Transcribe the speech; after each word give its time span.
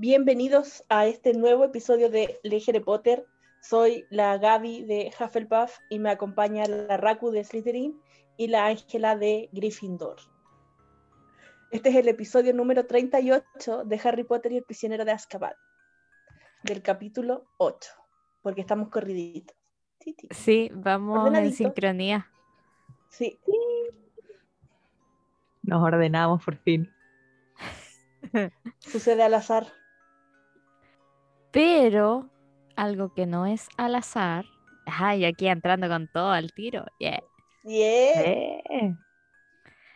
Bienvenidos 0.00 0.84
a 0.88 1.06
este 1.06 1.32
nuevo 1.32 1.64
episodio 1.64 2.08
de 2.08 2.38
Legere 2.44 2.80
Potter. 2.80 3.26
Soy 3.60 4.06
la 4.10 4.38
Gaby 4.38 4.84
de 4.84 5.10
Hufflepuff 5.18 5.76
y 5.90 5.98
me 5.98 6.08
acompaña 6.08 6.66
la 6.66 6.96
Raku 6.96 7.32
de 7.32 7.42
Slytherin 7.42 8.00
y 8.36 8.46
la 8.46 8.66
Ángela 8.66 9.16
de 9.16 9.48
Gryffindor. 9.50 10.18
Este 11.72 11.88
es 11.88 11.96
el 11.96 12.06
episodio 12.06 12.54
número 12.54 12.86
38 12.86 13.86
de 13.86 14.00
Harry 14.04 14.22
Potter 14.22 14.52
y 14.52 14.58
el 14.58 14.62
prisionero 14.62 15.04
de 15.04 15.10
Azkaban, 15.10 15.54
del 16.62 16.80
capítulo 16.80 17.48
8, 17.56 17.90
porque 18.40 18.60
estamos 18.60 18.90
corriditos. 18.90 19.56
Sí, 20.30 20.70
vamos 20.74 21.36
en 21.36 21.52
sincronía. 21.52 22.30
Sí. 23.08 23.40
Nos 25.62 25.82
ordenamos 25.82 26.44
por 26.44 26.56
fin. 26.58 26.88
Sucede 28.78 29.24
al 29.24 29.34
azar. 29.34 29.66
Pero 31.58 32.30
algo 32.76 33.12
que 33.12 33.26
no 33.26 33.44
es 33.44 33.66
al 33.76 33.96
azar. 33.96 34.44
Ay, 34.86 35.24
aquí 35.24 35.48
entrando 35.48 35.88
con 35.88 36.06
todo 36.06 36.30
al 36.30 36.52
tiro. 36.52 36.86
Yeah. 37.00 37.20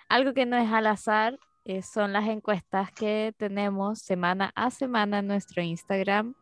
Algo 0.09 0.35
que 0.35 0.45
no 0.45 0.57
es 0.57 0.69
al 0.73 0.89
azar 0.89 1.39
eh, 1.65 1.83
son 1.83 2.13
las 2.13 2.27
encuestas 2.27 2.91
que 2.91 3.33
tenemos 3.39 4.01
semana 4.01 4.51
a 4.57 4.73
semana 4.73 5.21
en 5.21 5.29
nuestro 5.29 5.63
Instagram, 5.63 6.35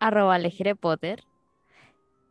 arroba 0.00 0.36
Potter. 0.80 1.22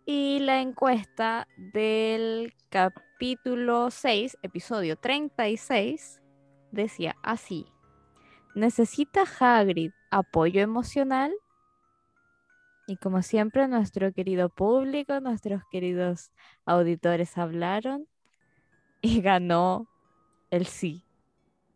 Y 0.06 0.40
la 0.40 0.60
encuesta 0.60 1.48
del 1.56 2.54
capítulo 2.68 3.92
6, 3.92 4.40
episodio 4.42 4.98
36, 4.98 6.22
decía 6.74 7.16
así. 7.24 7.66
¿Necesita 8.56 9.24
Hagrid 9.40 9.94
apoyo 10.12 10.60
emocional? 10.60 11.32
Y 12.90 12.98
como 12.98 13.22
siempre, 13.22 13.68
nuestro 13.68 14.12
querido 14.14 14.50
público, 14.50 15.20
nuestros 15.20 15.62
queridos 15.70 16.32
auditores 16.66 17.38
hablaron 17.38 18.08
y 19.02 19.22
ganó 19.22 19.88
el 20.50 20.66
sí, 20.66 21.04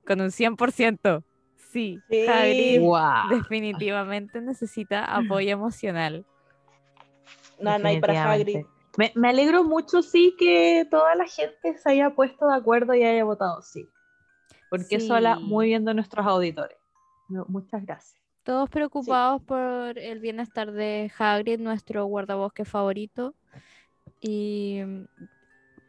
con 0.08 0.22
un 0.22 0.32
100%. 0.32 1.24
Sí, 1.56 2.02
Hagrid 2.28 2.82
definitivamente 3.30 4.42
necesita 4.42 5.06
apoyo 5.16 5.52
emocional. 5.52 6.26
No, 7.60 7.78
no 7.78 7.88
hay 7.88 8.02
para 8.02 8.32
Hagrid. 8.32 8.66
Me, 8.98 9.12
me, 9.16 9.30
alegro 9.30 9.64
mucho, 9.64 10.02
sí, 10.02 10.36
que 10.38 10.88
toda 10.90 11.14
la 11.14 11.26
gente 11.26 11.78
se 11.78 11.92
haya 11.92 12.16
puesto 12.16 12.48
de 12.48 12.56
acuerdo 12.56 12.96
y 12.96 13.04
haya 13.04 13.24
votado 13.24 13.62
sí. 13.62 13.88
Porque 14.70 14.96
eso 14.96 15.14
habla 15.14 15.40
muy 15.40 15.68
bien 15.68 15.86
de 15.86 15.94
nuestros 15.94 16.26
auditores. 16.26 16.78
Muchas 17.28 17.86
gracias. 17.86 18.23
Todos 18.44 18.70
preocupados 18.70 19.42
por 19.44 19.98
el 19.98 20.20
bienestar 20.20 20.72
de 20.72 21.12
Hagrid, 21.18 21.60
nuestro 21.60 22.06
guardabosque 22.06 22.66
favorito. 22.66 23.36
Y 24.20 24.82
mm, 24.86 25.06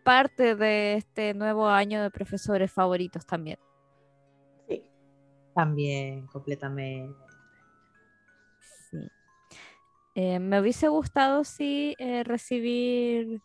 parte 0.04 0.54
de 0.54 0.94
este 0.94 1.34
nuevo 1.34 1.68
año 1.68 2.02
de 2.02 2.10
profesores 2.10 2.70
favoritos 2.70 3.26
también. 3.26 3.58
Sí. 4.68 4.82
También, 5.54 6.26
completamente. 6.28 7.18
Sí. 8.90 9.10
Eh, 10.14 10.38
me 10.38 10.60
hubiese 10.60 10.86
gustado, 10.88 11.42
sí, 11.42 11.96
eh, 11.98 12.22
recibir 12.22 13.42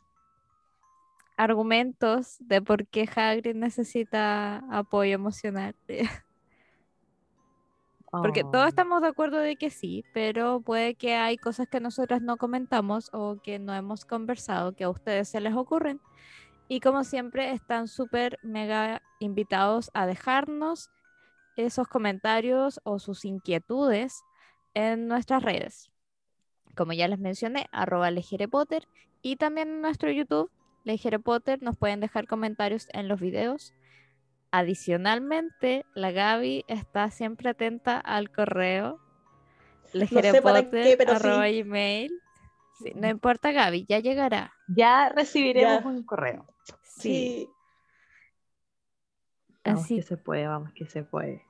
argumentos 1.36 2.36
de 2.40 2.62
por 2.62 2.86
qué 2.88 3.10
Hagrid 3.16 3.56
necesita 3.56 4.58
apoyo 4.70 5.16
emocional. 5.16 5.76
Porque 8.12 8.44
todos 8.44 8.66
oh. 8.66 8.68
estamos 8.68 9.02
de 9.02 9.08
acuerdo 9.08 9.38
de 9.38 9.56
que 9.56 9.70
sí, 9.70 10.04
pero 10.14 10.62
puede 10.62 10.96
que 10.96 11.16
hay 11.16 11.38
cosas 11.38 11.68
que 11.68 11.80
nosotras 11.80 12.22
no 12.22 12.38
comentamos 12.38 13.10
o 13.14 13.40
que 13.42 13.60
no 13.60 13.74
hemos 13.74 14.06
conversado 14.06 14.74
que 14.74 14.84
a 14.84 14.90
ustedes 14.90 15.30
se 15.30 15.40
les 15.40 15.54
ocurren. 15.54 16.02
Y 16.68 16.80
como 16.80 17.04
siempre, 17.04 17.52
están 17.52 17.88
súper 17.88 18.40
mega 18.42 19.02
invitados 19.20 19.92
a 19.94 20.06
dejarnos 20.06 20.90
esos 21.56 21.88
comentarios 21.88 22.80
o 22.84 23.00
sus 23.00 23.26
inquietudes 23.26 24.24
en 24.74 25.08
nuestras 25.08 25.44
redes. 25.44 25.92
Como 26.76 26.94
ya 26.94 27.08
les 27.08 27.20
mencioné, 27.20 27.68
arroba 27.72 28.10
Potter 28.50 28.88
y 29.22 29.36
también 29.36 29.70
en 29.70 29.82
nuestro 29.82 30.12
YouTube, 30.12 30.52
Legere 30.84 31.20
Potter, 31.20 31.62
nos 31.62 31.78
pueden 31.78 32.00
dejar 32.00 32.28
comentarios 32.28 32.88
en 32.94 33.08
los 33.08 33.20
videos 33.20 33.74
Adicionalmente, 34.52 35.86
la 35.94 36.12
Gaby 36.12 36.66
está 36.68 37.12
siempre 37.12 37.50
atenta 37.50 38.00
al 38.00 38.32
correo 38.32 39.00
no 39.94 40.06
no 42.96 43.10
importa, 43.10 43.52
Gaby, 43.52 43.86
ya 43.88 44.00
llegará. 44.00 44.54
Ya 44.68 45.10
recibiremos 45.10 45.86
un 45.86 46.04
correo. 46.04 46.46
Sí. 46.84 47.50
Vamos 49.66 49.84
Así 49.84 49.98
que 49.98 50.02
se 50.04 50.18
puede, 50.18 50.48
vamos 50.48 50.72
que 50.74 50.86
se 50.86 51.04
puede. 51.04 51.44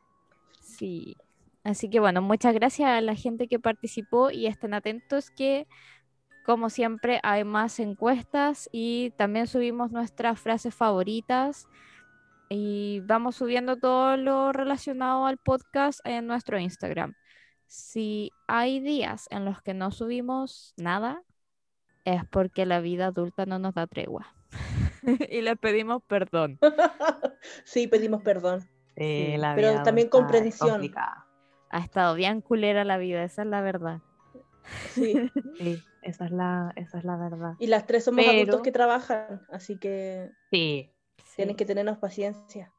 Sí. 0.62 1.18
Así 1.64 1.90
que 1.90 2.00
bueno, 2.00 2.22
muchas 2.22 2.54
gracias 2.54 2.90
a 2.90 3.02
la 3.02 3.16
gente 3.16 3.48
que 3.48 3.60
participó 3.60 4.32
y 4.32 4.48
estén 4.48 4.74
atentos 4.74 5.30
que, 5.30 5.68
como 6.46 6.70
siempre, 6.70 7.20
hay 7.22 7.44
más 7.44 7.80
encuestas 7.80 8.70
y 8.72 9.12
también 9.12 9.46
subimos 9.46 9.92
nuestras 9.92 10.40
frases 10.40 10.74
favoritas 10.74 11.68
y 12.50 13.02
vamos 13.02 13.36
subiendo 13.36 13.78
todo 13.78 14.18
lo 14.18 14.52
relacionado 14.52 15.26
al 15.28 15.38
podcast 15.38 16.00
en 16.04 16.26
nuestro 16.26 16.60
Instagram. 16.60 17.14
Si 17.68 18.32
hay 18.48 18.80
días 18.80 19.28
en 19.30 19.46
los 19.46 19.62
que 19.62 19.76
no 19.76 19.92
subimos 19.92 20.74
nada, 20.76 21.22
es 22.06 22.26
porque 22.26 22.66
la 22.66 22.80
vida 22.80 23.08
adulta 23.08 23.46
no 23.46 23.60
nos 23.60 23.76
da 23.76 23.86
tregua. 23.86 24.34
y 25.30 25.42
le 25.42 25.56
pedimos 25.56 26.02
perdón. 26.08 26.60
sí, 27.64 27.88
pedimos 27.88 28.24
perdón. 28.24 28.68
Pero 28.96 29.84
también 29.84 30.10
comprensión. 30.10 30.82
Ha 31.70 31.80
estado 31.80 32.16
bien 32.16 32.42
culera 32.42 32.84
la 32.84 32.98
vida, 32.98 33.24
esa 33.24 33.44
es 33.44 33.48
la 33.48 33.62
verdad. 33.62 34.02
Sí. 34.90 35.14
sí, 35.58 35.82
esa 36.02 36.26
es 36.26 36.32
la, 36.32 36.74
esa 36.76 36.98
es 36.98 37.04
la 37.06 37.16
verdad. 37.16 37.54
Y 37.60 37.68
las 37.68 37.86
tres 37.86 38.06
somos 38.06 38.28
adultos 38.28 38.62
que 38.62 38.72
trabajan, 38.72 39.46
así 39.52 39.78
que. 39.78 40.32
Sí, 40.52 40.92
Tienes 41.40 41.56
que 41.56 41.66
tenernos 41.66 41.98
paciencia. 42.00 42.70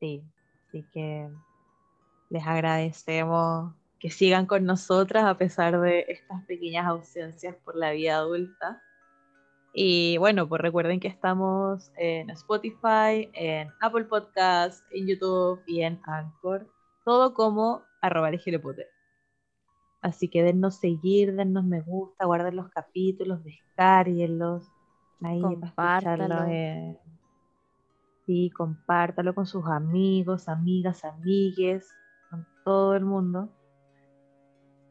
Sí, 0.00 0.20
así 0.66 0.84
que 0.92 1.30
les 2.28 2.44
agradecemos 2.44 3.72
que 4.00 4.10
sigan 4.10 4.46
con 4.46 4.64
nosotras 4.64 5.26
a 5.26 5.38
pesar 5.38 5.80
de 5.80 6.06
estas 6.08 6.44
pequeñas 6.46 6.84
ausencias 6.86 7.54
por 7.64 7.76
la 7.76 7.92
vida 7.92 8.16
adulta. 8.16 8.82
Y 9.74 10.16
bueno, 10.16 10.48
pues 10.48 10.60
recuerden 10.60 10.98
que 10.98 11.06
estamos 11.06 11.92
en 11.96 12.30
Spotify, 12.30 13.30
en 13.34 13.68
Apple 13.80 14.06
Podcasts, 14.06 14.84
en 14.90 15.06
YouTube 15.06 15.62
y 15.68 15.82
en 15.82 16.00
Anchor. 16.02 16.66
Todo 17.04 17.32
como 17.32 17.84
arroba. 18.00 18.32
Así 20.00 20.28
que 20.28 20.42
dennos 20.42 20.74
seguir, 20.80 21.32
dennos 21.36 21.62
me 21.62 21.80
gusta, 21.80 22.24
guarden 22.24 22.56
los 22.56 22.70
capítulos, 22.70 23.44
descarguenlos. 23.44 24.68
Ahí 25.22 25.40
compártalo. 25.40 26.44
Eh, 26.48 26.98
sí, 28.26 28.50
compártalo 28.50 29.34
con 29.34 29.46
sus 29.46 29.66
amigos, 29.66 30.48
amigas, 30.48 31.04
amigues, 31.04 31.94
con 32.30 32.46
todo 32.64 32.94
el 32.94 33.04
mundo. 33.04 33.48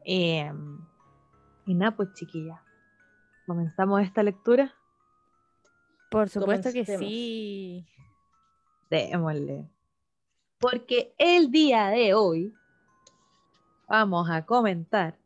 Em, 0.04 0.78
y 1.66 1.74
nada, 1.74 1.96
pues 1.96 2.12
chiquilla, 2.14 2.62
¿comenzamos 3.46 4.02
esta 4.02 4.22
lectura? 4.22 4.74
Por 6.10 6.28
supuesto 6.28 6.72
que 6.72 6.84
sí. 6.84 7.86
Démosle. 8.88 9.68
Porque 10.58 11.14
el 11.18 11.50
día 11.50 11.88
de 11.88 12.14
hoy 12.14 12.54
vamos 13.88 14.30
a 14.30 14.46
comentar 14.46 15.18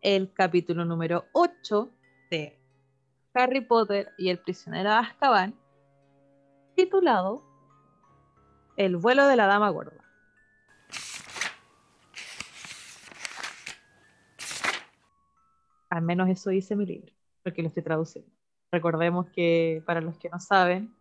el 0.00 0.32
capítulo 0.32 0.84
número 0.84 1.24
8 1.32 1.90
de 2.30 2.57
Harry 3.38 3.60
Potter 3.60 4.12
y 4.18 4.30
el 4.30 4.38
prisionero 4.40 4.90
de 4.90 4.96
Azkaban, 4.96 5.54
titulado 6.74 7.44
El 8.76 8.96
vuelo 8.96 9.28
de 9.28 9.36
la 9.36 9.46
dama 9.46 9.70
gorda. 9.70 10.04
Al 15.88 16.02
menos 16.02 16.28
eso 16.28 16.50
dice 16.50 16.74
mi 16.74 16.84
libro, 16.84 17.12
porque 17.44 17.62
lo 17.62 17.68
estoy 17.68 17.84
traduciendo. 17.84 18.30
Recordemos 18.72 19.30
que 19.30 19.84
para 19.86 20.00
los 20.00 20.18
que 20.18 20.28
no 20.28 20.40
saben, 20.40 20.92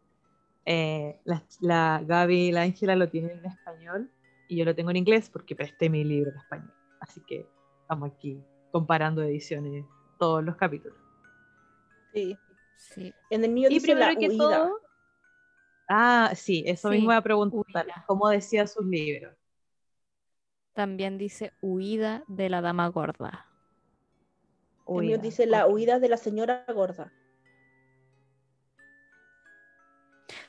eh, 0.65 1.19
la, 1.25 1.43
la, 1.59 2.03
Gaby 2.05 2.49
y 2.49 2.51
la 2.51 2.61
Ángela 2.61 2.95
lo 2.95 3.09
tienen 3.09 3.39
en 3.39 3.45
español 3.45 4.11
y 4.47 4.57
yo 4.57 4.65
lo 4.65 4.75
tengo 4.75 4.91
en 4.91 4.97
inglés 4.97 5.29
porque 5.29 5.55
presté 5.55 5.89
mi 5.89 6.03
libro 6.03 6.31
en 6.31 6.37
español. 6.37 6.73
Así 6.99 7.19
que 7.21 7.47
estamos 7.81 8.11
aquí 8.11 8.43
comparando 8.71 9.23
ediciones 9.23 9.85
todos 10.19 10.43
los 10.43 10.55
capítulos. 10.55 11.06
Sí. 12.13 12.37
En 13.29 13.43
el 13.43 13.51
mío 13.51 13.69
dice 13.69 13.95
la 13.95 14.15
que 14.15 14.29
Todo... 14.29 14.79
Ah, 15.89 16.31
sí, 16.35 16.63
eso 16.67 16.89
mismo 16.89 17.07
voy 17.07 17.15
a 17.15 17.21
preguntar. 17.21 17.85
¿Cómo 18.07 18.29
decía 18.29 18.67
sus 18.67 18.85
libros? 18.85 19.35
también 20.73 21.17
dice 21.17 21.53
huida 21.59 22.23
de 22.27 22.49
la 22.49 22.61
dama 22.61 22.87
gorda. 22.89 23.47
El 24.87 24.93
mío 24.93 25.15
Huida, 25.15 25.17
dice 25.17 25.47
la 25.47 25.65
huida 25.65 25.97
de 25.99 26.07
la 26.07 26.17
señora 26.17 26.65
gorda. 26.71 27.11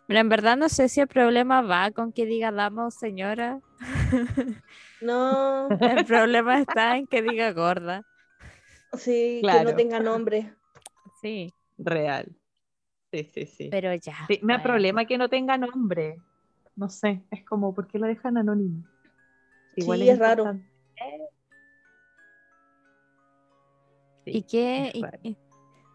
Pero 0.06 0.20
en 0.20 0.28
verdad 0.28 0.58
no 0.58 0.68
sé 0.68 0.90
si 0.90 1.00
el 1.00 1.08
problema 1.08 1.62
va 1.62 1.90
con 1.92 2.12
que 2.12 2.26
diga 2.26 2.52
dama 2.52 2.86
o 2.86 2.90
señora. 2.90 3.60
No, 5.00 5.68
El 5.80 6.04
problema 6.04 6.60
está 6.60 6.96
en 6.96 7.06
que 7.06 7.22
diga 7.22 7.52
gorda. 7.52 8.02
sí, 8.94 9.36
que 9.36 9.40
Claro. 9.42 9.70
no 9.70 9.76
tenga 9.76 10.00
nombre. 10.00 10.52
Sí, 11.20 11.54
Real. 11.78 12.26
Sí, 13.12 13.24
sí, 13.24 13.46
sí. 13.46 13.70
pero 13.70 13.94
ya. 13.94 14.14
Sí, 14.28 14.40
me 14.42 14.54
da 14.54 14.58
bueno. 14.58 14.62
problema 14.62 15.06
que 15.06 15.18
no 15.18 15.28
tenga 15.28 15.56
nombre. 15.58 16.22
No 16.76 16.88
sé, 16.88 17.22
es 17.30 17.44
como, 17.44 17.74
¿por 17.74 17.86
qué 17.88 17.98
lo 17.98 18.06
dejan 18.06 18.36
anónimo? 18.38 18.84
Sí, 19.74 20.08
es 20.08 20.18
raro. 20.18 20.60
Sí, 24.24 24.32
¿Y 24.38 24.42
qué? 24.44 24.90
Y- 24.94 25.10
y- 25.22 25.38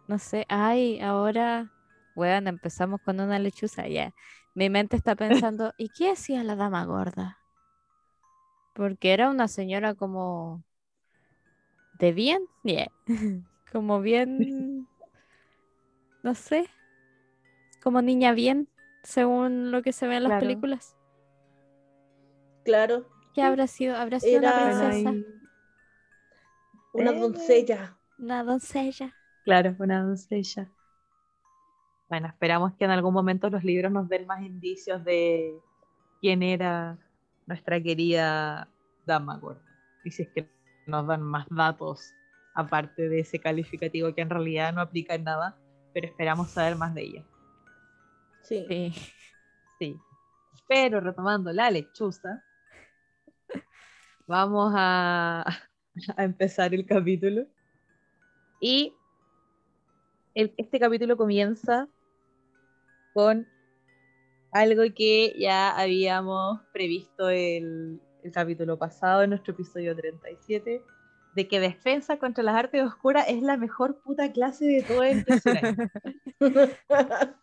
no 0.07 0.19
sé, 0.19 0.45
ay, 0.49 0.99
ahora, 1.01 1.71
bueno, 2.15 2.49
empezamos 2.49 3.01
con 3.01 3.19
una 3.21 3.39
lechuza 3.39 3.87
ya. 3.87 4.13
Mi 4.55 4.69
mente 4.69 4.97
está 4.97 5.15
pensando, 5.15 5.73
¿y 5.77 5.89
qué 5.91 6.11
hacía 6.11 6.43
la 6.43 6.55
dama 6.55 6.85
gorda? 6.85 7.39
Porque 8.73 9.13
era 9.13 9.29
una 9.31 9.47
señora 9.47 9.95
como 9.95 10.63
de 11.93 12.11
bien, 12.13 12.47
yeah. 12.63 12.87
como 13.71 14.01
bien, 14.01 14.87
no 16.23 16.35
sé, 16.35 16.69
como 17.81 18.01
niña 18.01 18.31
bien, 18.33 18.69
según 19.03 19.71
lo 19.71 19.81
que 19.81 19.91
se 19.93 20.07
ve 20.07 20.15
en 20.17 20.23
las 20.23 20.29
Claro. 20.31 20.41
películas. 20.47 20.97
Claro, 22.65 23.09
¿Qué 23.33 23.41
habrá 23.41 23.65
sido? 23.67 23.95
¿Habrá 23.97 24.19
sido 24.19 24.39
una 24.39 24.49
Era- 24.49 24.89
princesa? 24.89 25.13
una 26.93 27.11
doncella. 27.13 27.97
Una 28.19 28.43
doncella. 28.43 29.15
Claro, 29.43 29.75
una 29.79 30.03
doncella. 30.03 30.71
Bueno, 32.09 32.27
esperamos 32.27 32.73
que 32.75 32.85
en 32.85 32.91
algún 32.91 33.13
momento 33.13 33.49
los 33.49 33.63
libros 33.63 33.91
nos 33.91 34.07
den 34.07 34.27
más 34.27 34.43
indicios 34.43 35.03
de 35.03 35.59
quién 36.21 36.43
era 36.43 36.99
nuestra 37.47 37.81
querida 37.81 38.69
dama 39.05 39.37
gorda. 39.39 39.63
Y 40.03 40.11
si 40.11 40.21
es 40.23 40.29
que 40.29 40.47
nos 40.85 41.07
dan 41.07 41.23
más 41.23 41.47
datos 41.49 42.13
aparte 42.53 43.09
de 43.09 43.21
ese 43.21 43.39
calificativo 43.39 44.13
que 44.13 44.21
en 44.21 44.29
realidad 44.29 44.73
no 44.73 44.81
aplica 44.81 45.15
en 45.15 45.23
nada, 45.23 45.57
pero 45.93 46.07
esperamos 46.07 46.49
saber 46.49 46.75
más 46.75 46.93
de 46.93 47.01
ella. 47.03 47.23
Sí. 48.41 48.65
Sí. 48.67 48.93
Sí. 49.79 49.99
Pero 50.67 50.99
retomando 50.99 51.51
la 51.51 51.69
lechuza, 51.71 52.43
vamos 54.27 54.73
a, 54.75 55.45
a 56.17 56.23
empezar 56.23 56.73
el 56.73 56.85
capítulo. 56.85 57.45
Y 58.59 58.93
el- 60.35 60.53
este 60.57 60.79
capítulo 60.79 61.17
comienza 61.17 61.87
con 63.13 63.45
algo 64.51 64.83
que 64.95 65.35
ya 65.37 65.77
habíamos 65.77 66.61
previsto 66.71 67.29
el, 67.29 67.99
el 68.23 68.31
capítulo 68.31 68.77
pasado, 68.77 69.23
en 69.23 69.31
nuestro 69.31 69.53
episodio 69.53 69.95
37, 69.95 70.83
de 71.35 71.47
que 71.47 71.59
defensa 71.59 72.17
contra 72.17 72.43
las 72.43 72.55
artes 72.55 72.83
oscuras 72.83 73.25
es 73.27 73.41
la 73.41 73.57
mejor 73.57 74.01
puta 74.01 74.31
clase 74.31 74.65
de 74.65 74.83
todo 74.83 75.03
el. 75.03 75.25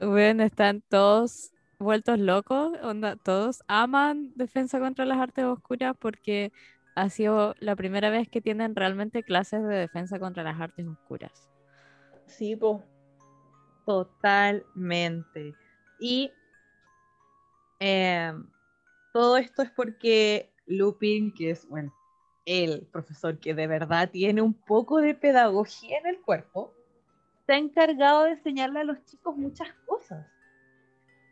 Bueno, 0.00 0.42
están 0.44 0.82
todos 0.88 1.52
vueltos 1.78 2.18
locos, 2.18 2.72
onda, 2.82 3.16
todos 3.16 3.62
aman 3.68 4.32
Defensa 4.34 4.80
contra 4.80 5.04
las 5.04 5.18
Artes 5.18 5.44
Oscuras 5.44 5.94
porque 5.98 6.52
ha 6.94 7.10
sido 7.10 7.54
la 7.58 7.76
primera 7.76 8.08
vez 8.08 8.28
que 8.28 8.40
tienen 8.40 8.74
realmente 8.74 9.22
clases 9.22 9.62
de 9.62 9.74
defensa 9.74 10.18
contra 10.18 10.42
las 10.42 10.60
artes 10.60 10.86
oscuras. 10.86 11.48
sí, 12.26 12.56
po. 12.56 12.82
Totalmente. 13.84 15.54
Y 15.98 16.32
em, 17.78 18.46
todo 19.12 19.36
esto 19.36 19.62
es 19.62 19.70
porque 19.70 20.52
Lupin, 20.66 21.32
que 21.32 21.50
es, 21.50 21.66
bueno, 21.68 21.92
el 22.50 22.86
profesor 22.92 23.38
que 23.38 23.54
de 23.54 23.66
verdad 23.68 24.10
tiene 24.10 24.42
un 24.42 24.54
poco 24.54 24.98
de 25.00 25.14
pedagogía 25.14 25.98
en 25.98 26.06
el 26.06 26.20
cuerpo, 26.20 26.72
se 27.46 27.52
ha 27.52 27.56
encargado 27.58 28.24
de 28.24 28.32
enseñarle 28.32 28.80
a 28.80 28.84
los 28.84 29.04
chicos 29.04 29.36
muchas 29.36 29.68
cosas. 29.86 30.26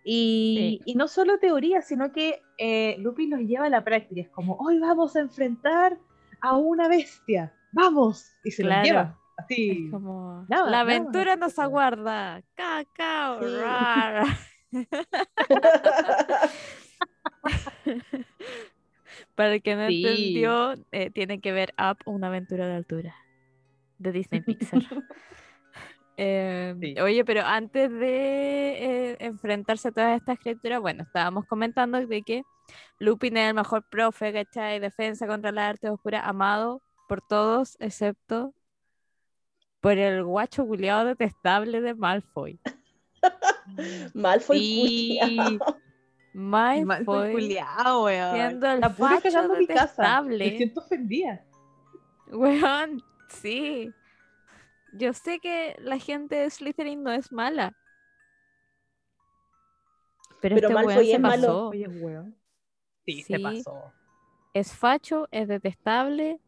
Y, 0.04 0.80
y 0.84 0.94
no 0.94 1.08
solo 1.08 1.38
teoría, 1.38 1.82
sino 1.82 2.12
que 2.12 2.40
eh, 2.56 2.96
Lupin 3.00 3.30
los 3.30 3.40
lleva 3.40 3.66
a 3.66 3.68
la 3.70 3.82
práctica. 3.84 4.20
Es 4.20 4.28
como, 4.30 4.56
hoy 4.56 4.78
vamos 4.78 5.16
a 5.16 5.20
enfrentar 5.20 5.98
a 6.40 6.56
una 6.56 6.88
bestia. 6.88 7.52
¡Vamos! 7.72 8.30
Y 8.44 8.50
se 8.52 8.62
Claro. 8.62 8.78
los 8.80 8.88
lleva. 8.88 9.18
Así. 9.36 9.84
Es 9.86 9.90
como, 9.90 10.46
Nada, 10.48 10.64
la 10.64 10.70
nada, 10.70 10.80
aventura 10.80 11.36
nos 11.36 11.48
etcétera. 11.52 11.64
aguarda. 11.66 12.42
Cacao. 12.54 13.40
Sí. 14.70 14.86
rar". 19.38 19.46
Para 19.46 19.54
el 19.54 19.62
que 19.62 19.76
no 19.76 19.86
Sí. 19.88 20.04
entendió, 20.04 20.74
eh, 20.92 21.10
tiene 21.10 21.40
que 21.40 21.52
ver 21.52 21.72
Up, 21.78 21.98
una 22.06 22.26
aventura 22.26 22.66
de 22.66 22.74
altura 22.74 23.14
de 23.98 24.12
Disney 24.12 24.40
Pixar. 24.42 24.80
Eh, 26.20 26.74
Sí. 26.80 26.98
Oye, 27.00 27.24
pero 27.24 27.42
antes 27.44 27.88
de 27.92 29.12
eh, 29.12 29.16
enfrentarse 29.20 29.86
a 29.86 29.92
todas 29.92 30.16
estas 30.16 30.36
criaturas, 30.40 30.80
bueno, 30.80 31.04
estábamos 31.04 31.46
comentando 31.46 32.04
de 32.04 32.22
que 32.22 32.42
Lupin 32.98 33.36
es 33.36 33.48
el 33.50 33.54
mejor 33.54 33.84
profe, 33.88 34.32
¿cachai? 34.32 34.80
Defensa 34.80 35.28
contra 35.28 35.52
las 35.52 35.70
artes 35.70 35.90
oscuras, 35.90 36.22
amado 36.24 36.82
por 37.08 37.20
todos, 37.20 37.76
excepto 37.78 38.52
por 39.80 39.96
el 39.96 40.24
guacho 40.24 40.66
culiado 40.66 41.04
detestable 41.06 41.80
de 41.80 41.94
Malfoy. 41.94 42.58
Malfoy 44.14 44.58
Sí. 44.58 45.58
Malfoy 46.38 47.32
culiao, 47.32 48.04
weón. 48.04 48.34
siendo 48.34 48.66
el 48.70 48.80
La 48.80 48.88
pura 48.94 49.10
facho 49.20 49.22
cagando 49.24 49.56
mi 49.56 49.66
casa. 49.66 49.80
detestable. 49.82 50.38
Me 50.50 50.56
siento 50.56 50.80
ofendida. 50.80 51.44
Weón, 52.30 53.02
sí. 53.28 53.92
Yo 54.94 55.12
sé 55.12 55.38
que 55.40 55.76
la 55.80 55.98
gente 55.98 56.36
de 56.36 56.48
Slytherin 56.50 57.02
no 57.02 57.12
es 57.12 57.32
mala. 57.32 57.72
Pero, 60.40 60.54
Pero 60.54 60.68
este 60.68 60.74
weón 60.74 60.86
Malfoy 60.86 61.06
se 61.06 61.12
es 61.14 61.20
malo. 61.20 61.46
pasó. 61.46 61.68
Oye, 61.68 61.88
weón. 61.88 62.36
Sí, 63.04 63.22
se 63.22 63.36
Sí. 63.36 63.42
pasó. 63.42 63.92
Es 64.54 64.72
facho, 64.74 65.26
es 65.30 65.48
detestable. 65.48 66.40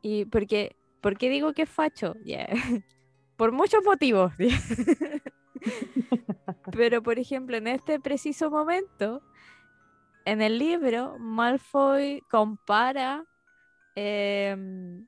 Y 0.00 0.24
porque, 0.26 0.76
¿por 1.00 1.16
qué 1.18 1.28
digo 1.28 1.52
que 1.52 1.62
es 1.62 1.70
facho? 1.70 2.14
Ya, 2.24 2.46
Por 3.36 3.52
muchos 3.52 3.82
motivos. 3.84 4.32
Pero, 6.72 7.02
por 7.02 7.18
ejemplo, 7.18 7.56
en 7.56 7.66
este 7.66 7.98
preciso 8.00 8.50
momento, 8.50 9.22
en 10.24 10.42
el 10.42 10.58
libro, 10.58 11.18
Malfoy 11.18 12.22
compara 12.30 13.24
em, 13.94 15.06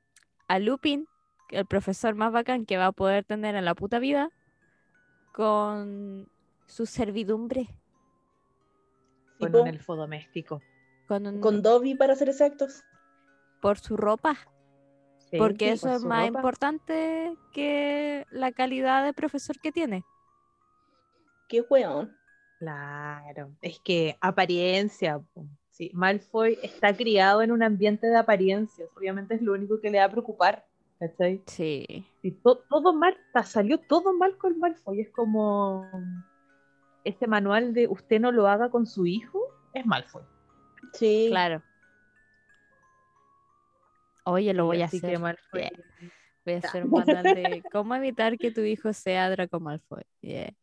a 0.49 0.58
Lupin, 0.58 1.06
el 1.50 1.66
profesor 1.66 2.14
más 2.14 2.32
bacán 2.32 2.66
que 2.66 2.76
va 2.76 2.87
a 2.87 2.92
poder 2.92 3.25
tener 3.25 3.54
en 3.54 3.64
la 3.64 3.75
puta 3.75 3.99
vida, 3.99 4.30
con 5.32 6.28
su 6.66 6.87
servidumbre, 6.87 7.68
Con 9.38 9.54
un 9.54 9.66
elfo 9.68 9.96
doméstico. 9.96 10.62
con, 11.06 11.26
un- 11.26 11.40
con 11.40 11.62
Dobby 11.62 11.94
para 11.94 12.14
ser 12.16 12.28
exactos. 12.28 12.82
por 13.61 13.78
su 13.78 13.96
ropa, 13.96 14.37
Sí, 15.30 15.38
porque 15.38 15.66
sí, 15.66 15.70
eso 15.73 15.88
por 15.88 15.96
es 15.96 16.04
más 16.04 16.26
ropa. 16.26 16.38
importante 16.38 17.37
que 17.52 18.26
la 18.30 18.52
calidad 18.52 19.04
de 19.04 19.12
profesor 19.12 19.58
que 19.61 19.73
tiene. 19.73 20.04
Qué 21.49 21.61
weón. 21.62 22.15
Claro. 22.58 23.52
Es 23.60 23.78
que 23.80 24.16
apariencia. 24.20 25.20
Sí, 25.70 25.90
Malfoy 25.92 26.58
está 26.62 26.96
criado 26.96 27.42
en 27.42 27.52
un 27.52 27.62
ambiente 27.62 28.06
de 28.06 28.16
apariencias. 28.16 28.88
Obviamente 28.96 29.34
es 29.34 29.42
lo 29.42 29.52
único 29.52 29.80
que 29.80 29.90
le 29.90 29.98
va 29.98 30.04
a 30.04 30.10
preocupar. 30.10 30.64
¿Cachai? 30.98 31.42
Sí. 31.46 32.06
Y 32.22 32.30
to- 32.30 32.64
todo 32.70 32.94
mal, 32.94 33.14
salió 33.44 33.78
todo 33.78 34.14
mal 34.14 34.38
con 34.38 34.58
Malfoy. 34.58 35.02
Es 35.02 35.10
como 35.10 35.86
este 37.04 37.26
manual 37.26 37.75
de 37.75 37.86
usted 37.86 38.18
no 38.18 38.32
lo 38.32 38.48
haga 38.48 38.70
con 38.70 38.86
su 38.86 39.04
hijo, 39.06 39.38
es 39.75 39.84
Malfoy. 39.84 40.22
Sí. 40.94 41.26
Claro. 41.28 41.62
Oye, 44.25 44.54
lo 44.54 44.64
voy 44.66 44.80
a 44.82 44.86
así 44.86 44.96
hacer. 44.96 45.18
Malfoy- 45.18 45.36
Yeah. 45.60 45.70
Voy 46.44 46.54
a 46.54 46.58
hacer 46.58 46.84
un 46.84 46.90
manual 46.90 47.22
de 47.25 47.62
cómo 47.72 47.94
evitar 47.96 48.38
que 48.38 48.50
tu 48.50 48.60
hijo 48.62 48.92
sea 48.92 49.28
Draco 49.30 49.60
Malfoy. 49.60 50.02
Yeah. 50.20 50.54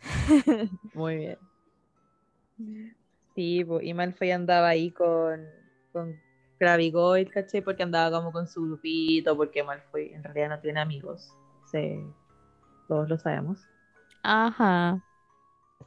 Muy 0.94 1.16
bien. 1.16 1.38
Sí, 3.34 3.64
po, 3.64 3.80
y 3.80 3.94
Malfoy 3.94 4.30
andaba 4.32 4.68
ahí 4.68 4.90
con, 4.90 5.44
con 5.92 6.20
Gravigoid, 6.58 7.28
¿cachai? 7.28 7.60
Porque 7.62 7.82
andaba 7.82 8.16
como 8.16 8.32
con 8.32 8.48
su 8.48 8.62
grupito, 8.64 9.36
porque 9.36 9.62
Malfoy 9.62 10.12
en 10.12 10.24
realidad 10.24 10.48
no 10.48 10.60
tiene 10.60 10.80
amigos. 10.80 11.32
Sí, 11.70 12.00
todos 12.88 13.08
lo 13.08 13.18
sabemos. 13.18 13.60
Ajá. 14.22 15.00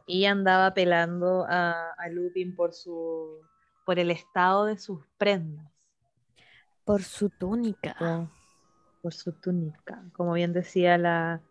Y 0.05 0.25
andaba 0.25 0.73
pelando 0.73 1.45
a, 1.49 1.91
a 1.97 2.09
Lupin 2.09 2.55
por 2.55 2.73
su 2.73 3.41
por 3.85 3.99
el 3.99 4.11
estado 4.11 4.65
de 4.65 4.77
sus 4.77 5.05
prendas. 5.17 5.69
Por 6.85 7.03
su 7.03 7.29
túnica. 7.29 7.95
Por, 7.99 8.29
por 9.01 9.13
su 9.13 9.33
túnica. 9.33 10.03
Como 10.13 10.33
bien 10.33 10.53
decía 10.53 10.97
la 10.97 11.41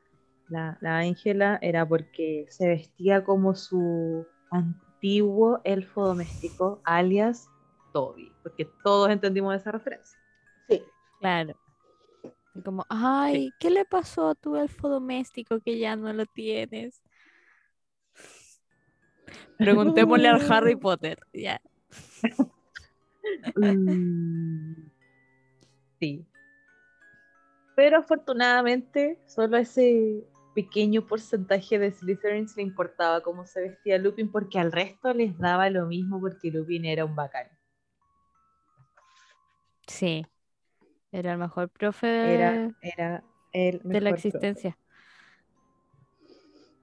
la 0.51 0.79
la 0.81 0.99
Ángela, 0.99 1.59
era 1.63 1.87
porque 1.89 2.47
se 2.49 2.69
vestía 2.69 3.25
como 3.25 3.55
su 3.55 4.27
antiguo 4.51 5.61
elfo 5.65 6.07
doméstico, 6.07 6.81
alias 6.85 7.49
Toby, 7.93 8.33
porque 8.43 8.69
todos 8.85 9.11
entendimos 9.11 9.55
esa 9.57 9.73
referencia. 9.73 10.19
Sí. 10.69 10.83
Claro. 11.19 11.55
Y 12.55 12.63
Como, 12.63 12.85
ay, 12.89 13.53
¿qué 13.59 13.71
le 13.71 13.85
pasó 13.85 14.29
a 14.29 14.35
tu 14.35 14.57
elfo 14.57 14.89
doméstico 14.89 15.61
que 15.61 15.79
ya 15.79 15.97
no 15.97 16.13
lo 16.13 16.27
tienes? 16.27 17.03
Preguntémosle 19.57 20.29
al 20.29 20.41
Harry 20.53 20.77
Potter. 20.77 21.19
Ya. 21.33 21.61
Mm, 23.57 24.91
Sí. 26.01 26.25
Pero 27.77 27.99
afortunadamente, 27.99 29.19
solo 29.27 29.59
ese 29.59 30.25
pequeño 30.55 31.07
porcentaje 31.07 31.79
de 31.79 31.93
Slytherins 31.93 32.57
le 32.57 32.63
importaba 32.63 33.23
cómo 33.23 33.47
se 33.47 33.61
vestía 33.61 33.99
Lupin, 33.99 34.31
porque 34.31 34.59
al 34.59 34.73
resto 34.73 35.13
les 35.15 35.39
daba 35.39 35.71
lo 35.71 35.87
mismo, 35.87 36.21
porque 36.21 36.51
Lupin 36.51 36.85
era 36.85 37.05
un 37.05 37.15
bacán. 37.15 37.47
Sí. 39.87 40.27
Era 41.13 41.33
el 41.33 41.39
mejor 41.39 41.69
profe 41.69 42.07
de, 42.07 42.35
Era, 42.35 42.75
era 42.81 43.25
el 43.53 43.81
de 43.83 44.01
la 44.01 44.11
existencia. 44.11 44.79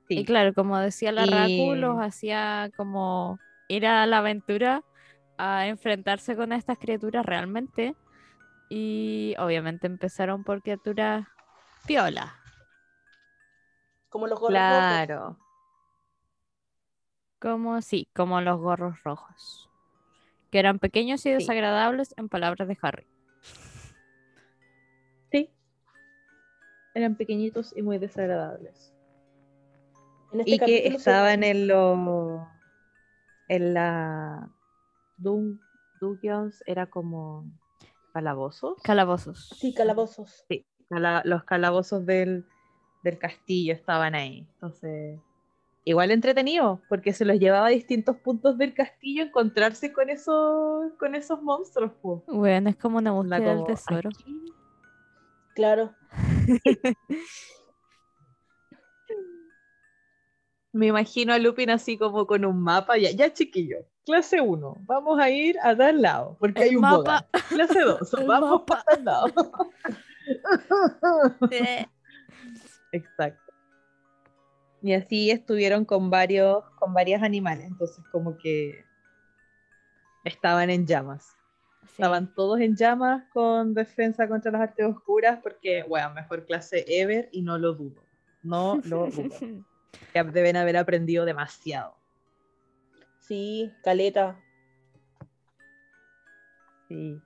Sí. 0.07 0.19
Y 0.19 0.25
claro, 0.25 0.53
como 0.53 0.77
decía 0.77 1.11
la 1.11 1.25
Raku, 1.25 1.73
Y- 1.73 1.75
los 1.75 1.97
hacía 1.99 2.69
como 2.75 3.39
ir 3.67 3.85
a 3.85 4.05
la 4.05 4.19
aventura 4.19 4.81
a 5.37 5.67
enfrentarse 5.67 6.35
con 6.35 6.53
estas 6.53 6.77
criaturas 6.77 7.25
realmente. 7.25 7.95
Y 8.69 9.35
obviamente 9.39 9.87
empezaron 9.87 10.43
por 10.43 10.61
criaturas 10.61 11.25
piola. 11.85 12.35
Como 14.09 14.27
los 14.27 14.39
gorros 14.39 14.57
rojos. 14.59 14.77
Claro. 14.77 15.37
Como 17.39 17.81
sí, 17.81 18.07
como 18.15 18.41
los 18.41 18.59
gorros 18.59 19.03
rojos. 19.03 19.69
Que 20.51 20.59
eran 20.59 20.79
pequeños 20.79 21.19
y 21.25 21.29
Sí. 21.29 21.31
desagradables 21.35 22.13
en 22.17 22.29
palabras 22.29 22.67
de 22.67 22.77
Harry. 22.81 23.05
Sí. 25.31 25.49
Eran 26.93 27.15
pequeñitos 27.15 27.75
y 27.75 27.81
muy 27.81 27.97
desagradables. 27.99 28.93
En 30.31 30.39
este 30.41 30.51
y 30.51 30.59
que 30.59 30.65
se- 30.65 30.87
estaban 30.87 31.43
en 31.43 31.67
lo 31.67 32.47
en 33.49 33.73
la 33.73 34.49
Dun 35.17 35.59
Dungeons 36.01 36.61
era 36.65 36.85
como 36.87 37.45
calabozos 38.13 38.81
Calabozos. 38.83 39.49
Sí, 39.57 39.73
calabozos. 39.73 40.43
sí 40.49 40.65
cala- 40.89 41.21
los 41.25 41.43
calabozos 41.45 42.05
del, 42.05 42.45
del 43.09 43.19
castillo 43.19 43.73
estaban 43.73 44.15
ahí 44.15 44.45
entonces 44.53 45.19
igual 45.83 46.11
entretenido 46.11 46.81
porque 46.89 47.13
se 47.13 47.25
los 47.25 47.39
llevaba 47.39 47.67
a 47.67 47.69
distintos 47.69 48.17
puntos 48.17 48.57
del 48.57 48.73
castillo 48.73 49.23
encontrarse 49.23 49.93
con 49.93 50.09
esos 50.09 50.91
con 50.99 51.15
esos 51.15 51.41
monstruos 51.41 51.91
po. 52.01 52.23
Bueno, 52.27 52.69
es 52.69 52.75
como 52.75 52.97
una 52.97 53.11
búsqueda 53.11 53.39
del 53.39 53.55
como, 53.59 53.67
tesoro. 53.67 54.09
aquí 54.09 54.53
Claro. 55.57 55.95
Me 60.71 60.85
imagino 60.85 61.33
a 61.33 61.39
Lupin 61.39 61.71
así 61.71 61.97
como 61.97 62.27
con 62.27 62.45
un 62.45 62.61
mapa. 62.61 62.95
Ya, 62.97 63.09
ya 63.09 63.33
chiquillo, 63.33 63.79
clase 64.05 64.39
1, 64.39 64.77
vamos 64.81 65.19
a 65.19 65.31
ir 65.31 65.57
a 65.63 65.75
tal 65.75 65.99
lado, 65.99 66.37
porque 66.39 66.61
El 66.61 66.69
hay 66.69 66.75
un 66.75 66.81
mapa. 66.81 67.25
Clase 67.49 67.79
2, 67.79 68.13
El 68.19 68.27
vamos 68.27 68.51
mapa. 68.51 68.81
a 68.81 68.83
tal 68.83 69.03
lado. 69.03 69.33
Exacto. 72.91 73.53
Y 74.81 74.93
así 74.93 75.31
estuvieron 75.31 75.85
con 75.85 76.09
varios, 76.09 76.63
con 76.79 76.93
varios 76.93 77.21
animales, 77.21 77.65
entonces 77.65 78.03
como 78.11 78.37
que 78.37 78.85
estaban 80.23 80.69
en 80.69 80.85
llamas. 80.85 81.35
sí. 81.81 81.87
Estaban 81.93 82.33
todos 82.33 82.59
en 82.59 82.75
llamas 82.75 83.23
con 83.33 83.73
defensa 83.73 84.27
contra 84.27 84.51
las 84.51 84.61
artes 84.61 84.85
oscuras, 84.85 85.39
porque, 85.41 85.83
bueno, 85.83 86.13
mejor 86.13 86.45
clase 86.45 86.85
ever 86.87 87.29
y 87.31 87.41
no 87.41 87.57
lo 87.57 87.73
dudo. 87.73 88.01
No 88.43 88.79
lo 88.85 89.07
dudo. 89.07 89.35
Deben 90.13 90.55
haber 90.57 90.77
aprendido 90.77 91.25
demasiado. 91.25 91.95
Sí, 93.19 93.73
caleta. 93.83 94.39
Sí. 96.87 97.19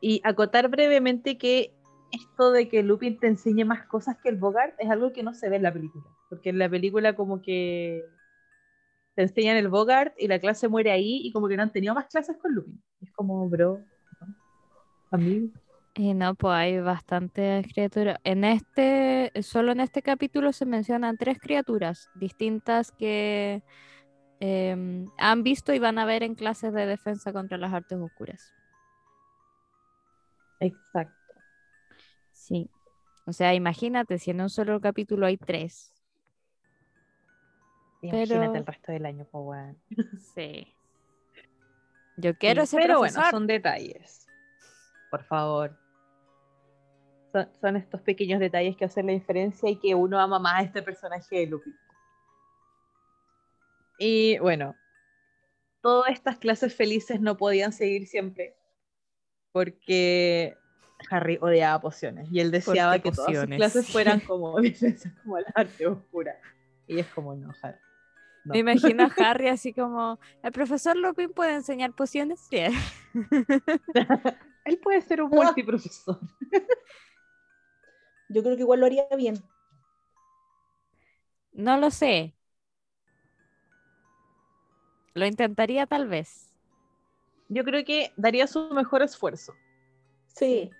Y 0.00 0.20
acotar 0.24 0.68
brevemente 0.68 1.36
que 1.36 1.74
esto 2.12 2.52
de 2.52 2.68
que 2.68 2.82
Lupin 2.82 3.18
te 3.18 3.26
enseñe 3.26 3.64
más 3.64 3.86
cosas 3.86 4.16
que 4.18 4.28
el 4.28 4.36
Bogart 4.36 4.74
es 4.78 4.90
algo 4.90 5.12
que 5.12 5.22
no 5.22 5.34
se 5.34 5.48
ve 5.48 5.56
en 5.56 5.62
la 5.62 5.72
película. 5.72 6.04
Porque 6.28 6.50
en 6.50 6.58
la 6.58 6.68
película 6.68 7.16
como 7.16 7.42
que 7.42 8.04
te 9.14 9.22
enseñan 9.22 9.56
el 9.56 9.68
Bogart 9.68 10.14
y 10.18 10.28
la 10.28 10.38
clase 10.38 10.68
muere 10.68 10.90
ahí 10.90 11.20
y 11.24 11.32
como 11.32 11.48
que 11.48 11.56
no 11.56 11.62
han 11.62 11.72
tenido 11.72 11.94
más 11.94 12.06
clases 12.06 12.36
con 12.36 12.54
Lupin. 12.54 12.82
Es 13.00 13.10
como, 13.12 13.48
bro, 13.48 13.80
¿no? 14.20 14.34
amigo. 15.10 15.48
Y 15.94 16.14
no, 16.14 16.34
pues 16.34 16.54
hay 16.54 16.80
bastantes 16.80 17.66
criaturas. 17.66 18.18
En 18.24 18.44
este, 18.44 19.30
solo 19.42 19.72
en 19.72 19.80
este 19.80 20.00
capítulo 20.00 20.52
se 20.52 20.64
mencionan 20.64 21.18
tres 21.18 21.38
criaturas 21.38 22.08
distintas 22.14 22.92
que 22.92 23.62
em, 24.40 25.10
han 25.18 25.42
visto 25.42 25.74
y 25.74 25.78
van 25.78 25.98
a 25.98 26.06
ver 26.06 26.22
en 26.22 26.34
clases 26.34 26.72
de 26.72 26.86
defensa 26.86 27.32
contra 27.32 27.58
las 27.58 27.74
artes 27.74 27.98
oscuras. 27.98 28.54
Exacto. 30.60 31.21
Sí. 32.52 32.68
O 33.24 33.32
sea, 33.32 33.54
imagínate 33.54 34.18
si 34.18 34.30
en 34.32 34.40
un 34.42 34.50
solo 34.50 34.80
capítulo 34.80 35.24
hay 35.26 35.36
tres. 35.38 35.92
Imagínate 38.02 38.34
Pero- 38.34 38.54
el 38.56 38.66
resto 38.66 38.92
del 38.92 39.06
año, 39.06 39.26
pues 39.30 39.44
bueno. 39.44 39.76
Sí. 40.34 40.74
Yo 42.18 42.36
quiero 42.36 42.66
Sí, 42.66 42.72
ser 42.72 42.82
Pero 42.82 42.98
profesor. 42.98 43.22
bueno, 43.22 43.30
son 43.38 43.46
detalles. 43.46 44.26
Por 45.10 45.24
favor. 45.24 45.78
Son, 47.32 47.48
son 47.60 47.76
estos 47.76 48.02
pequeños 48.02 48.40
detalles 48.40 48.76
que 48.76 48.84
hacen 48.84 49.06
la 49.06 49.12
diferencia 49.12 49.70
y 49.70 49.76
que 49.76 49.94
uno 49.94 50.18
ama 50.20 50.38
más 50.38 50.60
a 50.60 50.62
este 50.64 50.82
personaje 50.82 51.38
de 51.38 51.46
Lupin. 51.46 51.74
Y 53.98 54.38
bueno, 54.40 54.74
todas 55.80 56.10
estas 56.12 56.38
clases 56.38 56.74
felices 56.74 57.20
no 57.20 57.36
podían 57.36 57.72
seguir 57.72 58.06
siempre 58.06 58.56
porque 59.52 60.56
Harry 61.10 61.38
odiaba 61.40 61.80
pociones 61.80 62.28
y 62.30 62.40
él 62.40 62.50
deseaba 62.50 62.98
que 62.98 63.10
todas 63.10 63.16
sus 63.16 63.26
pociones. 63.26 63.56
clases 63.56 63.88
fueran 63.90 64.20
como 64.26 64.54
como 65.22 65.38
la 65.38 65.52
arte 65.54 65.86
oscura. 65.86 66.36
Y 66.86 66.98
es 66.98 67.06
como 67.08 67.34
no, 67.34 67.52
Harry. 67.62 67.78
no. 68.44 68.52
Me 68.54 68.58
imagino 68.60 69.04
a 69.04 69.06
Harry 69.30 69.48
así 69.48 69.72
como, 69.72 70.18
¿el 70.42 70.52
profesor 70.52 70.96
Lupin 70.96 71.32
puede 71.32 71.54
enseñar 71.54 71.92
pociones? 71.92 72.40
Sí. 72.50 72.58
Él 74.64 74.78
puede 74.78 75.00
ser 75.00 75.22
un 75.22 75.30
multiprofesor. 75.30 76.18
Yo 78.28 78.42
creo 78.42 78.56
que 78.56 78.62
igual 78.62 78.80
lo 78.80 78.86
haría 78.86 79.06
bien. 79.16 79.36
No 81.52 81.76
lo 81.76 81.90
sé. 81.90 82.34
Lo 85.14 85.26
intentaría 85.26 85.86
tal 85.86 86.08
vez. 86.08 86.48
Yo 87.48 87.64
creo 87.64 87.84
que 87.84 88.12
daría 88.16 88.46
su 88.46 88.70
mejor 88.72 89.02
esfuerzo. 89.02 89.52
Sí. 90.28 90.70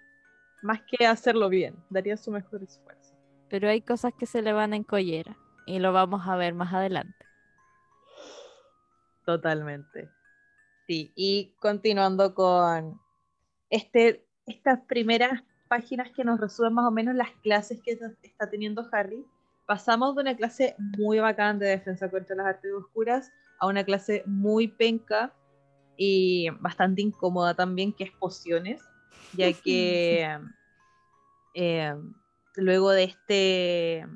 Más 0.62 0.81
que 0.83 1.07
hacerlo 1.07 1.49
bien, 1.49 1.76
daría 1.90 2.16
su 2.16 2.31
mejor 2.31 2.62
esfuerzo. 2.62 3.14
Pero 3.49 3.69
hay 3.69 3.83
cosas 3.83 4.12
que 4.19 4.26
se 4.26 4.42
le 4.42 4.52
van 4.52 4.73
en 4.75 4.85
collera. 4.85 5.37
Y 5.66 5.78
lo 5.78 5.92
vamos 5.92 6.26
a 6.26 6.37
ver 6.37 6.54
más 6.54 6.73
adelante. 6.73 7.26
Totalmente. 9.25 10.11
Sí, 10.87 11.12
y 11.14 11.54
continuando 11.61 12.35
con 12.35 13.00
este, 13.71 14.26
estas 14.47 14.81
primeras 14.81 15.42
páginas 15.69 16.11
que 16.11 16.25
nos 16.25 16.40
resumen 16.40 16.75
más 16.75 16.87
o 16.87 16.90
menos 16.90 17.14
las 17.14 17.31
clases 17.42 17.81
que 17.83 17.92
está- 17.92 18.50
teniendo 18.50 18.87
Harry, 18.92 19.25
pasamos 19.66 20.14
de 20.16 20.23
una 20.23 20.37
clase 20.37 20.75
muy 20.78 21.19
bacán 21.21 21.59
de 21.59 21.69
defensa 21.69 22.11
contra 22.11 22.37
las 22.37 22.47
artes 22.47 22.73
oscuras 22.73 23.31
a 23.61 23.69
una 23.69 23.85
clase 23.85 24.25
muy 24.26 24.66
penca 24.69 25.33
y 25.97 26.50
bastante 26.61 27.00
incómoda 27.00 27.54
también, 27.54 27.92
que 27.92 28.04
es 28.04 28.11
pociones, 28.12 28.83
ya 29.32 29.52
que 29.52 30.38
eh, 31.54 31.94
luego 32.56 32.90
de 32.90 33.04
este 33.04 34.06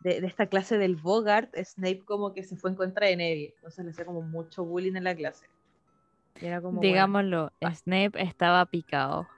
de, 0.00 0.20
de 0.20 0.26
esta 0.26 0.46
clase 0.46 0.78
del 0.78 0.96
Bogart, 0.96 1.54
Snape 1.56 2.04
como 2.04 2.32
que 2.32 2.44
se 2.44 2.56
fue 2.56 2.70
en 2.70 2.76
contra 2.76 3.06
de 3.06 3.16
Neville, 3.16 3.54
entonces 3.56 3.84
le 3.84 3.90
hacía 3.90 4.04
como 4.04 4.22
mucho 4.22 4.64
bullying 4.64 4.96
en 4.96 5.04
la 5.04 5.14
clase. 5.14 5.46
Y 6.40 6.46
era 6.46 6.60
como, 6.60 6.76
bueno, 6.76 6.88
Digámoslo. 6.88 7.52
Snape 7.74 8.12
estaba 8.22 8.64
picado. 8.66 9.28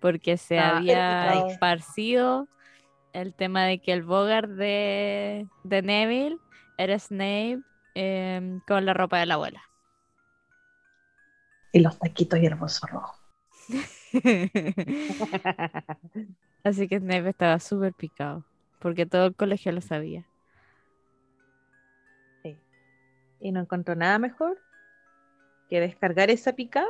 Porque 0.00 0.36
se 0.36 0.58
había 0.58 1.46
esparcido 1.46 2.48
el 3.12 3.34
tema 3.34 3.64
de 3.64 3.78
que 3.80 3.92
el 3.92 4.02
Bogart 4.02 4.50
de, 4.50 5.46
de 5.62 5.82
Neville 5.82 6.38
era 6.76 6.98
Snape 6.98 7.60
em, 7.94 8.60
con 8.66 8.84
la 8.84 8.94
ropa 8.94 9.20
de 9.20 9.26
la 9.26 9.34
abuela. 9.34 9.62
Y 11.72 11.80
los 11.80 11.98
taquitos 11.98 12.40
y 12.40 12.46
el 12.46 12.56
bolso 12.56 12.86
rojo. 12.88 13.21
Así 16.64 16.88
que 16.88 16.98
Snape 16.98 17.28
estaba 17.30 17.58
súper 17.58 17.94
picado, 17.94 18.44
porque 18.78 19.06
todo 19.06 19.26
el 19.26 19.34
colegio 19.34 19.72
lo 19.72 19.80
sabía. 19.80 20.26
Sí. 22.42 22.58
Y 23.40 23.52
no 23.52 23.60
encontró 23.60 23.94
nada 23.94 24.18
mejor 24.18 24.60
que 25.68 25.80
descargar 25.80 26.30
esa 26.30 26.54
picada 26.54 26.86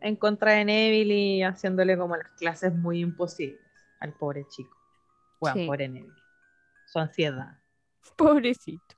en 0.00 0.16
contra 0.16 0.52
de 0.52 0.64
Neville 0.64 1.14
y 1.14 1.42
haciéndole 1.42 1.96
como 1.98 2.16
las 2.16 2.30
clases 2.32 2.74
muy 2.74 3.00
imposibles 3.00 3.60
al 4.00 4.12
pobre 4.14 4.46
chico. 4.48 4.76
Bueno, 5.40 5.56
Sí. 5.56 5.66
pobre 5.66 5.88
Neville. 5.88 6.22
Su 6.86 6.98
ansiedad. 6.98 7.58
Pobrecito. 8.16 8.96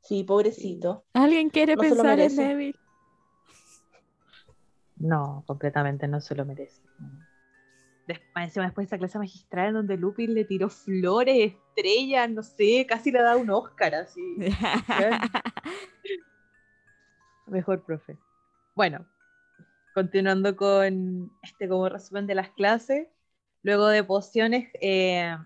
Sí, 0.00 0.24
pobrecito. 0.24 1.04
¿Alguien 1.12 1.50
quiere 1.50 1.74
No 1.76 1.82
pensar 1.82 2.18
en. 2.18 2.34
Neville? 2.34 2.78
No, 4.98 5.44
completamente 5.46 6.08
no 6.08 6.20
se 6.20 6.34
lo 6.34 6.44
merece. 6.44 6.82
Después, 8.06 8.44
encima 8.44 8.64
después 8.64 8.86
de 8.86 8.88
esa 8.88 8.98
clase 8.98 9.18
magistral 9.18 9.68
en 9.68 9.74
donde 9.74 9.96
Lupin 9.96 10.32
le 10.34 10.44
tiró 10.44 10.70
flores, 10.70 11.52
estrellas, 11.76 12.30
no 12.30 12.42
sé, 12.42 12.86
casi 12.88 13.12
le 13.12 13.20
da 13.20 13.36
un 13.36 13.50
Oscar 13.50 13.94
así. 13.94 14.22
Mejor 17.46 17.82
profe. 17.84 18.16
Bueno, 18.74 19.06
continuando 19.94 20.56
con 20.56 21.30
este 21.42 21.68
como 21.68 21.88
resumen 21.88 22.26
de 22.26 22.34
las 22.34 22.50
clases. 22.50 23.08
Luego 23.62 23.88
de 23.88 24.04
pociones, 24.04 24.70
eh, 24.80 25.36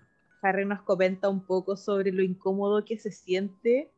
Harry 0.41 0.65
nos 0.65 0.81
comenta 0.83 1.29
un 1.29 1.45
poco 1.45 1.75
sobre 1.75 2.11
lo 2.11 2.21
incómodo 2.21 2.85
que 2.85 2.97
se 2.97 3.11
siente 3.11 3.91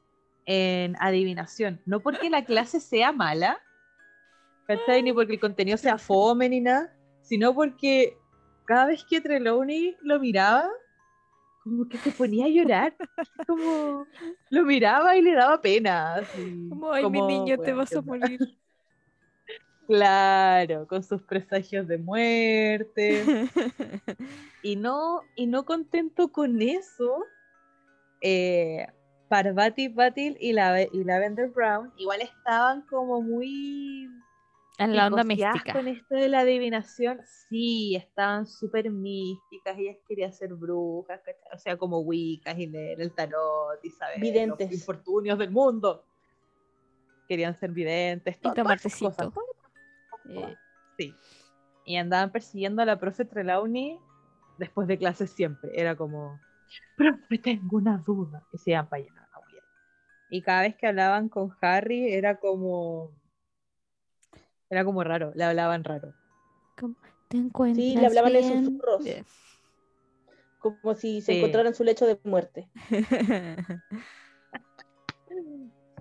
en 0.45 0.95
adivinación. 0.99 1.81
No 1.85 1.99
porque 1.99 2.29
la 2.29 2.45
clase 2.45 2.79
sea 2.79 3.11
mala, 3.11 3.59
¿cachai? 4.67 5.03
Ni 5.03 5.13
porque 5.13 5.33
el 5.33 5.39
contenido 5.39 5.77
sea 5.77 5.97
fome 5.97 6.49
ni 6.49 6.61
nada, 6.61 6.93
sino 7.21 7.53
porque 7.53 8.17
cada 8.65 8.87
vez 8.87 9.03
que 9.09 9.21
Trelawney 9.21 9.97
lo 10.01 10.19
miraba, 10.19 10.69
como 11.63 11.87
que 11.87 11.97
se 11.97 12.11
ponía 12.11 12.45
a 12.45 12.49
llorar. 12.49 12.95
Como 13.47 14.07
lo 14.49 14.63
miraba 14.63 15.15
y 15.17 15.21
le 15.21 15.33
daba 15.33 15.59
pena. 15.61 16.15
así, 16.15 16.69
Como, 16.69 16.91
ay, 16.91 17.09
mi 17.09 17.21
niño, 17.21 17.57
te 17.57 17.63
"Weón, 17.73 17.77
vas 17.79 17.89
¿qué 17.89 17.95
a 17.95 17.99
onda?". 17.99 18.11
morir. 18.11 18.39
Claro, 19.87 20.87
con 20.87 21.03
sus 21.03 21.21
presagios 21.21 21.87
de 21.87 21.97
muerte. 21.99 23.23
Y 24.63 24.77
no, 24.77 25.21
y 25.35 25.45
no 25.45 25.63
contento 25.63 26.31
con 26.31 26.59
eso, 26.59 27.23
eh, 28.19 28.87
Parvati 29.29 29.89
Patil 29.89 30.37
y, 30.39 30.53
la, 30.53 30.81
y 30.81 31.03
Lavender 31.03 31.49
Brown 31.49 31.93
igual 31.97 32.21
estaban 32.21 32.81
como 32.87 33.21
muy 33.21 34.09
en 34.77 34.95
la 34.95 35.07
onda 35.07 35.23
mística. 35.23 35.73
con 35.73 35.87
esto 35.87 36.15
de 36.15 36.27
la 36.29 36.39
adivinación. 36.41 37.19
Sí, 37.49 37.95
estaban 37.95 38.45
súper 38.47 38.89
místicas, 38.91 39.77
ellas 39.77 39.97
querían 40.07 40.33
ser 40.33 40.53
brujas, 40.53 41.21
o 41.53 41.57
sea, 41.57 41.77
como 41.77 41.99
wicas 41.99 42.57
y 42.57 42.67
leer 42.67 43.01
el 43.01 43.13
tarot 43.13 43.79
y 43.83 43.89
saber 43.89 44.19
Videntes. 44.19 44.69
los 44.69 44.79
infortunios 44.79 45.37
del 45.39 45.51
mundo. 45.51 46.05
Querían 47.27 47.55
ser 47.55 47.71
videntes, 47.71 48.39
to- 48.39 48.53
tomar 48.53 48.77
todas 48.79 48.85
esas 48.85 48.99
cosas, 48.99 49.33
Eh, 50.29 50.55
Sí. 50.97 51.15
Y 51.85 51.97
andaban 51.97 52.31
persiguiendo 52.31 52.81
a 52.81 52.85
la 52.85 52.97
profe 52.99 53.25
Trelawney 53.25 53.99
después 54.57 54.87
de 54.87 54.97
clases 54.97 55.29
siempre. 55.29 55.69
Era 55.79 55.95
como, 55.95 56.39
profe, 56.95 57.37
tengo 57.37 57.77
una 57.77 57.97
duda. 57.97 58.43
Y 58.51 58.57
se 58.57 58.71
iban 58.71 58.87
para 58.89 59.03
allá. 59.03 59.11
Y 60.29 60.41
cada 60.41 60.61
vez 60.63 60.75
que 60.75 60.87
hablaban 60.87 61.29
con 61.29 61.55
Harry 61.61 62.11
era 62.13 62.39
como... 62.39 63.11
Era 64.69 64.83
como 64.83 65.03
raro, 65.03 65.31
le 65.35 65.43
hablaban 65.43 65.83
raro. 65.83 66.13
¿Te 67.27 67.37
encuentras 67.37 67.75
Sí, 67.85 67.95
le 67.95 68.05
hablaban 68.05 68.35
en 68.35 68.41
bien? 68.41 68.65
susurros. 68.65 69.05
Eh. 69.05 69.23
Como 70.59 70.95
si 70.95 71.21
se 71.21 71.33
Sí. 71.33 71.37
encontrara 71.39 71.69
en 71.69 71.75
su 71.75 71.83
lecho 71.83 72.05
de 72.05 72.19
muerte. 72.23 72.69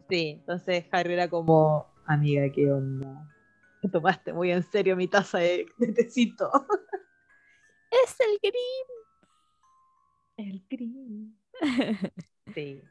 Sí, 0.08 0.36
entonces 0.38 0.84
Harry 0.92 1.14
era 1.14 1.28
como, 1.30 1.86
amiga, 2.04 2.50
¿qué 2.52 2.70
onda? 2.70 3.26
Te 3.80 3.88
tomaste 3.88 4.34
muy 4.34 4.50
en 4.52 4.62
serio 4.62 4.96
mi 4.96 5.08
taza 5.08 5.38
de, 5.38 5.66
de 5.78 5.92
tecito. 5.92 6.50
es 7.90 8.16
el 8.20 8.38
gris. 8.42 8.86
El 10.36 10.62
crimen. 10.68 11.36
Sí. 12.54 12.84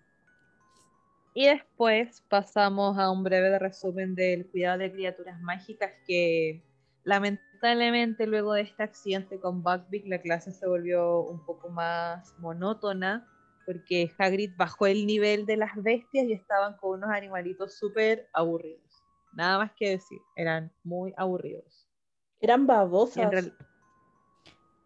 Y 1.34 1.48
después 1.48 2.22
pasamos 2.30 2.98
a 3.00 3.10
un 3.10 3.24
breve 3.24 3.58
resumen 3.58 4.13
del 4.15 4.48
cuidado 4.52 4.78
de 4.80 4.91
criaturas 4.91 5.39
mágicas 5.41 5.91
que 6.06 6.63
lamentablemente 7.04 8.28
luego 8.28 8.54
de 8.54 8.62
este 8.62 8.84
accidente 8.84 9.39
con 9.39 9.63
Buckbeak 9.63 10.06
la 10.08 10.22
clase 10.22 10.52
se 10.52 10.67
volvió 10.67 11.22
un 11.22 11.43
poco 11.46 11.69
más 11.69 12.34
monótona 12.39 13.28
porque 13.65 14.12
Hagrid 14.17 14.52
bajó 14.58 14.88
el 14.88 15.06
nivel 15.08 15.46
de 15.46 15.58
las 15.58 15.72
bestias 15.76 16.26
y 16.26 16.34
estaban 16.34 16.76
con 16.78 17.00
unos 17.00 17.10
animalitos 17.10 17.78
súper 17.78 18.28
aburridos. 18.34 18.84
Nada 19.34 19.58
más 19.58 19.72
que 19.76 19.89
decir, 19.91 20.19
eran 20.36 20.72
muy 20.84 21.13
aburridos. 21.17 21.88
Eran 22.41 22.67
babosas. 22.67 23.32
real- 23.32 23.58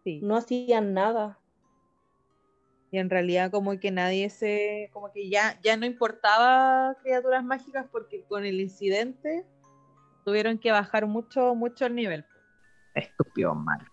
Sí. 0.04 0.20
No 0.22 0.36
hacían 0.36 0.94
nada. 0.94 1.38
Y 2.90 2.98
en 2.98 3.10
realidad 3.10 3.50
como 3.50 3.78
que 3.78 3.90
nadie 3.90 4.30
se, 4.30 4.88
como 4.92 5.12
que 5.12 5.28
ya, 5.28 5.60
ya 5.62 5.76
no 5.76 5.84
importaba 5.84 6.96
criaturas 7.02 7.44
mágicas 7.44 7.86
porque 7.92 8.24
con 8.24 8.44
el 8.46 8.60
incidente 8.60 9.44
tuvieron 10.24 10.58
que 10.58 10.72
bajar 10.72 11.06
mucho, 11.06 11.54
mucho 11.54 11.86
el 11.86 11.94
nivel. 11.94 12.24
Estúpido 12.94 13.54
mal. 13.54 13.86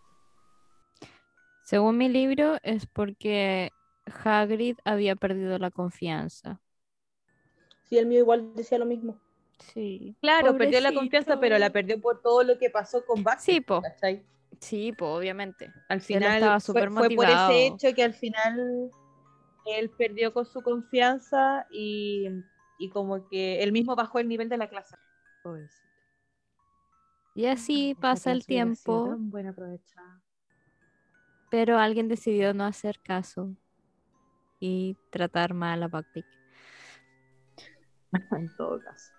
Según 1.63 1.97
mi 1.97 2.09
libro, 2.09 2.57
es 2.63 2.85
porque 2.85 3.71
Hagrid 4.23 4.77
había 4.85 5.15
perdido 5.15 5.57
la 5.57 5.71
confianza. 5.71 6.61
Sí, 7.83 7.97
el 7.97 8.05
mío 8.05 8.19
igual 8.19 8.53
decía 8.55 8.77
lo 8.77 8.85
mismo. 8.85 9.19
Sí. 9.73 10.15
Claro, 10.21 10.57
perdió 10.57 10.79
la 10.81 10.93
confianza, 10.93 11.39
pero 11.39 11.57
la 11.57 11.71
perdió 11.71 11.99
por 11.99 12.21
todo 12.21 12.43
lo 12.43 12.57
que 12.57 12.69
pasó 12.69 13.05
con 13.05 13.17
Buckbeak, 13.23 13.39
Sí, 13.39 13.61
po. 13.61 13.81
¿cachai? 13.81 14.23
Sí, 14.59 14.91
pues 14.91 15.09
obviamente. 15.09 15.71
Al 15.89 16.01
final 16.01 16.35
estaba 16.35 16.59
fue, 16.59 16.65
súper 16.65 16.91
fue 16.91 17.09
por 17.09 17.25
ese 17.25 17.67
hecho 17.67 17.93
que 17.95 18.03
al 18.03 18.13
final 18.13 18.91
él 19.65 19.89
perdió 19.89 20.33
con 20.33 20.45
su 20.45 20.61
confianza 20.61 21.65
y, 21.71 22.27
y 22.77 22.89
como 22.89 23.27
que 23.27 23.63
él 23.63 23.71
mismo 23.71 23.95
bajó 23.95 24.19
el 24.19 24.27
nivel 24.27 24.49
de 24.49 24.57
la 24.57 24.69
clase. 24.69 24.95
Pobrecito. 25.41 25.85
Y 27.33 27.47
así 27.47 27.95
pasa 27.99 28.31
el 28.31 28.45
tiempo, 28.45 29.17
aprovechada. 29.47 30.21
pero 31.49 31.77
alguien 31.77 32.07
decidió 32.07 32.53
no 32.53 32.63
hacer 32.63 32.99
caso 33.01 33.53
y 34.59 34.95
tratar 35.09 35.53
mal 35.53 35.83
a 35.83 35.87
Buckbeak. 35.89 36.25
en 38.39 38.55
todo 38.55 38.81
caso. 38.81 39.13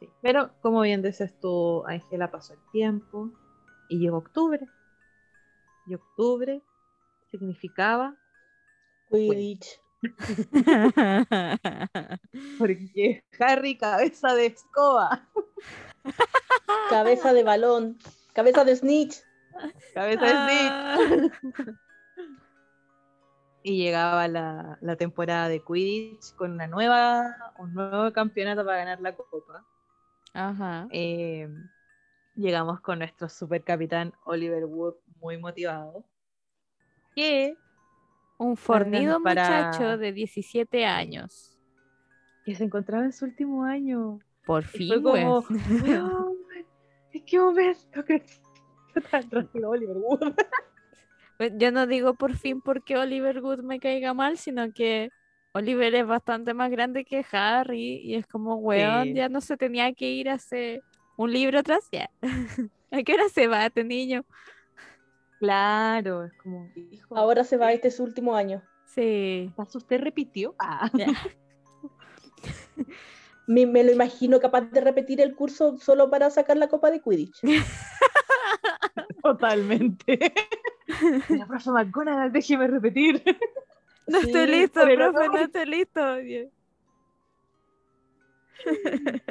Sí. 0.00 0.08
Pero, 0.20 0.50
como 0.60 0.80
bien 0.80 1.00
dices 1.00 1.38
tú, 1.38 1.84
Ángela, 1.86 2.28
pasó 2.28 2.54
el 2.54 2.60
tiempo 2.72 3.30
y 3.88 3.98
llegó 3.98 4.18
octubre. 4.18 4.68
Y 5.86 5.94
octubre 5.94 6.62
significaba 7.30 8.14
Quidditch. 9.10 9.80
porque 12.58 13.24
Harry, 13.38 13.76
cabeza 13.76 14.34
de 14.34 14.46
escoba, 14.46 15.28
Cabeza 16.90 17.32
de 17.32 17.44
balón. 17.44 17.96
Cabeza 18.32 18.64
de 18.64 18.74
snitch. 18.76 19.22
cabeza 19.94 20.24
de 20.24 20.30
snitch. 20.30 20.70
Ah. 20.70 20.98
Y 23.64 23.76
llegaba 23.76 24.26
la, 24.26 24.76
la 24.80 24.96
temporada 24.96 25.48
de 25.48 25.62
Quidditch 25.62 26.34
con 26.34 26.50
una 26.50 26.66
nueva, 26.66 27.54
un 27.58 27.72
nuevo 27.72 28.12
campeonato 28.12 28.64
para 28.64 28.78
ganar 28.78 29.00
la 29.00 29.14
copa. 29.14 29.64
Ajá. 30.34 30.88
Eh, 30.90 31.48
llegamos 32.34 32.80
con 32.80 32.98
nuestro 33.00 33.28
super 33.28 33.62
capitán 33.62 34.12
Oliver 34.24 34.64
Wood 34.64 34.94
muy 35.20 35.38
motivado. 35.38 36.04
Que 37.14 37.56
Un 38.38 38.56
fornido 38.56 39.22
para- 39.22 39.44
muchacho 39.70 39.98
de 39.98 40.12
17 40.12 40.84
años. 40.86 41.48
que 42.44 42.56
se 42.56 42.64
encontraba 42.64 43.04
en 43.04 43.12
su 43.12 43.24
último 43.24 43.62
año. 43.62 44.18
Por 44.44 44.64
Y 44.64 44.66
fin, 44.66 44.88
fue 44.88 45.02
como, 45.02 45.12
weón. 45.40 45.44
"Weón, 45.84 46.36
¿en 47.12 47.24
qué 47.24 47.38
momento 47.38 48.04
creció 48.04 48.42
tan 49.12 49.30
rápido 49.30 49.70
Oliver 49.70 49.96
Wood? 49.96 50.20
Pues 51.38 51.52
Yo 51.56 51.70
no 51.72 51.86
digo 51.86 52.14
por 52.14 52.34
fin 52.36 52.60
porque 52.60 52.96
Oliver 52.96 53.40
Wood 53.42 53.60
me 53.62 53.78
caiga 53.80 54.12
mal, 54.14 54.36
sino 54.38 54.72
que 54.72 55.10
Oliver 55.54 55.94
es 55.94 56.06
bastante 56.06 56.52
más 56.54 56.70
grande 56.70 57.04
que 57.04 57.24
Harry 57.32 58.00
y 58.02 58.14
es 58.16 58.26
como, 58.26 58.56
weón, 58.56 59.04
Sí. 59.04 59.14
ya 59.14 59.28
no 59.28 59.40
se 59.40 59.56
tenía 59.56 59.92
que 59.92 60.10
ir 60.10 60.28
hace 60.28 60.82
un 61.22 61.32
libro 61.32 61.58
atrás, 61.58 61.88
ya. 61.92 62.10
¿A 62.90 63.02
qué 63.02 63.14
hora 63.14 63.28
se 63.28 63.46
va 63.46 63.66
este 63.66 63.84
niño? 63.84 64.24
Claro, 65.38 66.24
es 66.24 66.32
como, 66.34 66.68
hijo, 66.76 67.16
Ahora 67.16 67.44
se 67.44 67.56
va 67.56 67.72
este 67.72 67.88
es 67.88 67.96
su 67.96 68.04
último 68.04 68.36
año. 68.36 68.62
Sí. 68.86 69.50
¿acaso 69.54 69.78
usted 69.78 70.00
repitió? 70.00 70.54
Ah. 70.58 70.90
Me, 73.48 73.66
me 73.66 73.82
lo 73.82 73.90
imagino 73.90 74.38
capaz 74.38 74.60
de 74.62 74.80
repetir 74.80 75.20
el 75.20 75.34
curso 75.34 75.76
solo 75.76 76.08
para 76.08 76.30
sacar 76.30 76.56
la 76.56 76.68
copa 76.68 76.92
de 76.92 77.00
Quidditch. 77.00 77.40
Totalmente. 79.22 80.32
La 81.28 81.46
profe 81.46 81.70
McGonagall, 81.70 82.32
déjeme 82.32 82.68
repetir. 82.68 83.22
No 84.06 84.20
Sí, 84.20 84.26
estoy 84.26 84.46
listo, 84.46 84.80
pero 84.84 85.12
profe, 85.12 85.26
no. 85.26 85.32
no 85.32 85.38
estoy 85.40 85.66
listo. 85.66 86.14
Bien. 86.16 86.50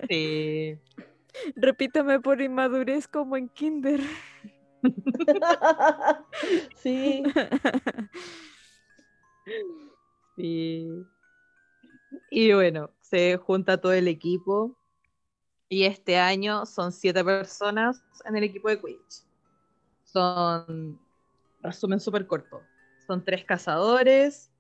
Sí. 0.09 0.77
Repítame 1.55 2.19
por 2.19 2.41
inmadurez 2.41 3.07
como 3.07 3.37
en 3.37 3.49
kinder. 3.49 4.01
sí, 6.75 7.23
Sí. 10.35 11.07
Y 12.29 12.53
bueno, 12.53 12.89
se 12.99 13.37
junta 13.37 13.79
todo 13.79 13.93
el 13.93 14.07
equipo. 14.07 14.75
Y 15.69 15.83
este 15.85 16.17
año 16.17 16.65
son 16.65 16.91
siete 16.91 17.23
personas 17.23 18.03
en 18.25 18.35
el 18.35 18.43
equipo 18.43 18.67
de 18.69 18.79
Quidditch. 18.79 19.23
Son, 20.03 20.99
resumen 21.61 21.99
súper 21.99 22.27
corto, 22.27 22.63
son 23.07 23.23
tres 23.23 23.45
cazadores, 23.45 24.51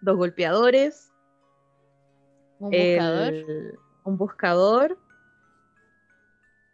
dos 0.00 0.16
golpeadores, 0.16 1.10
Un 2.58 2.70
buscador. 2.70 3.32
el- 3.32 3.78
un 4.04 4.16
buscador 4.18 4.98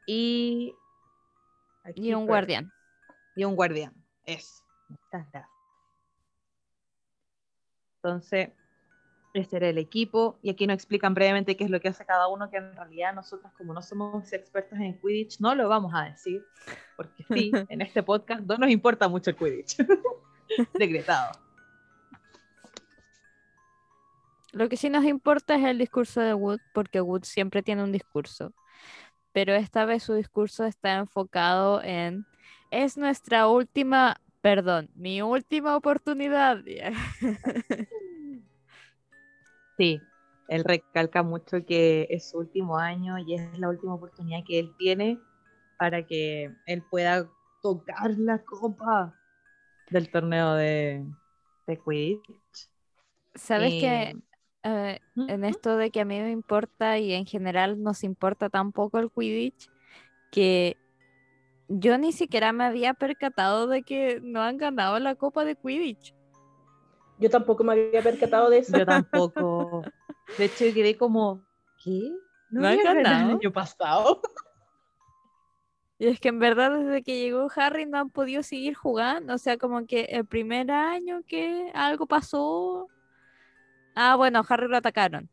y... 0.06 0.74
aquí 1.84 2.10
Y 2.10 2.14
un 2.14 2.26
guardián. 2.26 2.72
y 3.36 3.44
un 3.44 3.56
guardián. 3.56 3.94
Gracias. 5.10 5.46
Entonces, 7.96 8.50
este 9.34 9.56
era 9.56 9.68
el 9.68 9.78
equipo. 9.78 10.38
Y 10.42 10.50
aquí 10.50 10.66
nos 10.66 10.74
explican 10.74 11.14
brevemente 11.14 11.56
qué 11.56 11.64
es 11.64 11.70
lo 11.70 11.80
que 11.80 11.88
hace 11.88 12.04
cada 12.04 12.28
uno, 12.28 12.50
que 12.50 12.58
en 12.58 12.74
realidad 12.74 13.14
nosotros, 13.14 13.52
como 13.56 13.72
no 13.72 13.82
somos 13.82 14.32
expertos 14.32 14.78
en 14.78 14.98
Quidditch, 15.00 15.40
no 15.40 15.54
lo 15.54 15.68
vamos 15.68 15.92
a 15.94 16.04
decir. 16.04 16.44
Porque 16.96 17.24
sí, 17.32 17.52
en 17.68 17.80
este 17.80 18.02
podcast 18.02 18.42
no 18.42 18.56
nos 18.56 18.70
importa 18.70 19.08
mucho 19.08 19.30
el 19.30 19.36
Quidditch. 19.36 19.76
Decretado. 20.74 21.32
Lo 24.52 24.68
que 24.68 24.76
sí 24.76 24.90
nos 24.90 25.04
importa 25.04 25.54
es 25.54 25.64
el 25.64 25.78
discurso 25.78 26.20
de 26.20 26.34
Wood, 26.34 26.60
porque 26.74 27.00
Wood 27.00 27.22
siempre 27.22 27.62
tiene 27.62 27.82
un 27.82 27.92
discurso. 27.92 28.52
Pero 29.32 29.54
esta 29.54 29.84
vez 29.84 30.02
su 30.02 30.14
discurso 30.14 30.64
está 30.64 30.96
enfocado 30.96 31.82
en 31.82 32.26
es 32.70 32.96
nuestra 32.96 33.48
última, 33.48 34.20
perdón, 34.40 34.90
mi 34.94 35.22
última 35.22 35.76
oportunidad. 35.76 36.58
Sí, 39.78 40.02
él 40.48 40.64
recalca 40.64 41.22
mucho 41.22 41.64
que 41.64 42.06
es 42.10 42.30
su 42.30 42.38
último 42.38 42.76
año 42.76 43.18
y 43.18 43.34
es 43.34 43.58
la 43.58 43.70
última 43.70 43.94
oportunidad 43.94 44.44
que 44.46 44.58
él 44.58 44.74
tiene 44.78 45.18
para 45.78 46.06
que 46.06 46.54
él 46.66 46.84
pueda 46.90 47.28
tocar 47.62 48.10
la 48.18 48.38
copa 48.44 49.18
del 49.90 50.10
torneo 50.10 50.54
de, 50.54 51.06
de 51.66 51.80
Quidditch. 51.80 52.70
¿Sabes 53.34 53.72
que 53.72 54.14
Eh, 54.64 55.00
en 55.16 55.44
esto 55.44 55.76
de 55.76 55.90
que 55.90 56.00
a 56.00 56.04
mí 56.04 56.20
me 56.20 56.30
importa 56.30 56.98
y 56.98 57.12
en 57.14 57.26
general 57.26 57.82
nos 57.82 58.04
importa 58.04 58.48
tan 58.48 58.70
poco 58.70 58.98
el 58.98 59.10
Quidditch 59.10 59.68
que 60.30 60.76
yo 61.68 61.98
ni 61.98 62.12
siquiera 62.12 62.52
me 62.52 62.64
había 62.64 62.94
percatado 62.94 63.66
de 63.66 63.82
que 63.82 64.20
no 64.22 64.40
han 64.40 64.58
ganado 64.58 64.98
la 65.00 65.16
Copa 65.16 65.44
de 65.44 65.56
Quidditch. 65.56 66.14
yo 67.18 67.30
tampoco 67.30 67.64
me 67.64 67.72
había 67.72 68.02
percatado 68.02 68.50
de 68.50 68.58
eso. 68.58 68.76
Yo 68.76 68.86
tampoco. 68.86 69.82
De 70.38 70.44
hecho, 70.44 70.64
quedé 70.72 70.96
como, 70.96 71.44
¿qué? 71.82 72.12
¿No 72.50 72.60
han 72.60 72.72
había 72.72 72.84
ganado 72.84 73.02
ganado? 73.02 73.30
el 73.30 73.36
año 73.36 73.52
pasado? 73.52 74.20
Y 75.98 76.06
es 76.08 76.18
que 76.18 76.30
en 76.30 76.40
verdad 76.40 76.78
desde 76.78 77.02
que 77.02 77.20
llegó 77.20 77.48
Harry 77.54 77.86
no 77.86 77.98
han 77.98 78.10
podido 78.10 78.42
seguir 78.42 78.74
jugando. 78.74 79.34
O 79.34 79.38
sea, 79.38 79.56
como 79.56 79.86
que 79.86 80.02
el 80.04 80.26
primer 80.26 80.70
año 80.70 81.22
que 81.26 81.70
algo 81.74 82.06
pasó. 82.06 82.88
Ah, 83.94 84.16
bueno, 84.16 84.42
Harry 84.48 84.68
lo 84.68 84.76
atacaron 84.76 85.28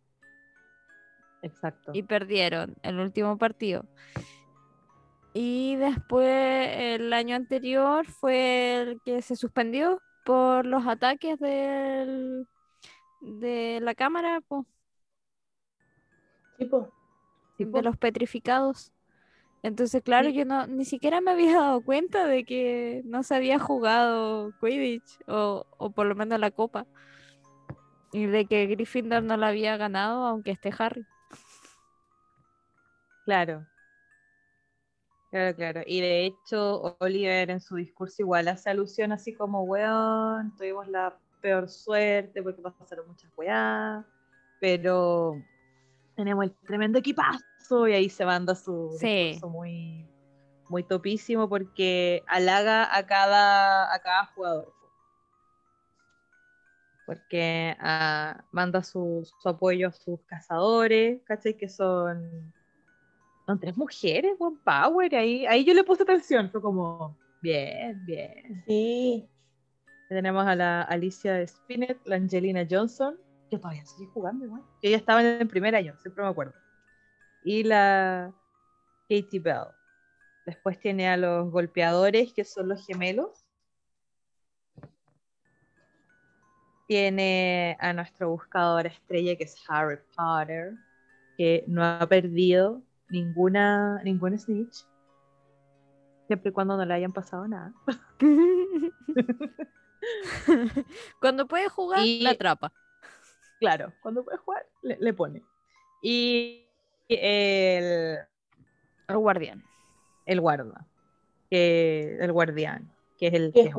Exacto. 1.41 1.91
y 1.93 2.03
perdieron 2.03 2.75
el 2.83 2.99
último 2.99 3.37
partido. 3.37 3.85
Y 5.33 5.75
después 5.77 6.27
el 6.71 7.13
año 7.13 7.35
anterior 7.35 8.05
fue 8.07 8.81
el 8.81 9.01
que 9.01 9.21
se 9.21 9.35
suspendió 9.35 10.01
por 10.25 10.65
los 10.65 10.85
ataques 10.87 11.39
del, 11.39 12.47
de 13.21 13.79
la 13.81 13.95
cámara, 13.95 14.41
po, 14.41 14.65
Sí, 16.57 16.65
po. 16.65 16.91
Sí, 17.57 17.65
de 17.65 17.81
los 17.81 17.97
petrificados. 17.97 18.91
Entonces, 19.63 20.01
claro, 20.03 20.29
Sí. 20.29 20.35
yo 20.35 20.45
no 20.45 20.67
ni 20.67 20.85
siquiera 20.85 21.21
me 21.21 21.31
había 21.31 21.53
dado 21.55 21.81
cuenta 21.81 22.25
de 22.25 22.43
que 22.45 23.01
no 23.05 23.23
se 23.23 23.35
había 23.35 23.59
jugado 23.59 24.53
Quidditch 24.59 25.19
o, 25.27 25.65
o 25.77 25.91
por 25.91 26.05
lo 26.07 26.15
menos 26.15 26.39
la 26.39 26.51
copa. 26.51 26.85
Y 28.11 28.25
de 28.25 28.47
que 28.47 28.65
Gryffindor 28.67 29.23
no 29.23 29.37
la 29.37 29.49
había 29.49 29.77
ganado, 29.77 30.25
aunque 30.25 30.51
esté 30.51 30.71
Harry. 30.77 31.05
Claro. 33.25 33.67
Claro, 35.29 35.55
claro. 35.55 35.81
Y 35.85 36.01
de 36.01 36.25
hecho, 36.25 36.97
Oliver 36.99 37.51
en 37.51 37.61
su 37.61 37.75
discurso 37.75 38.23
igual 38.23 38.47
hace 38.47 38.71
alusión 38.71 39.11
así 39.11 39.33
como, 39.35 39.63
weón, 39.63 40.55
tuvimos 40.55 40.87
la 40.87 41.15
peor 41.39 41.69
suerte 41.69 42.41
porque 42.41 42.61
pasaron 42.61 43.07
muchas 43.07 43.31
weás, 43.37 44.03
pero 44.59 45.41
tenemos 46.15 46.45
el 46.45 46.55
tremendo 46.65 46.97
equipazo 46.97 47.87
y 47.87 47.93
ahí 47.93 48.09
se 48.09 48.25
manda 48.25 48.55
su 48.55 48.97
Sí. 48.99 49.05
discurso 49.33 49.49
muy, 49.49 50.07
muy 50.67 50.83
topísimo 50.83 51.47
porque 51.47 52.23
halaga 52.27 52.95
a 52.95 53.05
cada, 53.05 53.93
a 53.93 53.99
cada 53.99 54.25
jugador. 54.25 54.78
Porque 57.09 57.75
ah, 57.79 58.43
manda 58.51 58.83
su, 58.83 59.27
su 59.41 59.49
apoyo 59.49 59.87
a 59.87 59.91
sus 59.91 60.19
cazadores, 60.27 61.23
¿cachai? 61.23 61.57
Que 61.57 61.67
son 61.67 62.53
son 63.49 63.59
tres 63.59 63.75
mujeres, 63.75 64.37
buen 64.37 64.57
power. 64.57 65.15
Ahí, 65.15 65.43
ahí 65.47 65.65
yo 65.65 65.73
le 65.73 65.83
puse 65.83 66.03
atención, 66.03 66.51
fue 66.51 66.61
como, 66.61 67.17
bien, 67.41 68.05
bien. 68.05 68.63
Sí, 68.67 69.27
Tenemos 70.07 70.45
a 70.45 70.55
la 70.55 70.83
Alicia 70.83 71.47
Spinett, 71.47 71.97
la 72.05 72.17
Angelina 72.17 72.67
Johnson, 72.69 73.17
que 73.49 73.57
todavía 73.57 73.83
sigue 73.87 74.07
jugando 74.13 74.45
igual. 74.45 74.61
Que 74.79 74.89
ella 74.89 74.97
estaba 74.97 75.21
en 75.21 75.41
el 75.41 75.47
primer 75.47 75.75
año, 75.75 75.95
siempre 75.97 76.23
me 76.23 76.29
acuerdo. 76.29 76.53
Y 77.43 77.63
la 77.63 78.31
Katie 79.09 79.39
Bell. 79.39 79.69
Después 80.45 80.79
tiene 80.79 81.09
a 81.09 81.17
los 81.17 81.49
golpeadores, 81.49 82.31
que 82.33 82.43
son 82.43 82.69
los 82.69 82.85
gemelos. 82.85 83.38
Tiene 86.89 87.77
a 87.79 87.93
nuestro 87.93 88.31
buscador 88.31 88.87
estrella, 88.87 89.35
que 89.35 89.43
es 89.43 89.55
Harry 89.67 89.99
Potter, 90.17 90.73
que 91.37 91.63
no 91.67 91.85
ha 91.85 92.07
perdido 92.07 92.81
ninguna, 93.09 94.01
ningún 94.03 94.35
snitch. 94.39 94.87
Siempre 96.25 96.49
y 96.49 96.51
cuando 96.51 96.75
no 96.77 96.83
le 96.85 96.93
hayan 96.95 97.13
pasado 97.13 97.47
nada. 97.47 97.71
Cuando 101.19 101.47
puede 101.47 101.69
jugar, 101.69 102.03
Y- 102.03 102.21
la 102.23 102.31
atrapa. 102.31 102.71
Claro, 103.59 103.93
cuando 104.01 104.23
puede 104.23 104.37
jugar, 104.37 104.65
le, 104.81 104.97
le 104.99 105.13
pone. 105.13 105.43
Y 106.01 106.65
el, 107.07 108.17
El 109.07 109.17
guardián. 109.17 109.63
el 110.25 110.41
guarda, 110.41 110.87
que, 111.51 112.17
el 112.19 112.31
guardián, 112.31 112.89
que 113.17 113.27
es 113.27 113.33
el 113.33 113.51
que 113.53 113.59
es 113.61 113.65
es 113.67 113.73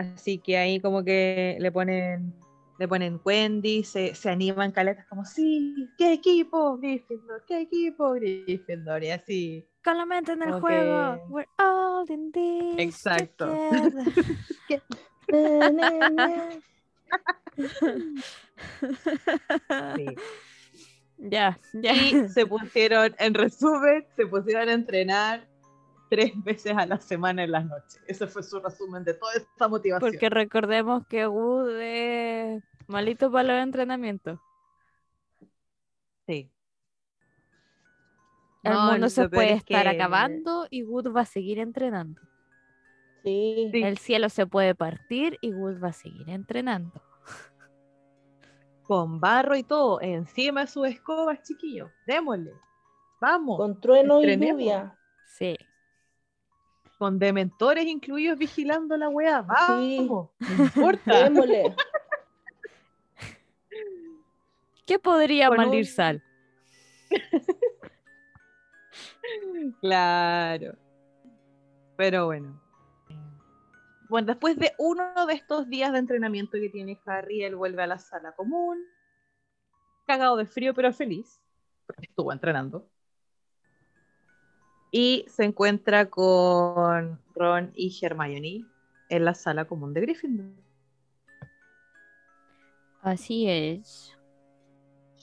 Así 0.00 0.38
que 0.38 0.56
ahí 0.56 0.80
como 0.80 1.04
que 1.04 1.58
le 1.60 1.70
ponen, 1.70 2.32
le 2.78 2.88
ponen 2.88 3.20
Wendy, 3.22 3.84
se, 3.84 4.14
se 4.14 4.30
animan 4.30 4.72
caletas 4.72 5.04
como, 5.06 5.26
sí, 5.26 5.74
¿qué 5.98 6.14
equipo? 6.14 6.78
Gryffindor, 6.78 7.44
¿qué 7.46 7.60
equipo? 7.60 8.12
Gryffindor, 8.12 9.04
y 9.04 9.10
así. 9.10 9.66
Con 9.84 9.98
la 9.98 10.06
mente 10.06 10.32
en 10.32 10.42
el 10.42 10.52
juego. 10.58 11.22
We're 11.28 11.46
all 11.58 12.10
in 12.10 12.32
this 12.32 12.78
Exacto. 12.78 13.54
ya, 21.18 21.58
ya. 21.74 21.92
Y 21.92 22.28
se 22.28 22.46
pusieron, 22.46 23.14
en 23.18 23.34
resumen, 23.34 24.06
se 24.16 24.26
pusieron 24.26 24.70
a 24.70 24.72
entrenar 24.72 25.49
tres 26.10 26.32
veces 26.44 26.76
a 26.76 26.84
la 26.84 27.00
semana 27.00 27.44
en 27.44 27.52
las 27.52 27.64
noches. 27.64 28.02
Ese 28.06 28.26
fue 28.26 28.42
su 28.42 28.60
resumen 28.60 29.02
de 29.04 29.14
toda 29.14 29.32
esta 29.34 29.68
motivación. 29.68 30.10
Porque 30.10 30.28
recordemos 30.28 31.06
que 31.06 31.26
Wood 31.26 31.70
es 31.80 32.62
malito 32.86 33.30
para 33.32 33.54
los 33.54 33.62
entrenamientos. 33.64 34.38
Sí. 36.26 36.50
El 38.62 38.72
No, 38.74 38.90
mundo 38.92 39.08
se 39.08 39.28
puede 39.30 39.52
es 39.52 39.58
estar 39.58 39.84
que- 39.84 39.88
acabando 39.88 40.66
y 40.68 40.82
Wood 40.82 41.14
va 41.16 41.22
a 41.22 41.26
seguir 41.26 41.58
entrenando. 41.58 42.20
Sí. 43.24 43.70
El 43.74 43.96
cielo 43.98 44.28
se 44.28 44.46
puede 44.46 44.74
partir 44.74 45.38
y 45.40 45.52
Wood 45.54 45.82
va 45.82 45.88
a 45.88 45.92
seguir 45.92 46.28
entrenando. 46.28 47.02
con 48.82 49.20
barro 49.20 49.54
y 49.54 49.62
todo, 49.62 50.00
encima 50.00 50.62
de 50.62 50.66
sus 50.66 50.88
escobas, 50.88 51.40
chiquillos. 51.44 51.92
Démosle. 52.08 52.52
Vamos. 53.20 53.56
Con 53.58 53.80
trueno 53.80 54.20
y 54.20 54.36
lluvia. 54.36 54.98
Sí. 55.26 55.56
Con 57.00 57.18
dementores 57.18 57.86
incluidos 57.86 58.36
vigilando 58.38 58.94
la 58.94 59.08
weá. 59.08 59.40
Sí. 59.68 60.06
Vamos. 60.06 60.28
No 60.38 60.64
importa. 60.64 61.30
¿Qué 64.84 64.98
podría 64.98 65.48
Con 65.48 65.56
malir 65.56 65.86
un- 65.86 65.86
sal? 65.86 66.22
Claro. 69.80 70.76
Pero 71.96 72.26
bueno. 72.26 72.60
Bueno, 74.10 74.26
después 74.26 74.58
de 74.58 74.72
uno 74.76 75.24
de 75.26 75.32
estos 75.34 75.70
días 75.70 75.92
de 75.92 76.00
entrenamiento 76.00 76.58
que 76.58 76.68
tiene 76.68 77.00
Harry, 77.06 77.44
él 77.44 77.56
vuelve 77.56 77.82
a 77.82 77.86
la 77.86 77.98
sala 77.98 78.32
común, 78.32 78.78
cagado 80.06 80.36
de 80.36 80.44
frío 80.44 80.74
pero 80.74 80.92
feliz, 80.92 81.40
porque 81.86 82.06
estuvo 82.08 82.30
entrenando. 82.32 82.90
Y 84.90 85.24
se 85.28 85.44
encuentra 85.44 86.10
con 86.10 87.20
Ron 87.34 87.72
y 87.74 87.96
Hermione 88.02 88.64
en 89.08 89.24
la 89.24 89.34
sala 89.34 89.66
común 89.66 89.94
de 89.94 90.00
Gryffindor. 90.00 90.46
Así 93.02 93.48
es. 93.48 94.16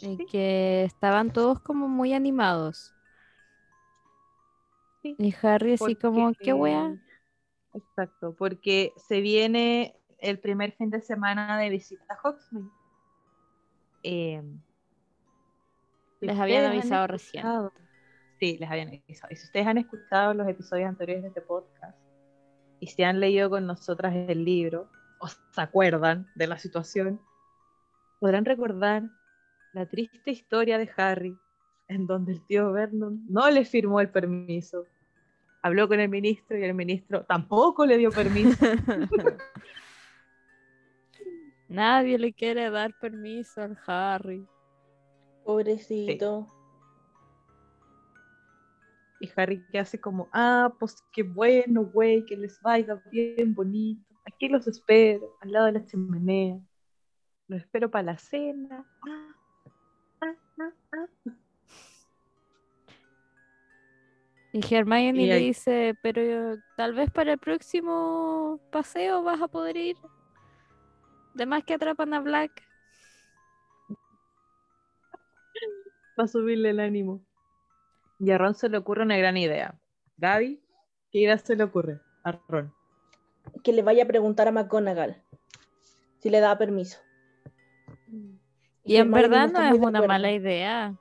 Y 0.01 0.17
Sí. 0.17 0.25
que 0.25 0.84
estaban 0.84 1.32
todos 1.32 1.60
como 1.60 1.88
muy 1.88 2.13
animados. 2.13 2.93
Sí. 5.01 5.15
Y 5.17 5.34
Harry 5.41 5.73
así 5.73 5.95
como, 5.95 6.32
¿qué 6.34 6.53
wea? 6.53 6.95
Exacto, 7.73 8.34
porque 8.36 8.93
se 8.95 9.21
viene 9.21 9.95
el 10.19 10.39
primer 10.39 10.71
fin 10.71 10.89
de 10.89 11.01
semana 11.01 11.58
de 11.60 11.69
visita 11.69 12.06
a 12.13 12.27
Hogsmeade. 12.27 12.69
Eh, 14.03 14.41
si 16.19 16.25
Les 16.25 16.39
habían 16.39 16.65
avisado 16.65 17.08
recién. 17.08 17.45
Sí, 18.39 18.58
les 18.60 18.69
habían 18.69 18.89
avisado. 18.89 19.32
Y 19.32 19.36
si 19.36 19.45
ustedes 19.45 19.67
han 19.67 19.78
escuchado 19.78 20.34
los 20.34 20.47
episodios 20.47 20.89
anteriores 20.89 21.23
de 21.23 21.30
este 21.30 21.41
podcast 21.41 21.97
y 22.80 22.88
si 22.88 23.04
han 23.04 23.19
leído 23.19 23.50
con 23.50 23.65
nosotras 23.65 24.13
el 24.15 24.45
libro 24.45 24.89
o 25.19 25.28
se 25.28 25.62
acuerdan 25.62 26.28
de 26.36 26.47
la 26.47 26.58
situación, 26.58 27.19
podrán 28.19 28.45
recordar 28.45 29.04
la 29.73 29.86
triste 29.88 30.32
historia 30.32 30.78
de 30.78 30.89
Harry 30.97 31.38
en 31.88 32.06
donde 32.06 32.34
el 32.34 32.45
tío 32.45 32.71
Vernon 32.71 33.26
no 33.30 33.50
le 33.50 33.65
firmó 33.65 34.02
el 34.02 34.10
permiso. 34.10 34.86
Habló 35.62 35.88
con 35.88 36.00
el 36.00 36.10
ministro 36.10 36.58
y 36.58 36.63
el 36.63 36.73
ministro 36.73 37.23
tampoco 37.26 37.86
le 37.86 37.97
dio 37.97 38.12
permiso. 38.12 38.65
Nadie 41.69 42.17
le 42.17 42.34
quiere 42.34 42.69
dar 42.69 42.93
permiso 43.00 43.62
al 43.62 43.78
Harry. 43.88 44.45
Pobrecito. 45.43 46.47
Y 49.19 49.30
Harry 49.36 49.65
que 49.71 49.80
hace 49.80 49.99
como, 49.99 50.30
ah, 50.32 50.73
pues 50.80 51.03
qué 51.12 51.23
bueno, 51.23 51.84
güey, 51.86 52.25
que 52.25 52.38
les 52.38 52.62
vaya 52.62 53.01
bien 53.12 53.53
bonito. 53.56 54.03
Aquí 54.25 54.47
los 54.49 54.67
espero, 54.67 55.38
al 55.41 55.51
lado 55.51 55.65
de 55.67 55.71
la 55.73 55.86
chimenea. 55.86 56.60
Los 57.47 57.62
espero 57.62 57.89
para 57.89 58.03
la 58.03 58.17
cena. 58.17 58.86
Ah, 60.21 60.36
ah, 60.60 60.71
ah. 60.93 61.32
Y 64.53 64.73
Hermione 64.73 65.21
Y 65.23 65.27
le 65.27 65.38
dice, 65.38 65.95
pero 66.01 66.21
yo- 66.23 66.62
tal 66.75 66.93
vez 66.93 67.12
para 67.12 67.34
el 67.34 67.38
próximo 67.38 68.60
paseo 68.71 69.23
vas 69.23 69.41
a 69.41 69.47
poder 69.47 69.77
ir. 69.77 69.97
De 71.36 71.45
más 71.45 71.63
que 71.63 71.73
atrapan 71.75 72.13
a 72.13 72.19
Black. 72.21 72.63
Para 76.15 76.27
subirle 76.27 76.71
el 76.71 76.80
ánimo. 76.80 77.21
Y 78.19 78.32
a 78.32 78.38
Ron 78.38 78.56
se 78.56 78.69
le 78.69 78.77
ocurre 78.77 79.03
una 79.03 79.17
gran 79.17 79.38
idea. 79.38 79.80
Gaby, 80.17 80.62
¿qué 81.12 81.19
idea 81.19 81.38
se 81.38 81.56
le 81.56 81.63
ocurre 81.63 81.99
a 82.23 82.32
Ron? 82.47 82.73
Que 83.63 83.73
le 83.73 83.82
vaya 83.84 84.03
a 84.03 84.08
preguntar 84.08 84.47
a 84.47 84.51
McGonagall 84.51 85.21
si 86.19 86.30
le 86.30 86.39
da 86.39 86.58
permiso. 86.58 86.99
Y 88.84 88.97
en 88.97 89.12
verdad 89.12 89.49
no 89.51 89.62
es 89.62 89.73
una 89.73 89.88
acuerdo. 89.99 90.08
mala 90.08 90.32
idea. 90.32 90.95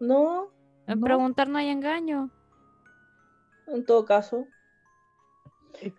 No, 0.00 0.50
En 0.86 1.00
No. 1.00 1.06
preguntar 1.06 1.48
no 1.48 1.58
hay 1.58 1.68
engaño. 1.68 2.30
en 3.66 3.84
todo 3.86 4.04
caso. 4.04 4.46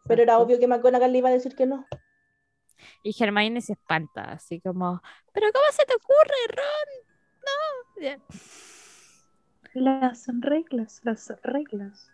Pero 0.08 0.22
era 0.22 0.38
obvio 0.38 0.60
que 0.60 0.68
McGonagall 0.68 1.12
le 1.12 1.18
iba 1.18 1.30
a 1.30 1.34
decir 1.34 1.56
que 1.56 1.66
no. 1.66 1.86
Y 3.02 3.16
Hermione 3.22 3.62
se 3.62 3.74
espanta, 3.74 4.24
así 4.32 4.62
como, 4.62 5.02
¿pero 5.34 5.48
cómo 5.52 5.66
se 5.72 5.86
te 5.86 5.96
ocurre, 5.96 6.36
Ron? 6.50 7.06
No. 7.42 8.26
Las 9.76 10.28
reglas, 10.40 11.02
las 11.04 11.34
reglas. 11.44 12.12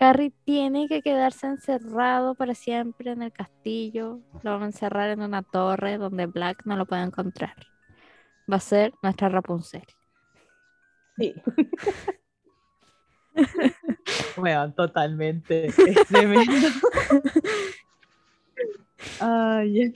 Harry 0.00 0.30
tiene 0.44 0.88
que 0.88 1.02
quedarse 1.02 1.46
encerrado 1.46 2.34
para 2.34 2.54
siempre 2.54 3.12
en 3.12 3.22
el 3.22 3.32
castillo. 3.32 4.20
Lo 4.42 4.52
van 4.52 4.62
a 4.62 4.66
encerrar 4.66 5.10
en 5.10 5.20
una 5.20 5.42
torre 5.42 5.98
donde 5.98 6.26
Black 6.26 6.62
no 6.64 6.76
lo 6.76 6.86
puede 6.86 7.02
encontrar. 7.02 7.54
Va 8.50 8.56
a 8.56 8.60
ser 8.60 8.94
nuestra 9.02 9.28
Rapunzel. 9.28 9.84
Sí. 11.16 11.34
Bueno, 14.36 14.72
totalmente. 14.72 15.68
Ay. 19.20 19.92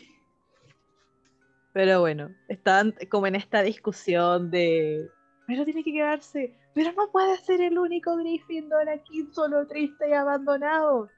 Pero 1.73 2.01
bueno, 2.01 2.35
están 2.49 2.95
como 3.09 3.27
en 3.27 3.37
esta 3.37 3.63
discusión 3.63 4.51
de. 4.51 5.09
Pero 5.51 5.65
tiene 5.65 5.83
que 5.83 5.93
quedarse. 5.93 6.55
Pero 6.75 6.93
no 6.93 7.11
puede 7.11 7.37
ser 7.39 7.61
el 7.61 7.77
único 7.77 8.17
Gryffindor 8.17 8.89
aquí, 8.89 9.29
solo 9.33 9.67
triste 9.67 10.09
y 10.09 10.13
abandonado. 10.13 11.11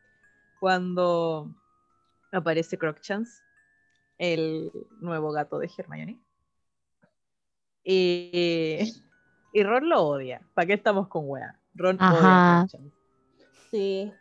Cuando 0.58 1.54
aparece 2.30 2.78
Crookshanks, 2.78 3.42
el 4.16 4.72
nuevo 5.00 5.32
gato 5.32 5.58
de 5.58 5.70
Hermione. 5.76 6.18
Y, 7.84 8.80
y 9.52 9.62
Ron 9.62 9.90
lo 9.90 10.02
odia. 10.02 10.40
¿Para 10.54 10.66
qué 10.66 10.72
estamos 10.72 11.08
con 11.08 11.24
wea? 11.28 11.60
Ron 11.74 11.96
odia 11.96 12.06
a 12.06 12.12
Ajá. 12.14 12.66
Crookshanks 12.68 12.94
Sí. 13.70 14.14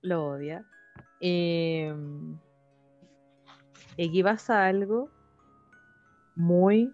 lo 0.00 0.30
odia. 0.30 0.64
Y 1.20 1.84
aquí 3.92 4.20
pasa 4.24 4.66
algo 4.66 5.10
muy 6.34 6.92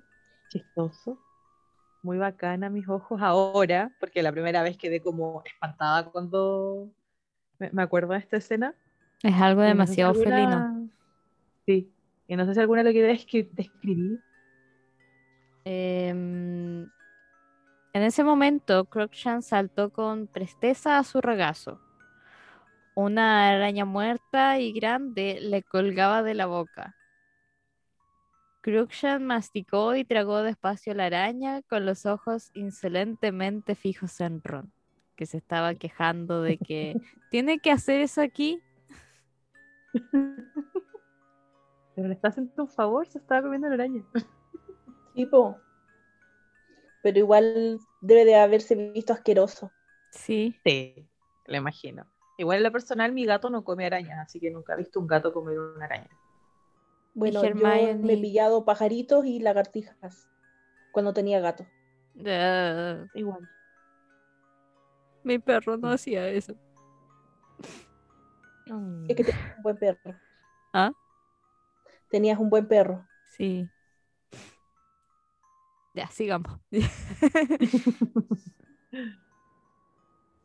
chistoso, 0.52 1.18
muy 2.02 2.18
bacana 2.18 2.68
a 2.68 2.70
mis 2.70 2.88
ojos 2.88 3.20
ahora, 3.22 3.92
porque 4.00 4.22
la 4.22 4.32
primera 4.32 4.62
vez 4.62 4.76
quedé 4.78 5.02
como 5.02 5.42
espantada 5.44 6.10
cuando 6.10 6.90
me, 7.58 7.70
me 7.72 7.82
acuerdo 7.82 8.12
de 8.14 8.20
esta 8.20 8.38
escena. 8.38 8.74
Es 9.22 9.34
algo 9.34 9.62
no 9.62 9.68
sé 9.68 9.68
demasiado 9.68 10.14
felino. 10.14 10.88
Sí, 11.66 11.92
y 12.28 12.36
no 12.36 12.46
sé 12.46 12.54
si 12.54 12.60
alguna 12.60 12.82
lo 12.82 12.90
quiere 12.92 13.12
descri- 13.14 13.48
describir. 13.52 14.20
Em, 15.64 16.90
en 17.94 18.02
ese 18.02 18.22
momento, 18.22 18.84
Crookshanks 18.84 19.46
saltó 19.46 19.90
con 19.90 20.26
presteza 20.26 20.98
a 20.98 21.04
su 21.04 21.20
regazo. 21.22 21.80
Una 22.94 23.50
araña 23.50 23.84
muerta 23.84 24.58
y 24.58 24.72
grande 24.72 25.38
le 25.42 25.62
colgaba 25.62 26.22
de 26.22 26.34
la 26.34 26.46
boca. 26.46 26.96
Crookshanks 28.62 29.20
masticó 29.20 29.94
y 29.96 30.04
tragó 30.04 30.42
despacio 30.42 30.94
la 30.94 31.06
araña 31.06 31.62
con 31.62 31.84
los 31.84 32.06
ojos 32.06 32.50
insolentemente 32.54 33.74
fijos 33.74 34.20
en 34.20 34.40
Ron, 34.42 34.72
que 35.16 35.26
se 35.26 35.36
estaba 35.36 35.74
quejando 35.74 36.42
de 36.42 36.58
que 36.58 36.94
tiene 37.30 37.58
que 37.58 37.72
hacer 37.72 38.00
eso 38.00 38.22
aquí. 38.22 38.62
Pero 41.94 42.08
le 42.08 42.14
está 42.14 42.28
haciendo 42.28 42.62
un 42.62 42.68
favor, 42.68 43.06
se 43.06 43.18
estaba 43.18 43.42
comiendo 43.42 43.68
la 43.68 43.74
araña. 43.74 44.04
Tipo. 45.14 45.58
Pero 47.02 47.18
igual 47.18 47.80
debe 48.00 48.24
de 48.24 48.36
haberse 48.36 48.76
visto 48.92 49.12
asqueroso. 49.12 49.72
Sí, 50.12 50.56
Sí, 50.64 51.08
lo 51.46 51.56
imagino. 51.56 52.06
Igual 52.38 52.58
en 52.58 52.62
lo 52.62 52.72
personal, 52.72 53.12
mi 53.12 53.26
gato 53.26 53.50
no 53.50 53.64
come 53.64 53.86
arañas, 53.86 54.20
así 54.20 54.38
que 54.38 54.50
nunca 54.50 54.74
he 54.74 54.76
visto 54.76 55.00
un 55.00 55.06
gato 55.06 55.32
comer 55.32 55.58
una 55.58 55.84
araña. 55.84 56.08
Bueno, 57.14 57.44
yo 57.44 57.54
me 57.54 58.14
he 58.14 58.16
pillado 58.16 58.64
pajaritos 58.64 59.26
y 59.26 59.38
lagartijas 59.38 60.28
cuando 60.92 61.12
tenía 61.12 61.40
gato. 61.40 61.66
Ah, 62.26 63.04
Igual. 63.14 63.48
mi 65.24 65.38
perro 65.38 65.76
no 65.76 65.90
hacía 65.90 66.28
eso. 66.28 66.54
Es 69.08 69.16
que 69.16 69.24
tenías 69.24 69.52
un 69.56 69.62
buen 69.62 69.76
perro. 69.76 70.14
¿Ah? 70.72 70.92
Tenías 72.10 72.38
un 72.38 72.50
buen 72.50 72.66
perro. 72.66 73.06
Sí. 73.36 73.68
Ya, 75.94 76.08
sigamos. 76.08 76.58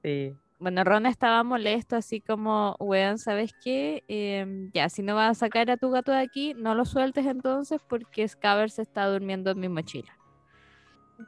Sí. 0.03 0.38
Bueno, 0.60 0.84
Ron 0.84 1.06
estaba 1.06 1.43
molesto, 1.43 1.96
así 1.96 2.20
como, 2.20 2.76
weón, 2.80 3.20
¿sabes 3.20 3.54
qué? 3.63 4.04
Em, 4.08 4.72
ya, 4.74 4.89
si 4.89 5.04
no 5.04 5.15
vas 5.15 5.32
a 5.32 5.39
sacar 5.39 5.70
a 5.70 5.78
tu 5.78 5.91
gato 5.91 6.12
de 6.12 6.20
aquí, 6.20 6.54
no 6.56 6.74
lo 6.74 6.86
sueltes 6.86 7.26
entonces 7.26 7.80
porque 7.88 8.28
Scaber 8.28 8.72
se 8.72 8.82
está 8.82 9.06
durmiendo 9.06 9.52
en 9.52 9.60
mi 9.60 9.70
mochila. 9.70 10.17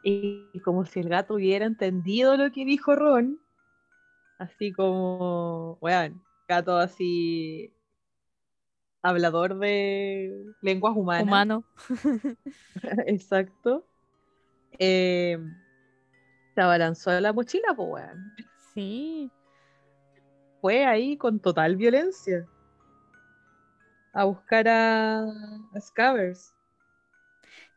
Y 0.03 0.59
como 0.63 0.85
si 0.85 0.99
el 0.99 1.09
gato 1.09 1.35
hubiera 1.35 1.65
entendido 1.65 2.37
lo 2.37 2.51
que 2.51 2.65
dijo 2.65 2.95
Ron, 2.95 3.39
así 4.39 4.71
como, 4.71 5.77
weón, 5.81 6.23
gato 6.47 6.77
así 6.77 7.73
hablador 9.01 9.57
de 9.59 10.53
lenguas 10.61 10.95
humanas. 10.95 11.23
Humano. 11.23 11.63
Exacto. 13.05 13.85
Eh, 14.77 15.37
se 16.55 16.61
abalanzó 16.61 17.19
la 17.19 17.33
mochila, 17.33 17.73
pues 17.75 17.89
weón. 17.89 18.35
Sí. 18.73 19.31
Fue 20.61 20.85
ahí 20.85 21.17
con 21.17 21.39
total 21.39 21.75
violencia. 21.75 22.47
A 24.13 24.25
buscar 24.25 24.67
a, 24.67 25.23
a 25.73 25.79
Scabbers. 25.81 26.53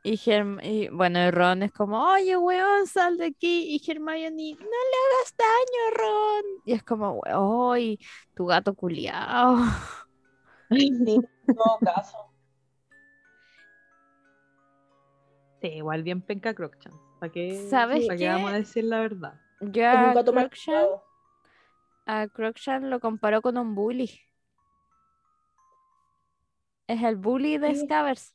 Y, 0.05 0.18
Herm 0.28 0.59
y 0.62 0.88
bueno, 0.88 1.20
y 1.20 1.31
Ron 1.31 1.62
es 1.62 1.72
como, 1.72 2.02
oye, 2.12 2.37
weón, 2.37 2.87
sal 2.87 3.16
de 3.18 3.26
aquí. 3.26 3.76
Y 3.76 3.90
Hermione, 3.90 4.55
no 4.59 4.66
le 4.66 4.66
hagas 4.66 5.35
daño, 5.38 5.96
Ron. 5.96 6.44
Y 6.64 6.72
es 6.72 6.83
como, 6.83 7.12
weón, 7.20 7.96
tu 8.35 8.46
gato 8.46 8.74
culiao. 8.74 9.59
Sí, 10.70 10.88
en 11.46 11.55
todo 11.55 11.78
caso. 11.85 12.18
Sí, 15.61 15.68
igual 15.68 16.02
bien 16.02 16.22
penca 16.22 16.55
Crookshanks. 16.55 16.98
¿Para 17.20 17.33
qué, 17.33 17.68
¿Sabes 17.70 18.07
¿para 18.07 18.18
qué 18.18 18.24
qué? 18.24 18.28
vamos 18.28 18.52
a 18.52 18.57
decir 18.57 18.85
la 18.85 19.00
verdad? 19.00 19.35
Yo 19.62 19.83
Es 19.85 19.98
un 19.98 20.48
a 22.05 22.27
Crookshanks 22.29 22.88
lo 22.88 22.98
comparó 22.98 23.42
con 23.42 23.57
un 23.57 23.75
bully. 23.75 24.11
Es 26.88 27.03
el 27.03 27.16
bully 27.16 27.59
de 27.59 27.75
Sí. 27.75 27.87
Scabbers. 27.87 28.35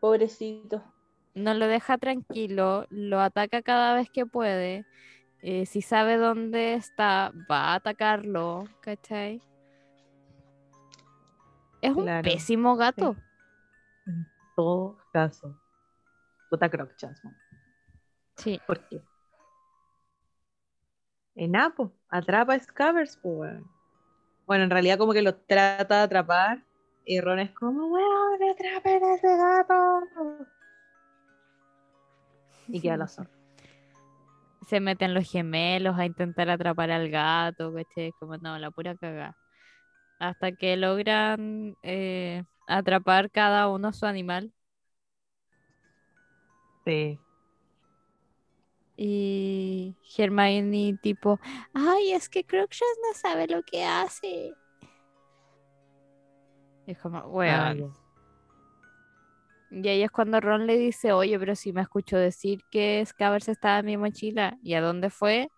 Pobrecito. 0.00 0.82
No 1.34 1.54
lo 1.54 1.66
deja 1.66 1.98
tranquilo, 1.98 2.86
lo 2.90 3.20
ataca 3.20 3.62
cada 3.62 3.94
vez 3.94 4.10
que 4.10 4.26
puede. 4.26 4.84
eh, 5.44 5.66
si 5.66 5.82
sabe 5.82 6.18
dónde 6.18 6.74
está, 6.74 7.32
va 7.50 7.72
a 7.72 7.74
atacarlo, 7.74 8.62
¿cachai? 8.80 9.42
Es 11.80 11.90
un 11.96 12.04
Claro, 12.04 12.22
pésimo 12.22 12.76
gato. 12.76 13.16
En 14.06 14.24
todo 14.54 14.96
caso. 15.12 15.58
Puta 16.48 16.70
man. 17.24 17.36
Sí. 18.36 18.60
¿Por 18.68 18.86
qué? 18.88 19.02
En 21.34 21.56
Apo, 21.56 21.92
atrapa 22.08 22.54
a 22.54 22.58
Scabbers, 22.58 23.16
pues, 23.16 23.52
weón. 23.52 23.70
Bueno, 24.46 24.64
en 24.64 24.70
realidad 24.70 24.98
como 24.98 25.12
que 25.12 25.22
lo 25.22 25.34
trata 25.34 25.98
de 25.98 26.02
atrapar 26.02 26.62
y 27.04 27.20
Ron 27.20 27.38
es 27.38 27.50
como, 27.52 27.86
weón, 27.86 28.42
atrapen 28.50 29.02
a 29.04 29.14
ese 29.14 29.36
gato. 29.36 30.46
Y 32.68 32.80
queda 32.80 32.96
la 32.96 33.08
zorra. 33.08 33.30
Se 34.68 34.80
meten 34.80 35.14
los 35.14 35.30
gemelos 35.30 35.98
a 35.98 36.06
intentar 36.06 36.48
atrapar 36.48 36.90
al 36.90 37.10
gato, 37.10 37.72
¿cachai? 37.74 38.12
Como 38.18 38.36
no, 38.36 38.58
la 38.58 38.70
pura 38.70 38.96
cagada. 38.96 39.36
Hasta 40.18 40.52
que 40.52 40.76
logran 40.76 41.76
eh, 41.82 42.44
atrapar 42.68 43.30
cada 43.30 43.68
uno 43.68 43.92
su 43.92 44.06
animal. 44.06 44.52
Sí. 46.84 47.18
Y 48.96 49.96
Hermione 50.16 50.98
tipo, 51.02 51.40
ay, 51.72 52.12
es 52.12 52.28
que 52.28 52.44
Crookshanks 52.44 52.98
no 53.02 53.18
sabe 53.18 53.48
lo 53.48 53.62
que 53.62 53.84
hace. 53.84 54.54
Y 56.86 56.90
es 56.92 56.98
como, 56.98 57.20
weón. 57.20 57.94
Y 59.70 59.88
ahí 59.88 60.02
es 60.02 60.10
cuando 60.10 60.38
Ron 60.40 60.66
le 60.66 60.76
dice, 60.76 61.12
oye, 61.12 61.38
pero 61.38 61.56
si 61.56 61.72
me 61.72 61.80
escuchó 61.80 62.18
decir 62.18 62.60
que 62.70 63.02
Scabbers 63.06 63.48
estaba 63.48 63.78
en 63.78 63.86
mi 63.86 63.96
mochila. 63.96 64.58
¿Y 64.62 64.74
a 64.74 64.82
dónde 64.82 65.08
fue? 65.08 65.48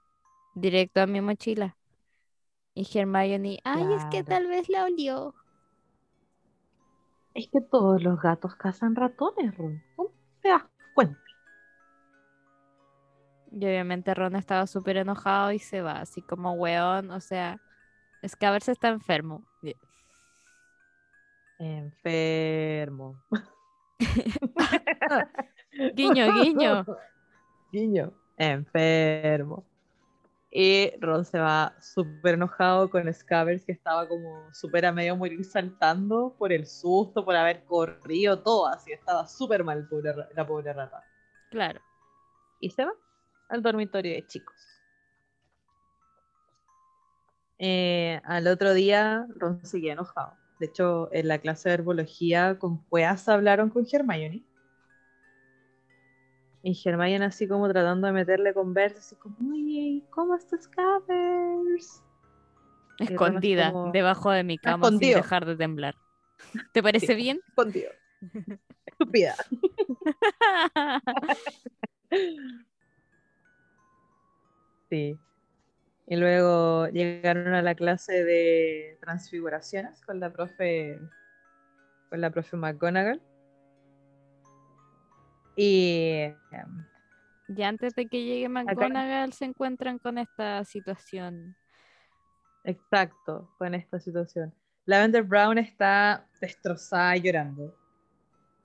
Directo 0.55 1.01
a 1.01 1.07
mi 1.07 1.21
mochila. 1.21 1.77
Y 2.75 2.87
Hermione, 2.97 3.59
ay, 3.65 3.93
es 3.95 4.05
que 4.07 4.23
tal 4.23 4.47
vez 4.47 4.69
la 4.69 4.85
olió. 4.85 5.35
Es 7.35 7.49
que 7.49 7.61
todos 7.61 8.01
los 8.03 8.21
gatos 8.21 8.55
cazan 8.55 8.95
ratones, 8.95 9.57
Ron. 9.57 9.83
¿Cómo 9.97 10.11
te 10.41 10.51
das 10.51 10.63
cuenta? 10.95 11.24
Y 13.55 13.65
obviamente 13.67 14.13
Ron 14.15 14.35
estaba 14.35 14.67
súper 14.67 14.97
enojado 14.97 15.53
y 15.53 15.61
se 15.61 15.81
va, 15.81 16.01
así 16.01 16.21
como 16.23 16.55
weón, 16.55 17.13
o 17.13 17.21
sea, 17.21 17.61
Scabbers 18.27 18.69
está 18.69 18.89
enfermo. 18.89 19.45
Enfermo. 21.61 23.23
Guiño, 25.95 26.35
guiño. 26.35 26.85
Guiño. 27.73 28.13
Enfermo. 28.37 29.65
Y 30.51 30.91
Ron 30.99 31.25
se 31.25 31.39
va 31.39 31.77
súper 31.81 32.35
enojado 32.35 32.91
con 32.91 33.13
Scabbers, 33.13 33.65
que 33.65 33.71
estaba 33.73 34.09
como 34.09 34.53
súper 34.53 34.87
a 34.87 34.93
medio 34.93 35.17
morir 35.17 35.45
saltando 35.45 36.35
por 36.37 36.53
el 36.53 36.67
susto, 36.67 37.25
por 37.25 37.37
haber 37.37 37.63
corrido, 37.65 38.43
todo 38.43 38.67
así. 38.67 38.93
Estaba 38.93 39.29
súper 39.29 39.63
mal 39.63 39.87
pobre 39.89 40.13
la 40.35 40.45
pobre 40.45 40.73
rata. 40.73 41.05
Claro. 41.51 41.81
Y 42.59 42.71
se 42.71 42.85
va 42.85 42.93
al 43.49 43.63
dormitorio 43.63 44.13
de 44.15 44.27
chicos. 44.27 44.83
Eh, 47.59 48.21
al 48.25 48.47
otro 48.49 48.75
día, 48.75 49.27
Ron 49.37 49.65
seguía 49.65 49.93
enojado. 49.93 50.37
De 50.59 50.67
hecho, 50.67 51.09
en 51.13 51.29
la 51.29 51.39
clase 51.39 51.69
de 51.69 51.75
herbología 51.77 52.59
con 52.59 52.79
Cueas 52.85 53.29
hablaron 53.29 53.71
con 53.71 53.85
Hermione. 53.91 54.45
Y 56.63 56.81
Hermione 56.89 57.27
así 57.27 57.47
como 57.47 57.69
tratando 57.69 58.07
de 58.07 58.13
meterle 58.15 58.55
conversa, 58.55 58.99
así 58.99 59.17
como, 59.17 59.37
oye, 59.53 60.03
¿cómo 60.11 60.35
estás, 60.35 60.69
es 61.77 62.03
Escondida 62.99 63.73
como- 63.73 63.93
debajo 63.93 64.31
de 64.31 64.45
mi 64.45 64.59
cama 64.59 64.89
sin 64.89 64.99
dejar 65.01 65.45
de 65.45 65.57
temblar. 65.57 65.97
¿Te 66.73 66.83
parece 66.83 67.09
Sí. 67.09 67.15
bien? 67.15 67.41
Escondido. 67.49 67.91
Estúpida. 68.87 69.35
Sí. 74.95 75.19
Y 76.07 76.15
luego 76.15 76.87
llegaron 76.87 77.53
a 77.53 77.63
la 77.63 77.75
clase 77.75 78.23
de 78.23 78.97
transfiguraciones 79.01 80.01
con 80.03 80.21
la 80.21 80.33
profe, 80.33 81.01
con 82.11 82.21
la 82.21 82.31
profe 82.31 82.57
McGonagall. 82.57 83.21
Y 85.57 86.27
Y 87.49 87.63
antes 87.63 87.97
de 87.97 88.07
que 88.07 88.23
llegue 88.23 88.49
McGonagall 88.49 89.33
se 89.33 89.47
encuentran 89.47 89.99
con 89.99 90.19
esta 90.19 90.65
situación. 90.65 91.57
exacto, 92.63 93.51
con 93.59 93.75
esta 93.75 93.99
situación. 93.99 94.55
Lavender 94.87 95.25
Brown 95.25 95.59
está 95.59 96.29
destrozada 96.41 97.17
llorando. 97.17 97.75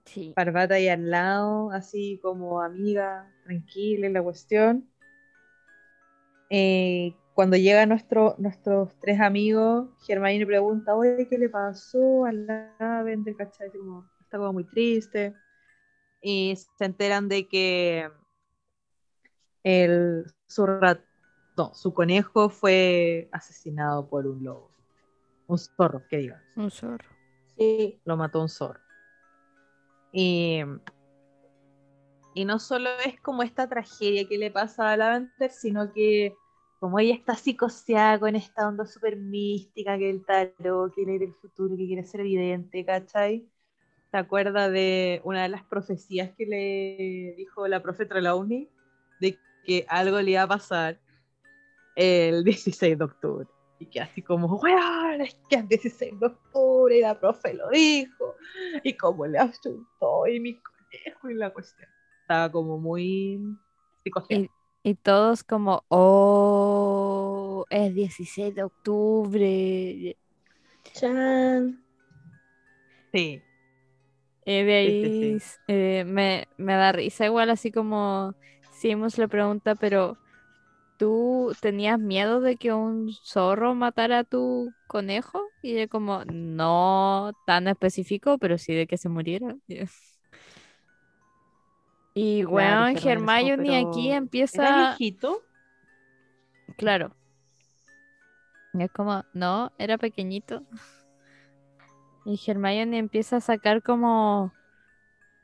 Sí. 0.06 0.32
Parvata 0.36 0.76
ahí 0.76 0.90
al 0.90 1.10
lado, 1.10 1.72
así 1.72 2.20
como 2.22 2.62
amiga, 2.62 3.34
tranquila 3.46 4.06
en 4.06 4.14
la 4.14 4.22
cuestión. 4.22 4.88
Eh, 6.50 7.16
cuando 7.34 7.56
llegan 7.58 7.90
nuestro, 7.90 8.36
nuestros 8.38 8.90
tres 9.02 9.20
amigos, 9.22 9.90
Hermione 10.08 10.46
pregunta, 10.46 10.96
oye, 10.96 11.28
¿qué 11.30 11.38
le 11.38 11.50
pasó 11.50 12.26
a 12.26 12.34
Lavender? 12.34 13.36
¿Cachai? 13.36 13.68
Así 13.70 13.78
como, 13.78 14.10
está 14.20 14.38
como 14.38 14.54
muy 14.54 14.64
triste. 14.66 15.36
Y 16.22 16.56
se 16.78 16.86
enteran 16.86 17.30
de 17.30 17.48
que 17.48 18.10
el, 19.64 20.26
su, 20.48 20.66
rat- 20.66 21.06
no, 21.58 21.74
su 21.74 21.94
conejo 21.94 22.50
fue 22.50 23.30
asesinado 23.32 24.10
por 24.10 24.28
un 24.28 24.44
lobo. 24.44 24.72
Un 25.48 25.58
zorro, 25.58 26.06
que 26.08 26.18
digas 26.18 26.44
Un 26.56 26.70
zorro. 26.72 27.10
Sí. 27.58 28.02
lo 28.06 28.18
mató 28.18 28.42
un 28.42 28.50
zorro. 28.50 28.82
Y, 30.12 30.62
y 32.34 32.46
no 32.46 32.60
solo 32.60 32.90
es 33.06 33.20
como 33.22 33.44
esta 33.44 33.68
tragedia 33.68 34.28
que 34.28 34.38
le 34.38 34.52
pasa 34.52 34.92
a 34.92 34.98
Lavender, 34.98 35.52
sino 35.52 35.92
que 35.94 36.36
como 36.80 37.00
ella 37.00 37.14
está 37.14 37.36
psicoseada 37.36 38.20
con 38.20 38.36
esta 38.36 38.68
onda 38.68 38.86
súper 38.86 39.18
mística, 39.18 39.98
que 39.98 40.10
el 40.10 40.26
tarot, 40.26 40.94
que 40.96 41.06
lee 41.06 41.24
el 41.24 41.34
futuro, 41.34 41.76
que 41.76 41.86
quiere 41.86 42.06
ser 42.06 42.22
evidente, 42.22 42.86
¿cachai? 42.86 43.46
¿Se 44.12 44.18
acuerda 44.18 44.70
de 44.70 45.22
una 45.26 45.44
de 45.44 45.50
las 45.50 45.64
profecías 45.64 46.32
que 46.38 46.46
le 46.46 47.36
dijo 47.38 47.68
la 47.68 47.84
profe 47.84 48.06
Trelawney? 48.06 48.70
De 49.20 49.38
que 49.66 49.86
algo 49.90 50.22
le 50.22 50.32
iba 50.32 50.44
a 50.44 50.48
pasar 50.48 51.00
el 51.96 52.44
16 52.46 52.98
de 52.98 53.04
octubre. 53.04 53.48
Y 53.78 53.86
que 53.86 54.02
así 54.02 54.22
como, 54.22 54.56
weón, 54.58 55.22
es 55.22 55.40
que 55.50 55.58
el 55.58 55.68
16 55.68 56.20
de 56.20 56.26
octubre 56.28 56.98
y 56.98 57.02
la 57.02 57.20
profe 57.20 57.54
lo 57.54 57.70
dijo, 57.70 58.36
y 58.84 58.94
como 58.94 59.26
le 59.26 59.38
asustó 59.38 60.28
y 60.28 60.40
mi 60.40 60.60
conejo 60.62 61.30
y 61.30 61.34
la 61.36 61.52
cuestión. 61.52 61.90
Estaba 62.22 62.52
como 62.52 62.78
muy 62.78 63.40
psicoseada. 64.04 64.48
Y, 64.84 64.92
y 64.92 64.96
todos 64.96 65.44
como, 65.44 65.86
oh, 65.90 67.66
es 67.70 67.94
16 67.96 68.56
de 68.56 68.64
octubre. 68.64 70.18
Chan. 70.94 71.84
Sí. 73.12 73.46
Eh, 74.46 74.64
de 74.66 74.76
Sí, 74.82 74.96
sí, 75.12 75.12
ahí 75.12 75.38
eh, 75.68 76.04
me, 76.06 76.48
me 76.58 76.74
da 76.76 76.92
risa 76.92 77.26
igual, 77.26 77.50
así 77.50 77.72
como 77.72 78.36
Simus 78.70 79.18
le 79.18 79.28
pregunta, 79.28 79.76
pero 79.76 80.20
¿tú 80.98 81.54
tenías 81.62 82.00
miedo 82.00 82.42
de 82.42 82.58
que 82.58 82.74
un 82.74 83.12
zorro 83.14 83.76
matara 83.76 84.20
a 84.20 84.24
tu 84.26 84.76
conejo? 84.88 85.54
Y 85.62 85.74
ella 85.78 85.88
como, 85.90 86.24
no 86.26 87.34
tan 87.46 87.68
específico, 87.70 88.38
pero 88.40 88.58
sí 88.60 88.74
de 88.76 88.88
que 88.88 88.98
se 88.98 89.10
muriera. 89.10 89.58
Y 92.22 92.44
Claro, 92.44 92.52
weón, 92.52 92.98
Hermione 92.98 93.78
aquí 93.78 94.08
pero 94.08 94.18
empieza... 94.18 94.62
¿Era 94.62 94.88
viejito? 94.90 95.42
Claro. 96.76 97.16
Y 98.74 98.84
es 98.84 98.92
como, 98.92 99.24
no, 99.34 99.72
era 99.78 99.98
pequeñito. 99.98 100.64
Y 102.26 102.38
Hermione 102.46 102.98
empieza 102.98 103.38
a 103.38 103.42
sacar 103.42 103.82
como 103.82 104.52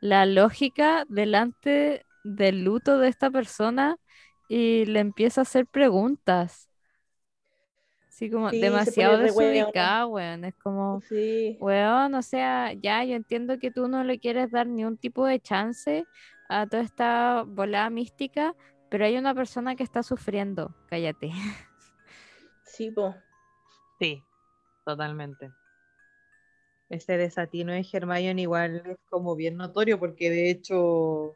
la 0.02 0.26
lógica 0.26 1.06
delante 1.08 2.06
del 2.26 2.66
luto 2.66 2.98
de 2.98 3.08
esta 3.08 3.32
persona 3.32 3.96
y 4.50 4.84
le 4.84 5.00
empieza 5.00 5.42
a 5.42 5.44
hacer 5.44 5.68
preguntas. 5.68 6.70
Así 8.10 8.30
como 8.30 8.50
Sí, 8.50 8.60
demasiado 8.60 9.18
desubicada, 9.18 10.08
weón. 10.08 10.44
Es 10.44 10.56
como, 10.56 11.00
Sí. 11.02 11.58
weón, 11.62 12.16
o 12.16 12.22
sea, 12.22 12.74
ya 12.74 13.02
yo 13.06 13.16
entiendo 13.16 13.60
que 13.60 13.72
tú 13.72 13.88
no 13.88 14.04
le 14.04 14.20
quieres 14.20 14.52
dar 14.52 14.68
ni 14.68 14.84
un 14.84 14.98
tipo 14.98 15.26
de 15.26 15.40
chance 15.40 16.06
a 16.50 16.68
toda 16.68 16.84
esta 16.84 17.44
volada 17.44 17.90
mística, 17.90 18.56
pero 18.90 19.06
hay 19.06 19.18
una 19.18 19.34
persona 19.34 19.76
que 19.76 19.84
está 19.84 20.04
sufriendo. 20.04 20.74
Cállate. 20.88 21.32
Sí, 22.64 22.92
po. 22.92 23.16
Sí, 24.00 24.24
totalmente. 24.84 25.52
Ese 26.90 27.18
desatino 27.18 27.72
de 27.72 27.86
Hermione 27.92 28.42
igual 28.42 28.84
es 28.86 28.98
como 29.10 29.36
bien 29.36 29.58
notorio 29.58 30.00
porque 30.00 30.30
de 30.30 30.50
hecho 30.50 31.36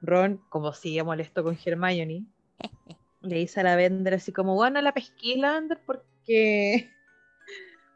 Ron, 0.00 0.40
como 0.48 0.72
sigue 0.72 1.02
molesto 1.02 1.42
con 1.42 1.58
Hermione, 1.64 2.24
le 3.20 3.36
dice 3.36 3.60
a 3.60 3.64
Lavender 3.64 4.14
así 4.14 4.32
como, 4.32 4.54
bueno, 4.54 4.80
la 4.80 4.92
pesqué 4.92 5.36
Lavender 5.36 5.80
porque 5.84 6.90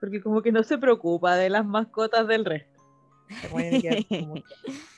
porque 0.01 0.21
como 0.21 0.43
que 0.43 0.53
no 0.53 0.63
se 0.63 0.79
preocupa 0.79 1.37
de 1.37 1.51
las 1.51 1.65
mascotas 1.65 2.27
del 2.29 2.45
resto. 2.45 2.83
Queda 3.41 3.97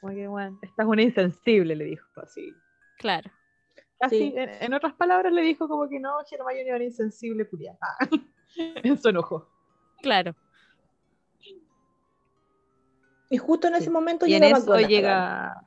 como 0.00 0.12
que- 0.14 0.26
bueno, 0.28 0.58
esta 0.62 0.82
es 0.82 0.88
una 0.88 1.02
insensible, 1.02 1.74
le 1.76 1.84
dijo 1.84 2.06
así. 2.22 2.54
Claro. 2.98 3.30
Así, 4.00 4.18
Sí. 4.18 4.34
en, 4.36 4.50
en 4.62 4.74
otras 4.74 4.92
palabras 4.94 5.32
le 5.32 5.40
dijo 5.42 5.68
como 5.68 5.88
que 5.88 5.98
no, 5.98 6.16
Hermione 6.30 6.62
era 6.68 6.76
una 6.76 6.84
insensible 6.84 7.48
culiada. 7.48 7.78
en 8.56 8.98
su 9.00 9.08
enojo. 9.08 9.48
Claro. 10.02 10.34
Y 13.30 13.38
justo 13.38 13.66
en 13.68 13.74
Sí. 13.74 13.80
ese 13.80 13.90
momento 13.90 14.26
Y 14.26 14.34
en 14.34 14.42
llega 14.42 14.56
eso 14.58 14.66
McGonagall. 14.66 14.88
llega. 14.90 15.64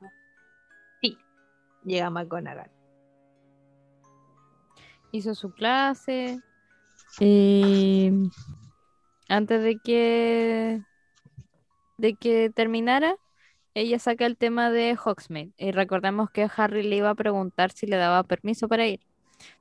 Sí, 1.02 1.18
llega 1.84 2.10
McGonagall. 2.10 2.70
Hizo 5.12 5.34
su 5.34 5.52
clase. 5.52 6.40
Y 7.18 8.10
antes 9.28 9.62
de 9.62 9.78
que 9.78 10.82
de 11.98 12.14
que 12.14 12.48
terminara, 12.50 13.16
ella 13.80 13.98
saca 13.98 14.26
el 14.26 14.36
tema 14.36 14.70
de 14.70 14.96
Hogsmeade. 15.02 15.52
Y 15.56 15.72
recordemos 15.72 16.30
que 16.30 16.48
Harry 16.56 16.82
le 16.82 16.96
iba 16.96 17.10
a 17.10 17.14
preguntar 17.14 17.72
si 17.72 17.86
le 17.86 17.96
daba 17.96 18.22
permiso 18.24 18.68
para 18.68 18.86
ir. 18.86 19.00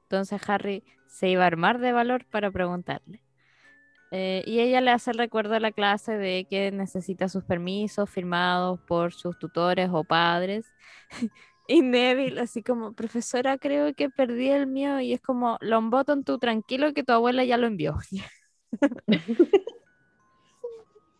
Entonces 0.04 0.42
Harry 0.50 0.84
se 1.08 1.30
iba 1.30 1.44
a 1.44 1.48
armar 1.48 1.80
de 1.80 1.94
valor 1.94 2.26
para 2.26 2.52
preguntarle. 2.52 3.24
Eh, 4.12 4.44
y 4.46 4.60
ella 4.60 4.82
le 4.82 4.92
hace 4.92 5.12
el 5.12 5.20
recuerdo 5.20 5.54
a 5.56 5.60
la 5.60 5.72
clase 5.72 6.18
de 6.18 6.48
que 6.50 6.72
necesita 6.72 7.30
sus 7.30 7.44
permisos 7.44 8.10
firmados 8.10 8.80
por 8.82 9.14
sus 9.14 9.38
tutores 9.40 9.90
o 9.92 10.04
padres. 10.04 10.66
Y 11.72 11.84
Neville, 11.84 12.42
así 12.42 12.64
como, 12.64 12.94
profesora, 12.94 13.60
creo 13.60 13.94
que 13.94 14.10
perdí 14.10 14.50
el 14.50 14.66
mío. 14.66 15.00
Y 15.02 15.14
es 15.14 15.22
como, 15.22 15.60
Longbottom, 15.62 16.24
tú 16.24 16.40
tranquilo 16.40 16.96
que 16.96 17.04
tu 17.04 17.14
abuela 17.14 17.44
ya 17.44 17.58
lo 17.58 17.68
envió. 17.68 17.96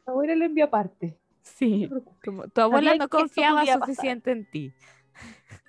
Ahora 0.08 0.36
le 0.36 0.46
envía 0.46 0.66
aparte. 0.66 1.20
Sí, 1.56 1.90
como, 2.24 2.48
tu 2.48 2.62
abuela 2.62 2.96
no 2.96 3.10
confiaba 3.10 3.66
suficiente 3.66 4.32
en 4.32 4.46
ti. 4.46 4.74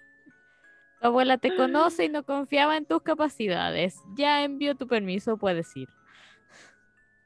Tu 1.00 1.06
abuela 1.06 1.38
te 1.38 1.56
conoce 1.56 2.04
y 2.04 2.08
no 2.10 2.24
confiaba 2.26 2.76
en 2.76 2.84
tus 2.84 3.00
capacidades. 3.00 3.96
Ya 4.14 4.44
envió 4.44 4.74
tu 4.74 4.86
permiso, 4.86 5.38
puedes 5.38 5.74
ir. 5.74 5.88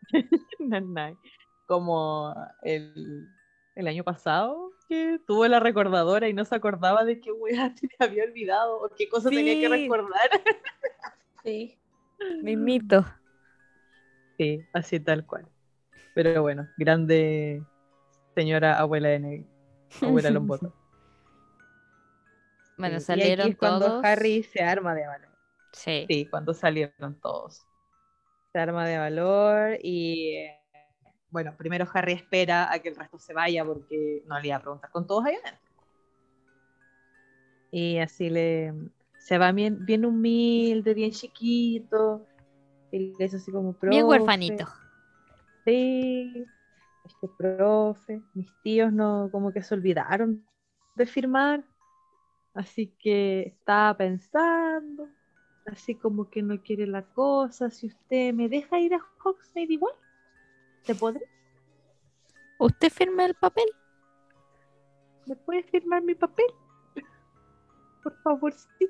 Como 1.67 2.33
el, 2.63 3.29
el 3.75 3.89
año 3.89 4.05
pasado, 4.05 4.71
que 4.89 5.19
tuvo 5.27 5.49
la 5.49 5.59
recordadora 5.59 6.29
y 6.29 6.35
no 6.35 6.45
se 6.45 6.55
acordaba 6.55 7.05
de 7.05 7.21
qué 7.21 7.33
weá 7.33 7.75
le 7.83 8.07
había 8.07 8.23
olvidado 8.23 8.81
o 8.81 8.89
qué 8.97 9.09
cosa 9.09 9.29
tenía 9.29 9.59
que 9.59 9.69
recordar. 9.69 10.31
Sí. 11.43 11.77
Mismito. 12.43 13.05
Sí, 14.39 14.65
así 14.73 15.01
tal 15.01 15.27
cual. 15.27 15.49
Pero 16.15 16.43
bueno, 16.43 16.69
grande 16.77 17.65
señora 18.35 18.79
abuela 18.79 19.09
de 19.09 19.19
Neville. 19.21 19.51
Abuela 20.03 20.31
Longbottom. 20.31 20.73
Bueno, 22.77 22.99
Sí, 23.01 23.13
y 23.13 23.13
aquí 23.13 23.21
salieron 23.21 23.49
es 23.49 23.57
cuando. 23.57 24.01
Harry 24.05 24.43
se 24.43 24.63
arma 24.63 24.95
de 24.95 25.07
valor. 25.07 25.29
Sí. 25.73 26.07
Sí, 26.09 26.27
cuando 26.27 26.55
salieron 26.55 27.21
todos. 27.21 27.67
Se 28.53 28.59
arma 28.59 28.87
de 28.87 28.99
valor 28.99 29.79
y 29.83 30.37
eh, 30.37 30.61
bueno, 31.31 31.57
primero 31.57 31.87
Harry 31.93 32.13
espera 32.13 32.73
a 32.73 32.79
que 32.79 32.91
el 32.91 32.97
resto 32.97 33.19
se 33.19 33.33
vaya 33.35 33.65
porque 33.65 34.23
no 34.27 34.39
le 34.39 34.49
iba 34.49 34.57
a 34.57 34.61
preguntar 34.61 34.91
con 34.91 35.07
todos 35.07 35.25
adentro. 35.25 35.53
Y 37.73 37.99
así 37.99 38.31
le 38.31 38.73
se 39.19 39.39
va 39.39 39.51
bien, 39.53 39.85
bien 39.85 40.05
humilde, 40.05 40.95
bien 40.95 41.11
chiquito. 41.11 42.27
Y 42.93 43.15
dice 43.19 43.37
así 43.37 43.51
como 43.51 43.73
Bien 43.73 43.81
"Profe, 43.81 44.05
huerfanito. 44.05 44.69
Sí, 45.65 46.47
este 47.05 47.29
profe, 47.29 48.23
mis 48.35 48.51
tíos 48.63 48.93
no, 48.93 49.29
como 49.31 49.53
que 49.53 49.63
se 49.63 49.75
olvidaron 49.75 50.47
de 50.95 51.07
firmar, 51.07 51.65
así 52.55 52.95
que 52.99 53.43
estaba 53.43 53.97
pensando, 53.97 55.09
así 55.67 55.95
como 55.95 56.31
que 56.31 56.43
no 56.43 56.61
quiere 56.63 56.87
la 56.87 57.03
cosa, 57.03 57.71
si 57.71 57.89
usted 57.89 58.33
me 58.33 58.49
deja 58.49 58.79
ir 58.79 58.95
a 58.95 59.07
Hogsmeade 59.23 59.75
igual, 59.75 59.95
¿te 60.85 60.95
podré? 60.95 61.23
¿Usted 62.59 62.91
firma 62.91 63.27
el 63.27 63.35
papel? 63.35 63.67
¿Me 65.27 65.37
puede 65.37 65.63
firmar 65.65 66.03
mi 66.03 66.15
papel? 66.15 66.47
Por 68.03 68.15
favor, 68.23 68.53
sí. 68.53 68.89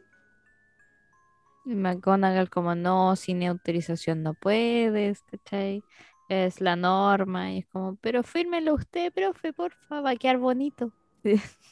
Y 1.65 1.75
McGonagall 1.75 2.51
como 2.51 2.75
no, 2.75 3.17
sin 3.17 3.43
autorización 3.45 4.23
no 4.23 4.35
puedes, 4.35 5.23
¿cachai? 5.23 5.83
Es 6.35 6.61
la 6.61 6.74
norma 6.76 7.53
y 7.53 7.59
es 7.59 7.66
como, 7.68 7.97
pero 7.97 8.22
fírmelo 8.22 8.74
usted, 8.74 9.12
profe, 9.12 9.53
porfa, 9.53 10.01
va 10.01 10.11
a 10.11 10.16
quedar 10.16 10.39
bonito. 10.39 10.93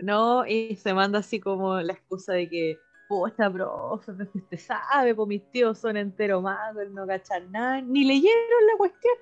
No, 0.00 0.44
y 0.46 0.76
se 0.76 0.92
manda 0.92 1.20
así 1.20 1.40
como 1.40 1.80
la 1.80 1.92
excusa 1.94 2.34
de 2.34 2.48
que, 2.48 2.78
puta, 3.08 3.50
profe, 3.50 4.12
pero 4.12 4.30
que 4.32 4.38
usted 4.38 4.58
sabe, 4.58 5.14
pues 5.14 5.28
mis 5.28 5.50
tíos 5.50 5.78
son 5.78 5.96
entero 5.96 6.42
magos, 6.42 6.90
no 6.90 7.06
cachan 7.06 7.50
nada, 7.52 7.80
ni 7.80 8.04
leyeron 8.04 8.66
la 8.72 8.76
cuestión. 8.76 9.14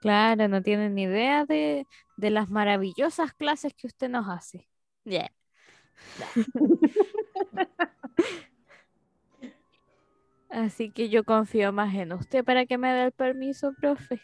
Claro, 0.00 0.48
no 0.48 0.62
tienen 0.62 0.94
ni 0.94 1.02
idea 1.04 1.44
de, 1.44 1.86
de 2.16 2.30
las 2.30 2.50
maravillosas 2.50 3.32
clases 3.34 3.74
que 3.74 3.86
usted 3.88 4.08
nos 4.08 4.28
hace. 4.28 4.68
Yeah. 5.04 5.30
Así 10.50 10.90
que 10.90 11.08
yo 11.08 11.24
confío 11.24 11.72
más 11.72 11.94
en 11.94 12.12
usted 12.12 12.44
para 12.44 12.66
que 12.66 12.78
me 12.78 12.92
dé 12.92 13.04
el 13.04 13.12
permiso, 13.12 13.72
profe. 13.74 14.20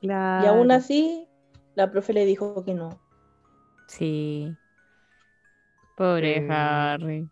Claro. 0.00 0.44
Y 0.44 0.48
aún 0.48 0.70
así, 0.70 1.28
la 1.74 1.90
profe 1.90 2.12
le 2.12 2.24
dijo 2.24 2.64
que 2.64 2.74
no. 2.74 3.00
Sí. 3.88 4.56
Pobre 5.96 6.40
Sí. 6.40 6.46
Harry. 6.50 7.30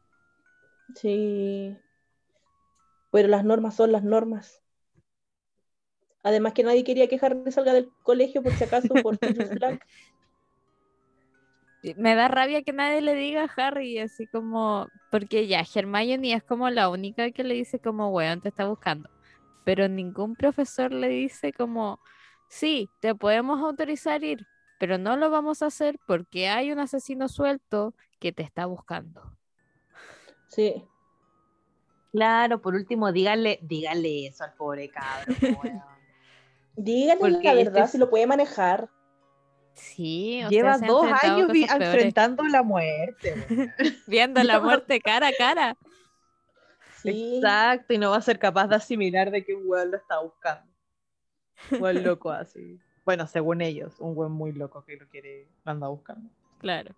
Sí. 0.95 1.79
Pero 3.11 3.29
las 3.29 3.45
normas 3.45 3.77
son 3.77 3.93
las 3.93 4.03
normas. 4.03 4.61
Además 6.23 6.55
que 6.55 6.65
nadie 6.65 6.85
quería 6.85 7.07
que 7.07 7.19
Harry 7.21 7.53
salga 7.53 7.75
del 7.75 7.91
colegio 8.03 8.43
por 8.43 8.53
si 8.53 8.65
acaso 8.65 8.95
por 9.03 9.17
Sirius 9.23 9.51
Black. 9.51 9.87
Me 11.97 12.15
da 12.15 12.29
rabia 12.29 12.63
que 12.63 12.73
nadie 12.73 13.01
le 13.03 13.15
diga 13.15 13.45
a 13.45 13.67
Harry, 13.67 13.99
así 13.99 14.27
como, 14.27 14.89
porque 15.11 15.47
ya 15.47 15.63
Hermione 15.75 16.33
es 16.33 16.43
como 16.43 16.71
la 16.71 16.89
única 16.89 17.31
que 17.31 17.45
le 17.45 17.55
dice 17.55 17.79
como, 17.79 18.09
weón, 18.09 18.41
te 18.41 18.49
está 18.49 18.67
buscando. 18.67 19.11
Pero 19.65 19.89
ningún 19.89 20.35
profesor 20.35 20.93
le 20.93 21.09
dice 21.09 21.53
como, 21.53 22.01
sí, 22.49 22.89
te 23.01 23.15
podemos 23.15 23.61
autorizar 23.61 24.25
ir, 24.25 24.47
pero 24.79 24.99
no 24.99 25.17
lo 25.17 25.31
vamos 25.31 25.63
a 25.63 25.67
hacer 25.67 25.99
porque 26.07 26.49
hay 26.49 26.73
un 26.73 26.79
asesino 26.79 27.29
suelto 27.29 27.95
que 28.19 28.33
te 28.33 28.43
está 28.43 28.67
buscando. 28.67 29.37
Sí. 30.49 30.85
Claro, 32.13 32.61
por 32.61 32.75
último, 32.75 33.11
dígale, 33.13 33.59
dígale 33.63 34.29
eso 34.29 34.45
al 34.45 34.55
pobre 34.55 34.89
cabrón. 34.89 35.37
weón. 35.63 35.83
Díganle 36.77 37.21
Porque 37.21 37.43
la 37.49 37.55
verdad 37.55 37.85
este- 37.85 37.93
si 37.93 37.99
lo 37.99 38.09
puede 38.11 38.27
manejar. 38.27 38.89
Sí, 39.75 40.43
o 40.45 40.49
Lleva 40.49 40.79
sea, 40.79 40.79
se 40.79 40.85
ha 40.85 40.89
dos 40.89 41.07
años 41.23 41.51
peores. 41.51 41.71
enfrentando 41.71 42.45
la 42.45 42.63
muerte. 42.63 43.35
Viendo 44.07 44.43
la 44.45 44.61
muerte 44.61 45.01
cara 45.01 45.29
a 45.29 45.33
cara. 45.33 45.77
Sí. 47.03 47.37
Exacto, 47.37 47.93
y 47.93 47.99
no 47.99 48.11
va 48.11 48.17
a 48.17 48.23
ser 48.23 48.39
capaz 48.39 48.69
de 48.69 48.77
asimilar 48.77 49.31
de 49.31 49.45
que 49.45 49.55
un 49.55 49.65
weón 49.67 49.91
lo 49.91 49.97
está 49.97 50.21
buscando. 50.21 50.73
Un 51.73 51.83
weón 51.83 52.03
loco 52.05 52.31
así. 52.31 52.81
Bueno, 53.05 53.27
según 53.27 53.61
ellos, 53.61 53.95
un 53.99 54.17
weón 54.17 54.33
muy 54.33 54.53
loco 54.53 54.85
que 54.85 54.97
lo 54.97 55.07
quiere, 55.09 55.49
lo 55.65 55.73
anda 55.73 55.89
buscando. 55.89 56.31
Claro. 56.59 56.95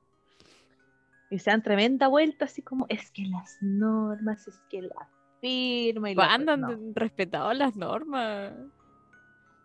Y 1.31 1.41
se 1.41 1.51
dan 1.51 1.63
tremenda 1.63 2.07
vuelta, 2.07 2.45
así 2.45 2.63
como, 2.63 2.87
es 2.89 3.11
que 3.11 3.25
las 3.25 3.59
normas, 3.61 4.47
es 4.47 4.61
que 4.71 4.83
la 4.83 5.09
firma 5.41 6.11
y 6.11 6.15
¿Cuándo 6.15 6.57
no. 6.57 6.69
han 6.69 6.95
respetado 6.95 7.53
las 7.53 7.75
normas? 7.75 8.53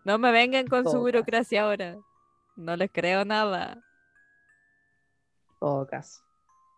No 0.04 0.18
me 0.18 0.32
vengan 0.32 0.66
con 0.66 0.90
su 0.90 0.98
burocracia 0.98 1.62
ahora. 1.62 1.98
No 2.56 2.76
les 2.76 2.90
creo 2.90 3.24
nada. 3.26 3.82
todo 5.58 5.86
caso. 5.86 6.22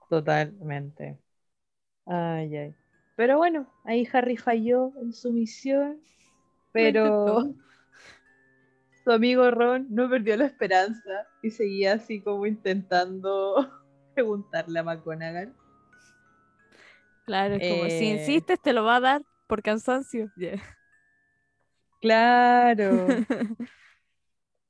Totalmente. 0.08 1.18
Ay, 2.06 2.56
ay. 2.56 2.74
Pero 3.16 3.38
bueno, 3.38 3.66
ahí 3.84 4.08
Harry 4.12 4.36
falló 4.36 4.92
en 5.00 5.12
su 5.12 5.32
misión, 5.32 6.00
pero 6.72 7.42
su 9.04 9.10
amigo 9.12 9.50
Ron 9.50 9.86
no 9.90 10.08
perdió 10.08 10.36
la 10.36 10.46
esperanza 10.46 11.26
y 11.42 11.50
seguía 11.50 11.94
así 11.94 12.20
como 12.22 12.46
intentando 12.46 13.70
preguntarle 14.14 14.78
a 14.80 14.82
McGonagall. 14.82 15.54
Claro, 17.26 17.54
es 17.54 17.62
como 17.62 17.88
si 17.90 18.04
Eh. 18.04 18.10
insistes 18.10 18.60
te 18.60 18.72
lo 18.72 18.84
va 18.84 18.96
a 18.96 19.00
dar 19.00 19.22
por 19.46 19.62
cansancio. 19.62 20.30
Ya. 20.36 20.60
Claro. 22.00 23.06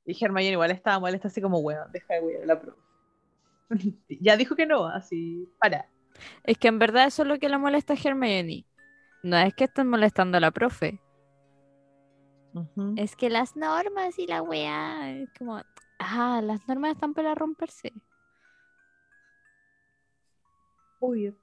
Y 0.05 0.23
Hermione 0.23 0.51
igual 0.51 0.71
estaba 0.71 0.99
molesta 0.99 1.27
así 1.27 1.41
como, 1.41 1.59
weón, 1.59 1.91
deja 1.91 2.13
de 2.15 2.43
a 2.43 2.45
la 2.45 2.59
profe. 2.59 2.79
ya 4.21 4.37
dijo 4.37 4.55
que 4.55 4.65
no, 4.65 4.85
así, 4.85 5.49
para. 5.59 5.89
Es 6.43 6.57
que 6.57 6.67
en 6.67 6.79
verdad 6.79 7.07
eso 7.07 7.23
es 7.23 7.27
lo 7.27 7.39
que 7.39 7.49
le 7.49 7.57
molesta 7.57 7.93
a 7.93 7.97
Hermione. 8.01 8.65
No 9.23 9.37
es 9.37 9.53
que 9.55 9.63
estén 9.63 9.87
molestando 9.87 10.37
a 10.37 10.41
la 10.41 10.51
profe. 10.51 11.01
Es 12.95 13.15
que 13.15 13.29
las 13.29 13.55
normas 13.55 14.17
y 14.17 14.27
la 14.27 14.41
weá. 14.41 15.11
Es 15.11 15.29
como, 15.37 15.61
ah, 15.99 16.41
las 16.43 16.65
normas 16.67 16.93
están 16.93 17.13
para 17.13 17.35
romperse. 17.35 17.91
Obvio. 20.99 21.35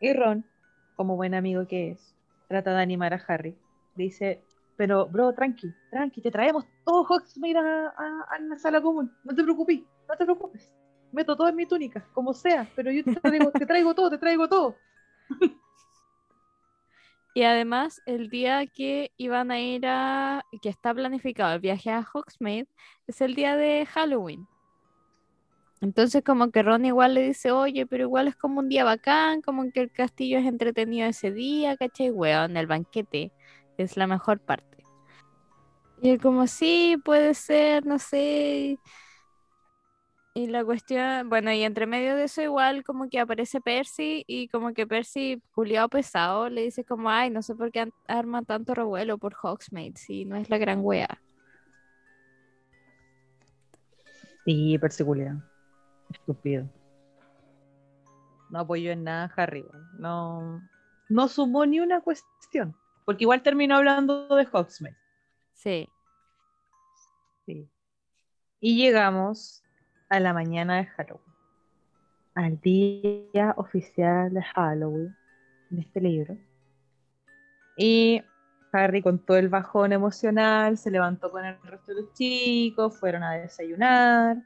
Y 0.00 0.12
Ron, 0.12 0.44
como 0.96 1.16
buen 1.16 1.34
amigo 1.34 1.66
que 1.66 1.90
es, 1.90 2.14
trata 2.48 2.74
de 2.74 2.82
animar 2.82 3.14
a 3.14 3.22
Harry. 3.28 3.56
Dice, 3.94 4.42
pero 4.78 5.08
bro, 5.08 5.34
tranqui, 5.34 5.74
tranqui, 5.90 6.22
te 6.22 6.32
traemos 6.32 6.66
todo 6.86 7.04
Hogsmeade 7.04 7.58
a, 7.58 7.88
a- 7.98 8.26
a 8.36 8.40
la 8.40 8.58
sala 8.58 8.82
común. 8.82 9.12
No 9.24 9.34
te 9.36 9.44
preocupes, 9.44 9.80
no 10.08 10.16
te 10.18 10.24
preocupes. 10.26 10.72
Meto 11.12 11.36
todo 11.36 11.48
en 11.50 11.56
mi 11.56 11.66
túnica, 11.66 12.08
como 12.14 12.34
sea, 12.34 12.72
pero 12.76 12.92
yo 12.92 13.04
te 13.04 13.20
traigo, 13.22 13.52
te 13.54 13.66
traigo 13.66 13.94
todo, 13.96 14.10
te 14.10 14.18
traigo 14.18 14.48
todo. 14.48 14.82
Y 17.34 17.44
además, 17.44 18.02
el 18.06 18.30
día 18.30 18.66
que 18.66 19.12
iban 19.16 19.50
a 19.50 19.60
ir 19.60 19.86
a. 19.86 20.44
que 20.60 20.68
está 20.68 20.94
planificado 20.94 21.54
el 21.54 21.60
viaje 21.60 21.90
a 21.90 22.06
Hogsmeade, 22.12 22.68
es 23.06 23.20
el 23.20 23.34
día 23.34 23.56
de 23.56 23.86
Halloween. 23.86 24.48
Entonces, 25.80 26.22
como 26.24 26.50
que 26.50 26.62
Ron 26.62 26.84
igual 26.86 27.14
le 27.14 27.22
dice, 27.28 27.52
oye, 27.52 27.86
pero 27.86 28.02
igual 28.04 28.26
es 28.28 28.36
como 28.36 28.58
un 28.60 28.68
día 28.68 28.84
bacán, 28.84 29.42
como 29.42 29.70
que 29.70 29.80
el 29.80 29.92
castillo 29.92 30.38
es 30.38 30.46
entretenido 30.46 31.08
ese 31.08 31.30
día, 31.32 31.76
¿cachai? 31.76 32.10
Weón, 32.10 32.56
el 32.56 32.66
banquete 32.66 33.32
es 33.76 33.96
la 33.96 34.06
mejor 34.08 34.40
parte. 34.40 34.67
Y 36.00 36.10
él, 36.10 36.20
como, 36.20 36.46
sí, 36.46 36.96
puede 37.04 37.34
ser, 37.34 37.84
no 37.84 37.98
sé. 37.98 38.78
Y 40.34 40.46
la 40.46 40.64
cuestión, 40.64 41.28
bueno, 41.28 41.52
y 41.52 41.64
entre 41.64 41.86
medio 41.86 42.14
de 42.14 42.24
eso 42.24 42.40
igual 42.40 42.84
como 42.84 43.08
que 43.08 43.18
aparece 43.18 43.60
Percy 43.60 44.22
y 44.28 44.46
como 44.48 44.72
que 44.72 44.86
Percy, 44.86 45.42
culiao 45.50 45.88
pesado, 45.88 46.48
le 46.48 46.62
dice 46.62 46.84
como, 46.84 47.10
ay, 47.10 47.28
no 47.30 47.42
sé 47.42 47.56
por 47.56 47.72
qué 47.72 47.92
arma 48.06 48.42
tanto 48.42 48.72
revuelo 48.72 49.18
por 49.18 49.34
Hogsmeade, 49.34 49.96
si 49.96 50.24
no 50.24 50.36
es 50.36 50.48
la 50.48 50.58
gran 50.58 50.80
wea. 50.82 51.08
Sí, 54.44 54.78
perseculia. 54.78 55.44
Estúpido. 56.08 56.68
No 58.50 58.60
apoyó 58.60 58.92
en 58.92 59.02
nada 59.04 59.32
Harry. 59.36 59.66
No, 59.98 60.62
no 61.08 61.28
sumó 61.28 61.66
ni 61.66 61.80
una 61.80 62.00
cuestión. 62.00 62.76
Porque 63.04 63.24
igual 63.24 63.42
terminó 63.42 63.74
hablando 63.76 64.28
de 64.36 64.46
Hogsmeade. 64.50 64.96
Sí, 65.58 65.88
Sí. 67.44 67.68
Y 68.60 68.76
llegamos 68.76 69.64
a 70.08 70.20
la 70.20 70.32
mañana 70.32 70.76
de 70.76 70.86
Halloween. 70.86 71.34
Al 72.34 72.60
día 72.60 73.54
oficial 73.56 74.32
de 74.32 74.42
Halloween 74.42 75.16
en 75.72 75.78
este 75.80 76.00
libro. 76.00 76.36
Y 77.76 78.22
Harry 78.72 79.02
con 79.02 79.18
todo 79.18 79.38
el 79.38 79.48
bajón 79.48 79.92
emocional 79.92 80.78
se 80.78 80.92
levantó 80.92 81.32
con 81.32 81.44
el 81.44 81.60
resto 81.62 81.92
de 81.92 82.02
los 82.02 82.12
chicos, 82.12 82.96
fueron 83.00 83.24
a 83.24 83.32
desayunar. 83.32 84.36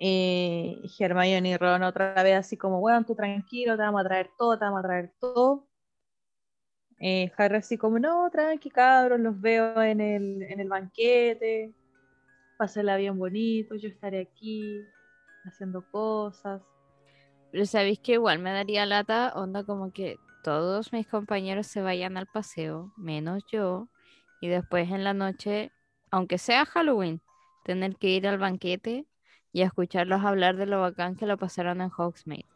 Eh, 0.00 0.80
y 0.82 0.96
Hermione 0.98 1.50
y 1.50 1.56
Ron 1.56 1.84
otra 1.84 2.20
vez 2.24 2.38
así 2.38 2.56
como, 2.56 2.80
bueno, 2.80 3.04
tú 3.04 3.14
tranquilo, 3.14 3.76
te 3.76 3.82
vamos 3.82 4.00
a 4.00 4.04
traer 4.08 4.32
todo, 4.36 4.58
te 4.58 4.64
vamos 4.64 4.80
a 4.80 4.88
traer 4.88 5.12
todo. 5.20 5.69
Eh, 7.00 7.32
Harry 7.38 7.56
así 7.56 7.78
como, 7.78 7.98
no, 7.98 8.28
tranqui 8.30 8.70
cabros, 8.70 9.18
los 9.20 9.40
veo 9.40 9.82
en 9.82 10.00
el, 10.00 10.42
en 10.42 10.60
el 10.60 10.68
banquete, 10.68 11.74
pásenla 12.58 12.96
bien 12.96 13.18
bonito, 13.18 13.76
yo 13.76 13.88
estaré 13.88 14.20
aquí 14.22 14.86
haciendo 15.44 15.82
cosas. 15.90 16.62
pero 17.50 17.66
sabéis 17.66 18.00
que 18.00 18.12
igual 18.12 18.38
me 18.38 18.52
daría 18.52 18.86
lata, 18.86 19.32
onda 19.34 19.64
como 19.64 19.92
que 19.92 20.20
todos 20.42 20.92
mis 20.92 21.06
compañeros 21.06 21.66
se 21.66 21.82
vayan 21.82 22.16
al 22.16 22.26
paseo, 22.26 22.92
menos 22.96 23.44
yo, 23.46 23.88
y 24.40 24.48
después 24.48 24.90
en 24.90 25.04
la 25.04 25.14
noche, 25.14 25.72
aunque 26.10 26.38
sea 26.38 26.64
Halloween, 26.66 27.22
tener 27.64 27.96
que 27.96 28.08
ir 28.10 28.26
al 28.28 28.38
banquete 28.38 29.06
y 29.52 29.62
escucharlos 29.62 30.24
hablar 30.24 30.56
de 30.56 30.66
lo 30.66 30.80
bacán 30.80 31.16
que 31.16 31.26
lo 31.26 31.38
pasaron 31.38 31.80
en 31.80 31.90
Hogsmeade. 31.96 32.46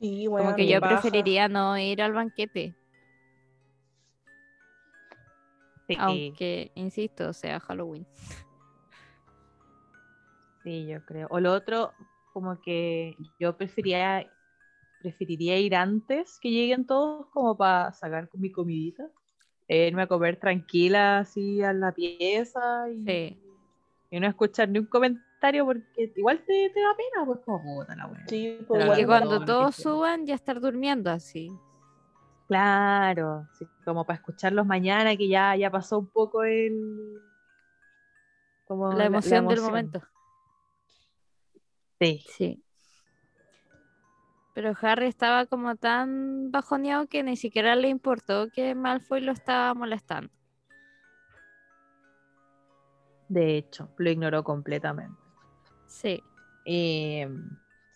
Sí, 0.00 0.28
Como 0.36 0.50
weón, 0.50 0.54
que 0.54 0.66
yo 0.68 0.80
preferiría 0.82 1.48
no 1.48 1.76
ir 1.78 2.02
al 2.02 2.12
banquete, 2.12 2.76
Sí, 5.86 5.96
aunque, 5.98 6.72
insisto, 6.74 7.32
sea 7.32 7.60
Halloween. 7.60 8.06
sí, 10.62 10.86
yo 10.86 11.04
creo. 11.04 11.26
O 11.30 11.40
lo 11.40 11.52
otro, 11.52 11.92
como 12.32 12.60
que 12.60 13.16
yo 13.38 13.56
preferiría, 13.56 14.26
preferiría 15.00 15.58
ir 15.58 15.74
antes 15.74 16.38
que 16.40 16.50
lleguen 16.50 16.86
todos, 16.86 17.26
como 17.28 17.56
para 17.56 17.92
sacar 17.92 18.28
mi 18.34 18.50
comidita. 18.50 19.10
irme 19.68 20.02
a 20.02 20.06
comer 20.06 20.38
tranquila 20.38 21.18
así 21.20 21.62
a 21.62 21.72
la 21.72 21.92
pieza 21.92 22.88
y, 22.90 23.04
Sí. 23.04 23.38
y 24.10 24.20
no 24.20 24.26
escuchar 24.26 24.68
ni 24.68 24.78
un 24.78 24.86
comentario 24.86 25.64
porque 25.64 26.12
igual 26.16 26.38
te, 26.46 26.70
te 26.70 26.80
da 26.80 26.94
pena, 26.96 27.26
pues 27.26 27.40
como 27.44 27.62
puta 27.62 27.94
la 27.96 28.06
wea. 28.06 28.24
Sí, 28.26 28.58
pues 28.66 28.86
Bueno, 28.86 29.06
cuando 29.06 29.44
todos 29.44 29.74
suban 29.76 30.26
ya 30.26 30.34
estar 30.34 30.60
durmiendo 30.60 31.10
así. 31.10 31.50
Claro, 32.46 33.48
sí, 33.52 33.66
como 33.84 34.04
para 34.04 34.18
escucharlos 34.18 34.66
mañana 34.66 35.16
que 35.16 35.28
ya, 35.28 35.56
ya 35.56 35.70
pasó 35.70 35.98
un 35.98 36.06
poco 36.06 36.44
el 36.44 37.20
como 38.66 38.92
La 38.92 39.06
emoción 39.06 39.48
del 39.48 39.58
emoción. 39.58 39.66
momento. 39.66 40.02
Sí, 42.00 42.24
Sí. 42.28 42.60
Pero 44.52 44.72
Harry 44.82 45.06
estaba 45.06 45.46
como 45.46 45.74
tan 45.74 46.52
bajoneado 46.52 47.08
que 47.08 47.24
ni 47.24 47.36
siquiera 47.36 47.74
le 47.74 47.88
importó 47.88 48.50
que 48.52 48.74
Malfoy 48.76 49.20
lo 49.20 49.32
estaba 49.32 49.74
molestando. 49.74 50.30
de 53.26 53.56
hecho, 53.56 53.88
lo 53.96 54.10
ignoró 54.10 54.44
completamente. 54.44 55.18
Sí. 55.88 56.22
Y 56.64 57.22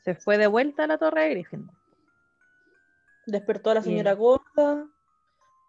se 0.03 0.17
fue 0.17 0.37
de 0.37 0.49
vuelta 0.49 0.85
a 0.85 0.87
la 0.89 0.99
torre 0.99 1.25
de 1.25 1.31
Gryffindor. 1.31 1.77
Despertó 3.29 3.71
a 3.71 3.75
la 3.75 3.81
Bien. 3.81 3.93
señora 3.93 4.15
gorda 4.15 4.89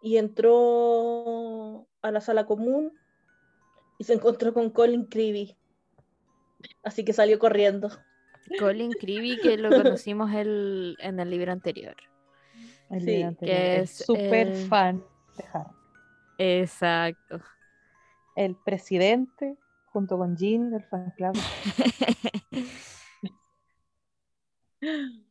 y 0.02 0.16
entró 0.16 1.86
a 2.00 2.10
la 2.10 2.22
sala 2.22 2.46
común 2.46 2.90
y 3.98 4.04
se 4.04 4.14
encontró 4.14 4.54
con 4.54 4.70
Colin 4.70 5.04
Creevy. 5.04 5.56
Así 6.82 7.04
que 7.04 7.12
salió 7.12 7.38
corriendo. 7.38 7.90
Colin 8.58 8.92
Creevy, 8.92 9.38
que 9.42 9.58
lo 9.58 9.68
conocimos 9.70 10.32
el- 10.32 10.96
en 11.00 11.20
el 11.20 11.28
libro 11.28 11.52
anterior. 11.52 11.94
El 12.88 13.02
Sí, 13.02 13.22
anterior, 13.22 13.56
que 13.58 13.76
es 13.80 13.90
super 14.06 14.48
el- 14.48 14.68
fan 14.68 15.04
de 15.36 15.44
Harry. 15.52 15.70
Exacto. 16.38 17.40
El 18.36 18.56
presidente 18.56 19.58
junto 19.92 20.16
con 20.16 20.34
Jean 20.34 20.70
del 20.70 20.82
fan 20.84 21.12
club. 21.14 21.34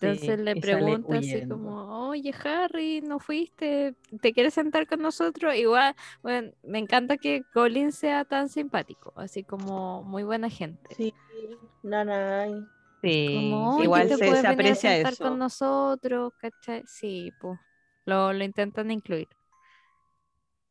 Sí. 0.00 0.08
Entonces 0.08 0.38
le 0.38 0.56
pregunta 0.56 1.18
así 1.18 1.42
como, 1.42 2.08
oye 2.08 2.34
Harry, 2.44 3.02
¿no 3.02 3.18
fuiste? 3.18 3.94
¿Te 4.22 4.32
quieres 4.32 4.54
sentar 4.54 4.86
con 4.86 5.02
nosotros? 5.02 5.54
Igual, 5.54 5.94
bueno, 6.22 6.50
me 6.62 6.78
encanta 6.78 7.18
que 7.18 7.44
Colin 7.52 7.92
sea 7.92 8.24
tan 8.24 8.48
simpático, 8.48 9.12
así 9.16 9.44
como 9.44 10.02
muy 10.02 10.22
buena 10.22 10.48
gente. 10.48 10.96
Sí, 10.96 11.12
nanay. 11.82 12.66
Sí, 13.02 13.10
Como, 13.32 13.82
igual 13.82 14.08
te 14.08 14.14
se, 14.14 14.34
se 14.36 14.46
venir 14.48 14.70
a 14.70 14.74
aprecia 14.74 14.80
sentar 14.80 15.12
eso. 15.12 15.24
con 15.28 15.38
nosotros, 15.38 16.32
¿cachai? 16.38 16.82
Sí, 16.86 17.32
pues, 17.38 17.58
lo, 18.06 18.32
lo 18.32 18.44
intentan 18.44 18.90
incluir. 18.90 19.28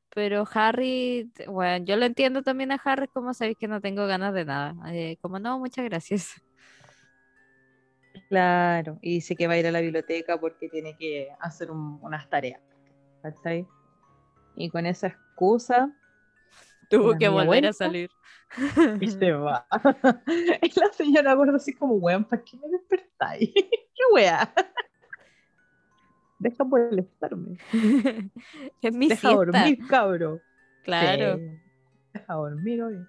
Pero 0.10 0.46
Harry, 0.54 1.30
bueno, 1.48 1.86
yo 1.86 1.98
lo 1.98 2.06
entiendo 2.06 2.42
también 2.42 2.72
a 2.72 2.76
Harry, 2.86 3.08
como 3.10 3.34
sabéis 3.34 3.58
que 3.58 3.68
no 3.68 3.82
tengo 3.82 4.08
ganas 4.08 4.34
de 4.34 4.46
nada. 4.46 4.76
Eh, 4.94 5.18
como 5.22 5.40
no, 5.40 5.60
muchas 5.60 5.84
gracias. 5.86 6.42
Claro, 8.30 8.98
y 9.02 9.16
dice 9.16 9.36
que 9.36 9.48
va 9.48 9.54
a 9.54 9.58
ir 9.58 9.68
a 9.68 9.72
la 9.72 9.82
biblioteca 9.82 10.40
porque 10.40 10.70
tiene 10.70 10.96
que 10.98 11.30
hacer 11.40 11.70
un- 11.72 12.00
unas 12.02 12.30
tareas. 12.30 12.62
¿Cachai? 13.22 13.68
Y 14.56 14.70
con 14.70 14.86
esa 14.86 15.08
excusa, 15.08 15.92
Tuvo 16.88 17.18
que 17.18 17.28
volver 17.30 17.66
a 17.66 17.74
salir. 17.74 18.10
y 19.02 19.08
se 19.12 19.32
va. 19.32 19.68
y 20.62 20.80
la 20.80 20.94
señora 20.94 21.34
gorda 21.34 21.58
así 21.58 21.74
como, 21.74 21.96
weón, 21.96 22.24
¿para 22.26 22.44
qué 22.44 22.58
me 22.58 22.68
despertáis? 22.70 23.52
¿Qué 23.56 24.04
weá? 24.14 24.54
Deja 26.38 26.64
molestarme. 26.64 27.58
es 28.82 28.94
mi 28.94 29.08
Deja 29.08 29.30
siesta. 29.30 29.36
dormir, 29.36 29.80
cabro. 29.88 30.42
Claro. 30.84 31.38
Sí, 31.38 31.60
Deja 32.14 32.34
dormir, 32.34 32.84
obvio. 32.84 33.08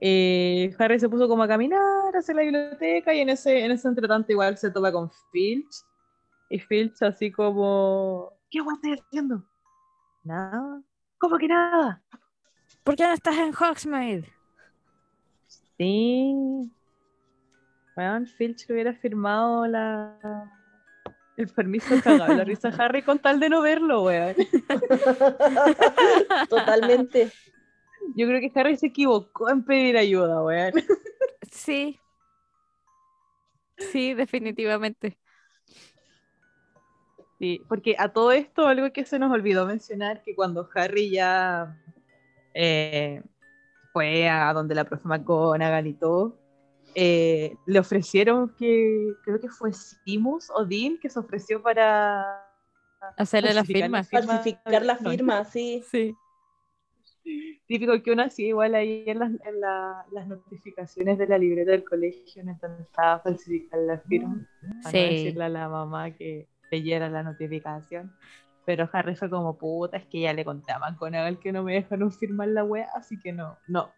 Eh, 0.00 0.74
Harry 0.78 1.00
se 1.00 1.08
puso 1.08 1.28
como 1.28 1.42
a 1.42 1.48
caminar 1.48 2.14
hacia 2.14 2.34
la 2.34 2.42
biblioteca 2.42 3.14
y 3.14 3.20
en 3.20 3.30
ese, 3.30 3.64
en 3.64 3.72
ese 3.72 3.88
entretanto 3.88 4.32
igual 4.32 4.58
se 4.58 4.70
topa 4.70 4.92
con 4.92 5.10
Filch. 5.32 5.84
Y 6.50 6.58
Filch 6.58 7.02
así 7.02 7.32
como... 7.32 8.32
¿Qué 8.50 8.60
guay 8.60 8.76
estás 8.82 9.06
haciendo? 9.06 9.42
Nada. 10.22 10.82
¿Cómo 11.18 11.38
que 11.38 11.48
nada? 11.48 12.02
¿Por 12.84 12.94
qué 12.94 13.04
no 13.04 13.12
estás 13.12 13.36
en 13.36 13.54
Hogsmeade? 13.54 14.28
Sí. 15.78 16.70
Weón, 17.96 18.26
Filch 18.26 18.68
le 18.68 18.74
hubiera 18.74 18.94
firmado 18.94 19.66
la... 19.66 20.50
el 21.36 21.48
permiso 21.48 21.94
cagado. 22.02 22.34
La 22.34 22.44
risa 22.44 22.68
a 22.68 22.76
Harry 22.76 23.02
con 23.02 23.18
tal 23.18 23.40
de 23.40 23.48
no 23.48 23.62
verlo, 23.62 24.04
weón. 24.04 24.36
Totalmente. 26.48 27.32
Yo 28.14 28.26
creo 28.26 28.40
que 28.40 28.52
Harry 28.58 28.76
se 28.76 28.86
equivocó 28.86 29.50
en 29.50 29.64
pedir 29.64 29.96
ayuda, 29.96 30.42
weón. 30.42 30.72
Sí. 31.50 31.98
Sí, 33.78 34.14
definitivamente. 34.14 35.18
Sí, 37.38 37.62
porque 37.68 37.96
a 37.98 38.08
todo 38.08 38.32
esto 38.32 38.66
algo 38.66 38.90
que 38.92 39.04
se 39.04 39.18
nos 39.18 39.30
olvidó 39.30 39.66
mencionar, 39.66 40.22
que 40.22 40.34
cuando 40.34 40.68
Harry 40.74 41.10
ya 41.10 41.78
eh, 42.54 43.22
fue 43.92 44.28
a 44.28 44.52
donde 44.54 44.74
la 44.74 44.84
profe 44.84 45.06
McGonagall 45.06 45.86
y 45.86 45.94
todo, 45.94 46.38
eh, 46.94 47.54
le 47.66 47.78
ofrecieron 47.78 48.54
que, 48.56 49.12
creo 49.22 49.38
que 49.38 49.50
fue 49.50 49.72
Simus 49.72 50.50
o 50.54 50.64
Dean, 50.64 50.98
que 50.98 51.10
se 51.10 51.18
ofreció 51.18 51.62
para 51.62 52.42
Hacerle 53.18 53.52
la 53.52 53.64
falsificar 53.64 53.90
firma. 53.90 54.04
Falsificar 54.04 54.82
la 54.84 54.96
firma, 54.96 55.44
sí. 55.44 55.84
Sí. 55.90 56.14
Típico 57.66 58.00
que 58.02 58.12
uno 58.12 58.22
hacía 58.22 58.46
igual 58.48 58.74
ahí 58.76 59.04
en, 59.06 59.18
las, 59.18 59.30
en 59.30 59.60
la- 59.60 60.04
las 60.12 60.28
notificaciones 60.28 61.18
de 61.18 61.26
la 61.26 61.38
libreta 61.38 61.72
del 61.72 61.84
colegio, 61.84 62.42
intentaba 62.42 63.18
falsificar 63.20 63.80
la 63.80 63.98
firma, 63.98 64.46
para 64.82 64.90
Sí. 64.90 64.98
no 64.98 65.04
decirle 65.08 65.44
a 65.44 65.48
la 65.48 65.68
mamá 65.68 66.10
que 66.12 66.48
leyera 66.70 67.08
la 67.08 67.22
notificación. 67.24 68.12
Pero 68.64 68.88
Harry 68.92 69.14
fue 69.16 69.30
como, 69.30 69.56
puta, 69.58 69.96
es 69.96 70.06
que 70.06 70.20
ya 70.20 70.32
le 70.32 70.44
conté 70.44 70.72
a 70.72 70.78
McGonagall 70.78 71.38
que 71.38 71.52
no 71.52 71.62
me 71.62 71.74
dejaron 71.74 72.10
firmar 72.12 72.48
la 72.48 72.64
wea, 72.64 72.88
así 72.94 73.18
que 73.20 73.32
no, 73.32 73.56
no. 73.68 73.92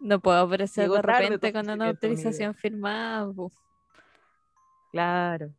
No 0.00 0.18
puedo 0.20 0.38
aparecer 0.40 0.84
Llegó 0.84 0.96
de 0.96 1.02
tarde 1.02 1.22
repente 1.24 1.52
con 1.52 1.70
una 1.70 1.88
autorización 1.88 2.54
firmada. 2.54 3.26
bu. 3.26 3.50
Claro. 4.90 5.50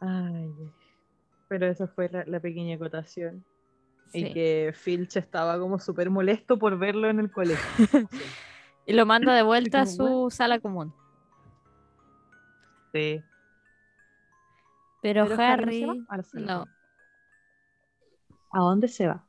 Ay, 0.00 0.52
pero 1.48 1.66
esa 1.66 1.86
fue 1.88 2.08
la, 2.10 2.24
la 2.26 2.40
pequeña 2.40 2.76
acotación. 2.76 3.44
Y 4.12 4.32
que 4.32 4.72
Filch 4.74 5.16
estaba 5.16 5.58
como 5.58 5.78
súper 5.78 6.10
molesto 6.10 6.58
por 6.58 6.78
verlo 6.78 7.08
en 7.08 7.20
el 7.20 7.30
colegio. 7.30 7.64
Y 8.88 8.92
lo 8.92 9.04
manda 9.04 9.34
de 9.34 9.42
vuelta 9.42 9.80
a 9.80 9.86
su 9.86 10.28
sala 10.30 10.60
común. 10.60 10.94
Sí. 12.92 13.20
Pero, 15.02 15.24
Pero 15.26 15.42
Harry. 15.42 15.80
no 15.82 16.22
se 16.22 16.40
va. 16.44 16.66
¿A 18.52 18.60
dónde 18.60 18.86
se 18.86 19.08
va? 19.08 19.26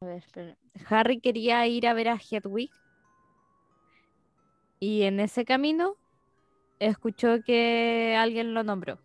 A 0.00 0.06
ver, 0.06 0.18
espera. 0.18 0.56
Harry 0.88 1.18
quería 1.20 1.66
ir 1.66 1.88
a 1.88 1.94
ver 1.94 2.10
a 2.10 2.14
Hedwig. 2.16 2.70
Y 4.78 5.02
en 5.02 5.18
ese 5.18 5.44
camino 5.44 5.96
escuchó 6.78 7.42
que 7.44 8.16
alguien 8.16 8.54
lo 8.54 8.62
nombró. 8.62 8.98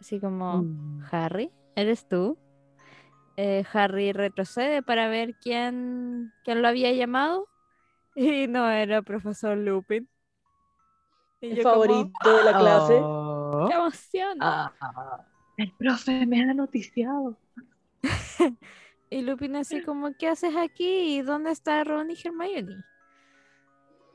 Así 0.00 0.18
como, 0.18 0.62
Mm. 0.62 1.04
Harry, 1.12 1.52
¿eres 1.76 2.08
tú? 2.08 2.36
Eh, 3.40 3.64
Harry 3.72 4.12
retrocede 4.12 4.82
para 4.82 5.06
ver 5.06 5.36
quién, 5.36 6.32
quién 6.42 6.60
lo 6.60 6.66
había 6.66 6.92
llamado. 6.92 7.46
Y 8.16 8.48
no 8.48 8.68
era 8.68 9.00
profesor 9.00 9.56
Lupin. 9.56 10.08
Y 11.40 11.52
El 11.52 11.62
como, 11.62 11.84
favorito 11.84 12.36
de 12.36 12.42
la 12.42 12.58
clase. 12.58 12.98
Oh. 13.00 13.66
¡Qué 13.68 13.74
emoción! 13.76 14.38
Ah, 14.40 14.72
el 15.56 15.72
profe 15.78 16.26
me 16.26 16.42
ha 16.42 16.52
noticiado. 16.52 17.36
Y 19.10 19.22
Lupin 19.22 19.56
así 19.56 19.82
como, 19.82 20.12
¿qué 20.18 20.28
haces 20.28 20.54
aquí? 20.56 21.16
¿Y 21.16 21.22
dónde 21.22 21.50
está 21.52 21.82
Ron 21.84 22.10
y 22.10 22.14
Hermione? 22.22 22.82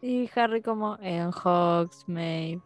Y 0.01 0.29
Harry 0.35 0.61
como, 0.61 0.97
en 1.01 1.31
Hogsmeade. 1.31 2.61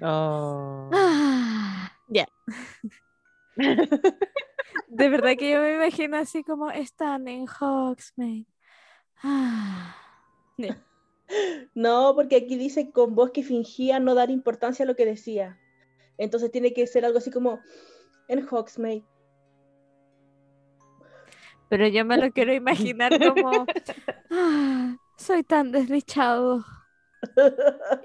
Oh. 0.00 0.90
Ah, 0.92 1.92
Ya. 2.08 2.26
De 4.88 5.08
verdad 5.08 5.32
que 5.38 5.50
yo 5.52 5.60
me 5.60 5.74
imagino 5.74 6.16
así 6.16 6.42
como, 6.44 6.70
están 6.70 7.28
en 7.28 7.46
Hogsmeade. 7.48 8.46
Ah. 9.22 9.96
No, 11.74 12.12
porque 12.14 12.36
aquí 12.36 12.56
dice 12.56 12.92
con 12.92 13.16
voz 13.16 13.32
que 13.32 13.42
fingía 13.42 13.98
no 13.98 14.14
dar 14.14 14.30
importancia 14.30 14.84
a 14.84 14.86
lo 14.86 14.94
que 14.94 15.04
decía. 15.04 15.58
Entonces 16.18 16.52
tiene 16.52 16.72
que 16.72 16.86
ser 16.86 17.04
algo 17.04 17.18
así 17.18 17.32
como 17.32 17.58
en 18.28 18.46
Hogsmeade. 18.48 19.04
Pero 21.68 21.88
yo 21.88 22.04
me 22.04 22.16
lo 22.16 22.30
quiero 22.30 22.54
imaginar 22.54 23.18
como, 23.18 23.66
"Ah, 24.30 24.96
soy 25.18 25.42
tan 25.42 25.72
desdichado 25.72 26.64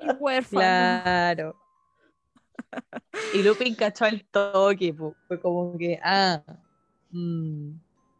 y 0.02 0.10
huérfano. 0.20 0.60
Claro. 0.60 1.61
Y 3.34 3.44
Lupin 3.44 3.76
cachó 3.76 4.06
el 4.06 4.26
toque, 4.26 4.94
po. 4.94 5.16
fue 5.28 5.40
como 5.40 5.78
que, 5.78 6.00
ah. 6.04 6.42
mm. 7.12 7.72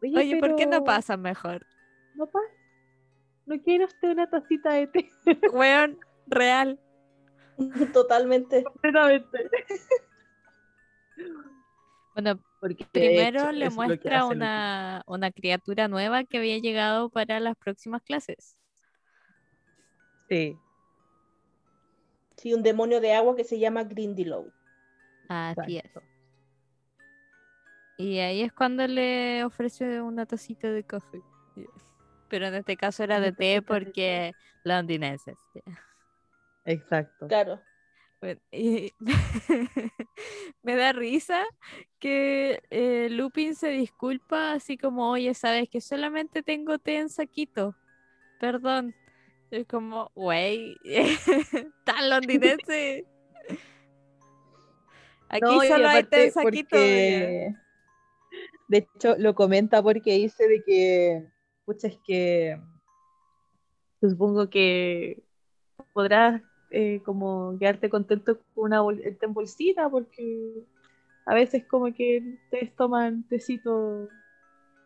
Oye, 0.02 0.36
¿por 0.40 0.56
qué 0.56 0.66
no 0.66 0.84
pasa 0.84 1.16
mejor? 1.16 1.66
No 2.14 2.26
pasa. 2.26 2.46
¿No 3.46 3.60
quiere 3.62 3.84
usted 3.84 4.10
una 4.10 4.28
tacita 4.28 4.72
de 4.72 4.86
té? 4.86 5.10
Weón, 5.52 5.98
real. 6.26 6.78
Totalmente. 7.92 8.64
Completamente. 8.64 9.50
Bueno, 12.14 12.40
Porque 12.60 12.86
primero 12.90 13.40
hecho, 13.40 13.52
le 13.52 13.70
muestra 13.70 14.26
una, 14.26 15.02
una 15.06 15.30
criatura 15.30 15.88
nueva 15.88 16.24
que 16.24 16.38
había 16.38 16.58
llegado 16.58 17.08
para 17.08 17.40
las 17.40 17.56
próximas 17.56 18.02
clases. 18.02 18.56
Sí, 20.28 20.56
Sí, 22.42 22.52
un 22.52 22.64
demonio 22.64 23.00
de 23.00 23.12
agua 23.12 23.36
que 23.36 23.44
se 23.44 23.56
llama 23.56 23.84
Grindylow. 23.84 24.52
Así 25.28 25.76
es. 25.76 25.84
Y 27.96 28.18
ahí 28.18 28.42
es 28.42 28.52
cuando 28.52 28.84
le 28.88 29.44
ofrece 29.44 30.00
una 30.00 30.26
tacita 30.26 30.68
de 30.68 30.82
café. 30.82 31.22
Pero 32.28 32.46
en 32.46 32.54
este 32.54 32.76
caso 32.76 33.04
era 33.04 33.20
de 33.20 33.30
té 33.30 33.36
tacita 33.36 33.54
de 33.54 33.60
té. 33.60 33.62
porque 33.62 34.32
londinenses. 34.64 35.36
Exacto. 36.64 37.28
Claro. 37.28 37.62
Bueno, 38.20 38.40
y 38.50 38.92
me 40.64 40.74
da 40.74 40.92
risa 40.92 41.44
que 42.00 42.60
eh, 42.70 43.06
Lupin 43.08 43.54
se 43.54 43.68
disculpa 43.68 44.54
así 44.54 44.76
como, 44.76 45.10
oye, 45.12 45.32
sabes 45.34 45.68
que 45.68 45.80
solamente 45.80 46.42
tengo 46.42 46.80
té 46.80 46.96
en 46.96 47.08
saquito. 47.08 47.76
Perdón. 48.40 48.96
Es 49.52 49.66
como, 49.66 50.10
güey, 50.14 50.76
tan 51.84 52.08
londinense. 52.08 53.06
Aquí 55.28 55.42
No, 55.42 55.60
solo 55.62 55.88
hay 55.88 56.04
té 56.04 56.24
en 56.24 56.30
aparte 56.30 56.30
saquito. 56.30 56.76
oye. 56.76 57.54
porque 57.54 57.54
De 58.68 58.78
hecho, 58.78 59.14
lo 59.18 59.34
comenta 59.34 59.82
porque 59.82 60.14
dice 60.14 60.48
de 60.48 60.62
que, 60.64 61.26
pucha, 61.66 61.88
es 61.88 61.98
que 62.06 62.58
supongo 64.00 64.48
que 64.48 65.22
podrás 65.92 66.40
eh, 66.70 67.02
como 67.04 67.58
quedarte 67.58 67.90
contento 67.90 68.38
con 68.54 68.64
una 68.64 68.80
bol 68.80 69.02
en 69.04 69.34
bolsita 69.34 69.90
porque 69.90 70.64
a 71.26 71.34
veces 71.34 71.66
como 71.66 71.92
que 71.92 72.22
ustedes 72.44 72.74
toman 72.74 73.28
tecito 73.28 74.08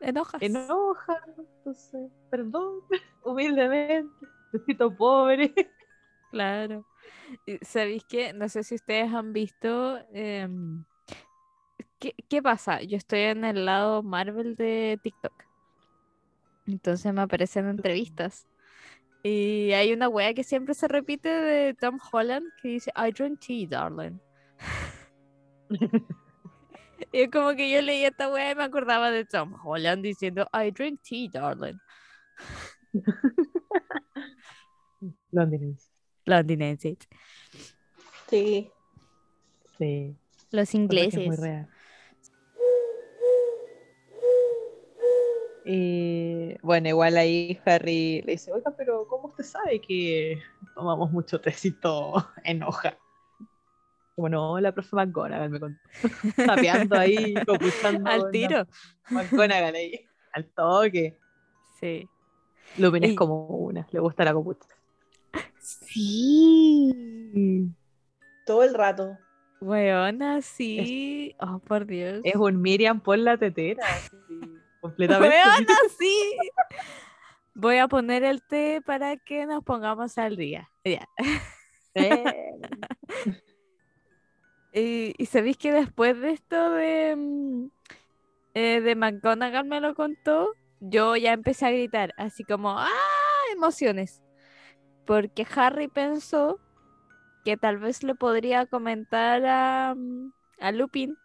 Enojas. 0.00 0.42
enoja, 0.42 1.22
entonces, 1.38 2.10
perdón, 2.30 2.80
humildemente, 3.24 4.26
tecito 4.58 4.94
pobre. 4.96 5.52
Claro. 6.30 6.86
¿Sabéis 7.62 8.04
qué? 8.08 8.32
No 8.32 8.48
sé 8.48 8.62
si 8.64 8.74
ustedes 8.76 9.12
han 9.12 9.32
visto. 9.32 9.98
em, 10.12 10.84
¿qué, 11.98 12.14
qué 12.28 12.42
pasa? 12.42 12.82
Yo 12.82 12.96
estoy 12.96 13.20
en 13.20 13.44
el 13.44 13.64
lado 13.66 14.02
Marvel 14.02 14.56
de 14.56 14.98
TikTok. 15.02 15.44
Entonces 16.66 17.12
me 17.12 17.22
aparecen 17.22 17.68
entrevistas. 17.68 18.48
Y 19.22 19.72
hay 19.72 19.92
una 19.92 20.08
wea 20.08 20.34
que 20.34 20.44
siempre 20.44 20.74
se 20.74 20.88
repite 20.88 21.28
de 21.28 21.74
Tom 21.74 21.98
Holland 22.12 22.52
que 22.62 22.68
dice, 22.68 22.92
I 22.96 23.12
drink 23.12 23.40
tea, 23.40 23.68
darling. 23.68 24.20
y 27.12 27.22
es 27.22 27.30
como 27.30 27.54
que 27.54 27.70
yo 27.70 27.82
leía 27.82 28.08
esta 28.08 28.28
wea 28.30 28.52
y 28.52 28.54
me 28.54 28.64
acordaba 28.64 29.10
de 29.10 29.24
Tom 29.24 29.54
Holland 29.64 30.02
diciendo, 30.02 30.48
I 30.52 30.70
drink 30.70 31.00
tea, 31.02 31.28
darling. 31.32 31.80
Londinense. 35.30 35.90
Londinenses. 36.24 36.98
Sí. 38.28 38.70
Sí. 39.78 40.16
Los 40.50 40.68
cosa 40.70 40.88
que 40.88 41.00
es 41.06 41.14
muy 41.14 41.24
ingleses. 41.24 41.40
real. 41.40 41.68
Y 45.64 46.56
bueno, 46.62 46.88
igual 46.88 47.16
ahí 47.16 47.58
Harry 47.64 48.22
le 48.22 48.32
dice, 48.32 48.52
oiga, 48.52 48.72
pero 48.76 49.06
¿cómo 49.08 49.28
usted 49.28 49.42
sabe 49.44 49.80
que 49.80 50.40
tomamos 50.74 51.10
mucho 51.10 51.40
tecito 51.40 52.14
en 52.44 52.62
hoja? 52.62 52.96
Bueno, 54.16 54.58
la 54.60 54.72
profe 54.72 54.94
McGonagall 54.94 55.50
me 55.50 55.60
contó. 55.60 55.80
Tapeando 56.46 56.96
ahí, 56.96 57.34
copuchando. 57.44 58.08
Al 58.10 58.30
tiro. 58.30 58.66
McGonagall 59.10 59.74
ahí, 59.74 60.06
al 60.32 60.46
toque. 60.46 61.18
Sí. 61.80 62.08
Lupin 62.78 63.02
Y- 63.04 63.06
es 63.08 63.16
como 63.16 63.46
una, 63.48 63.86
le 63.90 64.00
gusta 64.00 64.24
la 64.24 64.32
copucha. 64.34 64.66
Sí. 65.96 67.72
Todo 68.44 68.64
el 68.64 68.74
rato. 68.74 69.16
Weona, 69.62 70.42
sí. 70.42 71.34
Oh, 71.40 71.58
por 71.58 71.86
Dios. 71.86 72.20
Es 72.22 72.36
un 72.36 72.60
Miriam 72.60 73.00
por 73.00 73.18
la 73.18 73.38
tetera. 73.38 73.82
completamente. 74.82 75.34
Weona, 75.34 75.74
sí. 75.98 76.36
Voy 77.54 77.78
a 77.78 77.88
poner 77.88 78.24
el 78.24 78.42
té 78.42 78.82
para 78.84 79.16
que 79.16 79.46
nos 79.46 79.64
pongamos 79.64 80.18
al 80.18 80.36
día. 80.36 80.68
Ya. 80.84 81.08
Eh, 81.94 82.52
Y, 84.74 85.14
y 85.16 85.24
sabéis 85.24 85.56
que 85.56 85.72
después 85.72 86.20
de 86.20 86.32
esto 86.32 86.72
de, 86.72 87.16
mm, 87.16 87.68
eh, 88.52 88.82
de 88.82 88.94
McGonagall 88.94 89.64
me 89.64 89.80
lo 89.80 89.94
contó, 89.94 90.52
yo 90.80 91.16
ya 91.16 91.32
empecé 91.32 91.64
a 91.64 91.70
gritar, 91.70 92.12
así 92.18 92.44
como, 92.44 92.78
¡ah! 92.78 92.90
Emociones. 93.54 94.20
Porque 95.06 95.46
Harry 95.54 95.88
pensó 95.88 96.58
que 97.44 97.56
tal 97.56 97.78
vez 97.78 98.02
le 98.02 98.14
podría 98.14 98.66
comentar 98.66 99.44
a, 99.46 99.94
mm, 99.96 100.32
a 100.60 100.72
Lupin 100.72 101.16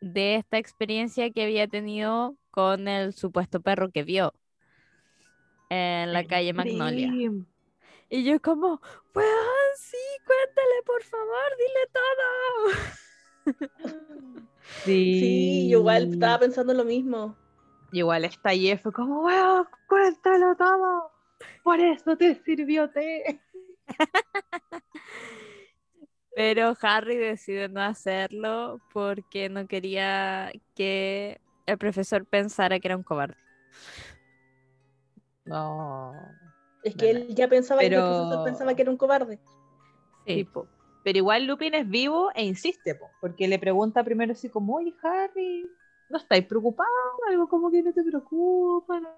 de 0.00 0.36
esta 0.36 0.58
experiencia 0.58 1.30
que 1.30 1.44
había 1.44 1.68
tenido 1.68 2.36
con 2.50 2.88
el 2.88 3.12
supuesto 3.12 3.60
perro 3.60 3.90
que 3.90 4.02
vio 4.02 4.34
en 5.70 6.12
la 6.12 6.24
calle 6.26 6.52
Magnolia. 6.52 7.12
Y 8.08 8.24
yo 8.24 8.40
como, 8.40 8.80
weón, 9.14 9.76
sí, 9.78 9.96
cuéntale, 10.24 10.82
por 10.84 11.02
favor, 11.02 11.56
dile 11.58 11.86
todo. 11.92 12.06
Sí. 14.84 15.20
Sí, 15.20 15.68
igual 15.70 16.04
estaba 16.04 16.38
pensando 16.40 16.74
lo 16.74 16.84
mismo. 16.84 17.36
Igual 17.92 18.24
está 18.24 18.50
Jeff 18.50 18.82
fue 18.82 18.92
como, 18.92 19.22
weón, 19.22 19.66
cuéntalo 19.88 20.56
todo. 20.56 21.15
Por 21.62 21.80
eso 21.80 22.16
te 22.16 22.34
sirvió 22.42 22.90
té. 22.90 23.40
Pero 26.34 26.74
Harry 26.82 27.16
decide 27.16 27.68
no 27.68 27.80
hacerlo 27.80 28.80
porque 28.92 29.48
no 29.48 29.66
quería 29.66 30.52
que 30.74 31.40
el 31.64 31.78
profesor 31.78 32.26
pensara 32.26 32.78
que 32.78 32.88
era 32.88 32.96
un 32.96 33.02
cobarde. 33.02 33.36
No. 35.46 36.12
Es 36.82 36.94
que 36.94 37.06
Bueno, 37.06 37.20
él 37.20 37.34
ya 37.34 37.48
pensaba 37.48 37.80
que 37.80 37.86
el 37.86 37.94
profesor 37.94 38.44
pensaba 38.44 38.74
que 38.74 38.82
era 38.82 38.90
un 38.90 38.96
cobarde. 38.96 39.40
Sí. 40.26 40.34
Tipo. 40.44 40.68
Pero 41.04 41.18
igual 41.18 41.46
Lupin 41.46 41.74
es 41.74 41.88
vivo 41.88 42.30
e 42.34 42.44
insiste, 42.44 42.96
po, 42.96 43.10
porque 43.20 43.46
le 43.46 43.58
pregunta 43.58 44.02
primero 44.02 44.32
así 44.32 44.50
como, 44.50 44.74
oye 44.74 44.92
Harry, 45.02 45.64
¿no 46.10 46.18
estáis 46.18 46.44
preocupado? 46.46 46.90
Algo 47.28 47.48
como 47.48 47.70
que 47.70 47.82
no 47.82 47.92
te 47.92 48.02
preocupa, 48.02 49.00
¿no 49.00 49.08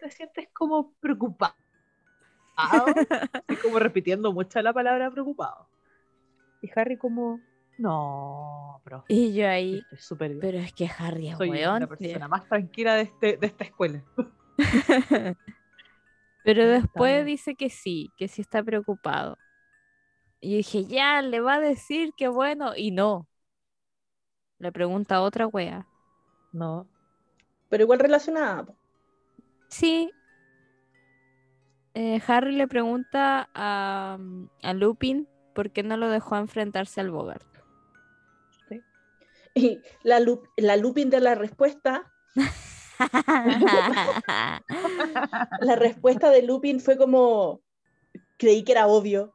te 0.00 0.10
sientes 0.10 0.48
como 0.54 0.92
preocupado? 1.00 1.54
Así 2.56 3.56
como 3.62 3.78
repitiendo 3.78 4.32
mucho 4.32 4.60
la 4.62 4.72
palabra 4.72 5.10
preocupado. 5.10 5.68
Y 6.60 6.70
Harry 6.76 6.96
como, 6.96 7.40
no, 7.78 8.80
profe, 8.84 9.12
Y 9.12 9.34
yo 9.34 9.48
ahí, 9.48 9.78
estoy 9.78 9.98
súper 9.98 10.34
bien. 10.34 10.40
pero 10.40 10.58
es 10.58 10.72
que 10.72 10.88
Harry 10.98 11.28
es 11.28 11.36
Soy 11.38 11.50
weón. 11.50 11.80
la 11.80 11.86
persona 11.86 12.28
más 12.28 12.46
tranquila 12.48 12.94
de, 12.94 13.02
este, 13.02 13.36
de 13.36 13.46
esta 13.46 13.64
escuela. 13.64 14.04
Pero 16.42 16.66
después 16.68 17.24
dice 17.24 17.56
que 17.56 17.70
sí, 17.70 18.12
que 18.16 18.28
sí 18.28 18.42
está 18.42 18.62
preocupado. 18.62 19.38
Y 20.40 20.50
yo 20.52 20.56
dije, 20.58 20.84
ya, 20.86 21.22
le 21.22 21.40
va 21.40 21.54
a 21.54 21.60
decir 21.60 22.12
que 22.16 22.28
bueno, 22.28 22.76
y 22.76 22.90
no. 22.90 23.26
Le 24.58 24.70
pregunta 24.72 25.16
a 25.16 25.22
otra 25.22 25.46
wea. 25.46 25.86
No, 26.52 26.86
Pero 27.68 27.84
igual 27.84 27.98
relacionada. 27.98 28.66
Sí. 29.68 30.10
Eh, 31.94 32.20
Harry 32.26 32.52
le 32.56 32.66
pregunta 32.68 33.48
a, 33.54 34.16
mm, 34.18 34.48
a 34.62 34.74
Lupin 34.74 35.28
por 35.54 35.70
qué 35.70 35.82
no 35.82 35.96
lo 35.96 36.08
dejó 36.08 36.36
enfrentarse 36.36 37.00
al 37.00 37.10
Bogart. 37.10 37.44
Y 39.54 39.80
la, 40.02 40.20
Lu- 40.20 40.42
la 40.56 40.76
Lupin 40.76 41.10
de 41.10 41.20
la 41.20 41.34
respuesta, 41.34 42.12
la 45.60 45.76
respuesta 45.76 46.30
de 46.30 46.42
Lupin 46.42 46.80
fue 46.80 46.96
como, 46.96 47.60
creí 48.38 48.64
que 48.64 48.72
era 48.72 48.86
obvio. 48.88 49.34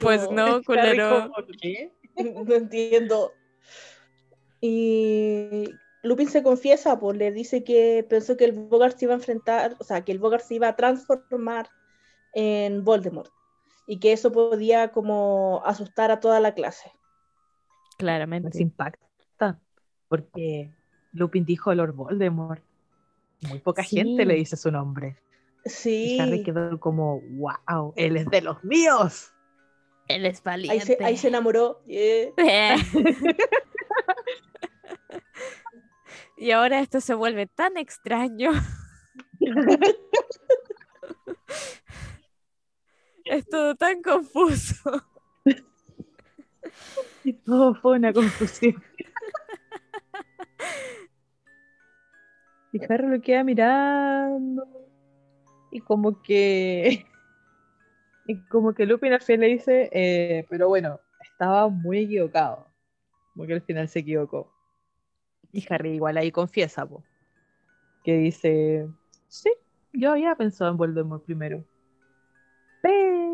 Pues 0.00 0.20
Como, 0.20 0.32
no, 0.32 0.62
Harry 0.74 1.02
culero. 1.02 1.08
como, 1.08 1.34
¿qué? 1.60 1.92
no 2.46 2.54
entiendo. 2.54 3.32
Y 4.60 5.64
Lupin 6.08 6.28
se 6.28 6.42
confiesa, 6.42 6.98
pues 6.98 7.16
le 7.16 7.30
dice 7.32 7.62
que 7.64 8.04
pensó 8.08 8.36
que 8.36 8.44
el 8.46 8.52
Bogart 8.52 8.96
se 8.98 9.04
iba 9.04 9.14
a 9.14 9.18
enfrentar, 9.18 9.76
o 9.78 9.84
sea, 9.84 10.04
que 10.04 10.12
el 10.12 10.18
Bogart 10.18 10.42
se 10.44 10.54
iba 10.56 10.68
a 10.68 10.76
transformar 10.76 11.68
en 12.34 12.84
Voldemort 12.84 13.30
y 13.86 14.00
que 14.00 14.12
eso 14.12 14.32
podía 14.32 14.88
como 14.92 15.62
asustar 15.64 16.10
a 16.10 16.20
toda 16.20 16.40
la 16.40 16.54
clase. 16.54 16.90
Nos 16.90 17.96
Claramente. 17.98 18.62
impacta, 18.62 19.58
porque 20.08 20.70
Lupin 21.12 21.44
dijo 21.44 21.74
Lord 21.74 21.94
Voldemort. 21.94 22.62
Muy 23.48 23.60
poca 23.60 23.82
Sí. 23.84 23.96
gente 23.96 24.24
le 24.24 24.34
dice 24.34 24.56
su 24.56 24.70
nombre. 24.70 25.16
Y 25.84 26.18
Harry 26.20 26.38
Sí, 26.38 26.44
quedó 26.44 26.78
como, 26.80 27.20
wow, 27.20 27.92
él 27.96 28.16
es 28.16 28.26
de 28.26 28.40
los 28.42 28.62
míos. 28.64 29.32
Él 30.08 30.24
es 30.26 30.38
ahí 30.38 30.42
valiente. 30.44 30.96
se, 30.96 31.04
ahí 31.04 31.16
se 31.16 31.28
enamoró. 31.28 31.82
yeah. 31.86 32.76
y 36.38 36.50
ahora 36.52 36.80
esto 36.80 37.00
se 37.00 37.14
vuelve 37.14 37.46
tan 37.46 37.76
extraño. 37.76 38.52
Es 43.24 43.46
todo 43.46 43.74
tan 43.74 44.00
confuso. 44.02 44.90
Y 47.24 47.34
todo 47.34 47.74
fue 47.74 47.96
una 47.98 48.10
confusión. 48.10 48.82
y 52.72 52.84
Harry 52.84 53.06
lo 53.06 53.20
queda 53.20 53.44
mirando. 53.44 54.66
Y 55.70 55.80
como 55.80 56.22
que. 56.22 57.04
Y 58.26 58.46
como 58.48 58.72
que 58.74 58.86
Lupin 58.86 59.12
al 59.12 59.22
final 59.22 59.40
le 59.40 59.46
dice, 59.48 59.90
eh, 59.92 60.46
pero 60.48 60.68
bueno, 60.68 61.00
estaba 61.20 61.68
muy 61.68 62.00
equivocado. 62.00 62.66
Como 63.34 63.46
que 63.46 63.54
al 63.54 63.62
final 63.62 63.88
se 63.88 63.98
equivocó. 64.00 64.57
Y 65.52 65.66
Harry 65.72 65.94
igual 65.94 66.16
ahí 66.16 66.30
confiesa, 66.30 66.86
po, 66.86 67.02
que 68.04 68.16
dice, 68.16 68.88
sí, 69.28 69.50
yo 69.92 70.12
había 70.12 70.34
pensado 70.34 70.70
en 70.70 70.76
Voldemort 70.76 71.24
primero. 71.24 71.64
Pero 72.82 73.24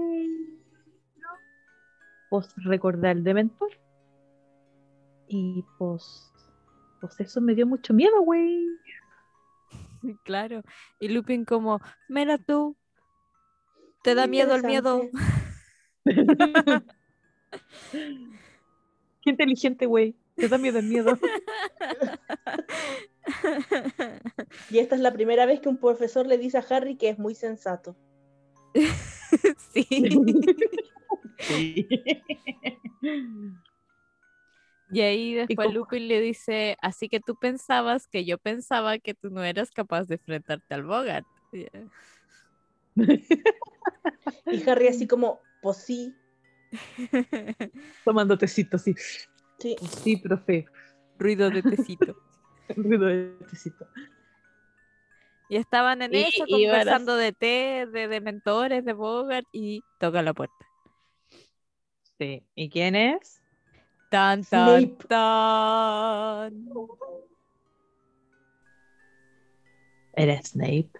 pues 2.30 2.52
recordé 2.56 3.08
al 3.08 3.22
Dementor 3.22 3.70
y 5.28 5.64
pues 5.78 6.32
pues 7.00 7.20
eso 7.20 7.40
me 7.40 7.54
dio 7.54 7.66
mucho 7.66 7.92
miedo, 7.92 8.20
güey. 8.22 8.66
Claro. 10.24 10.62
Y 11.00 11.08
Lupin 11.08 11.46
como, 11.46 11.80
mira 12.08 12.36
tú, 12.36 12.76
te 14.02 14.14
da 14.14 14.26
miedo 14.26 14.54
el 14.54 14.64
miedo. 14.64 15.00
Qué 19.22 19.30
inteligente, 19.30 19.86
güey. 19.86 20.14
Te 20.36 20.48
da 20.48 20.58
miedo 20.58 20.78
el 20.78 20.86
miedo. 20.88 21.18
Y 24.70 24.78
esta 24.78 24.94
es 24.94 25.00
la 25.00 25.12
primera 25.12 25.46
vez 25.46 25.60
que 25.60 25.68
un 25.68 25.78
profesor 25.78 26.26
le 26.26 26.38
dice 26.38 26.58
a 26.58 26.64
Harry 26.68 26.96
que 26.96 27.08
es 27.08 27.18
muy 27.18 27.34
sensato. 27.34 27.96
sí. 29.72 30.08
Sí. 31.38 31.88
Y 34.90 35.00
ahí 35.00 35.34
después 35.34 35.72
Lupin 35.72 36.06
le 36.08 36.20
dice, 36.20 36.76
así 36.80 37.08
que 37.08 37.20
tú 37.20 37.36
pensabas 37.36 38.06
que 38.06 38.24
yo 38.24 38.38
pensaba 38.38 38.98
que 38.98 39.14
tú 39.14 39.30
no 39.30 39.42
eras 39.42 39.70
capaz 39.70 40.04
de 40.04 40.14
enfrentarte 40.16 40.74
al 40.74 40.84
Bogart. 40.84 41.26
Y, 41.52 41.66
Y 44.46 44.68
Harry 44.68 44.88
así 44.88 45.06
como, 45.08 45.40
pues 45.62 45.78
sí, 45.78 46.14
Tomando 48.04 48.36
tecito, 48.36 48.78
sí. 48.78 48.94
Sí. 49.58 49.76
Sí, 50.02 50.16
profe. 50.16 50.66
Ruido 51.18 51.50
de 51.50 51.62
tecito. 51.62 52.16
Ruido 52.76 53.06
de 53.06 53.36
tecito. 53.50 53.86
Y 55.48 55.56
estaban 55.56 56.02
en 56.02 56.14
Y- 56.14 56.22
eso, 56.22 56.44
y 56.46 56.66
conversando 56.66 57.16
de 57.16 57.32
té, 57.32 57.86
de, 57.90 58.08
de 58.08 58.20
mentores, 58.20 58.84
de 58.84 58.92
Bogart, 58.94 59.46
y 59.52 59.82
toca 59.98 60.22
la 60.22 60.32
puerta. 60.34 60.54
Sí. 62.18 62.42
¿Y 62.54 62.68
quién 62.70 62.94
es? 62.96 63.40
Tan, 64.10 64.44
tan, 64.44 64.80
Snape. 64.80 65.04
tan. 65.08 66.68
Era 70.14 70.40
Snape. 70.42 70.90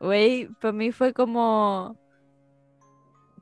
Güey, 0.00 0.48
para 0.60 0.72
mí 0.72 0.92
fue 0.92 1.12
como. 1.14 1.96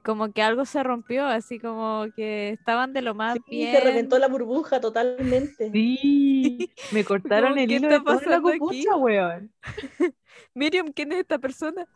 Como 0.05 0.33
que 0.33 0.43
algo 0.43 0.67
se 0.67 0.83
rompió, 0.83 1.25
así 1.27 1.59
como 1.59 2.05
que 2.15 2.51
estaban 2.51 2.93
de 2.93 3.01
lo 3.01 3.15
más 3.15 3.35
Sí, 3.35 3.57
bien. 3.57 3.73
se 3.73 3.81
reventó 3.81 4.19
la 4.19 4.29
burbuja 4.29 4.79
totalmente. 4.81 5.71
Sí. 5.73 6.71
Me 6.93 7.05
cortaron 7.05 7.57
el 7.59 7.67
¿qué 7.67 7.77
hilo 7.77 7.89
de 7.89 8.01
toda 8.01 8.21
la 8.27 8.41
copucha, 8.41 8.97
weón. 8.97 9.51
Miriam, 10.55 10.93
¿quién 10.93 11.13
es 11.13 11.19
esta 11.21 11.39
persona? 11.39 11.89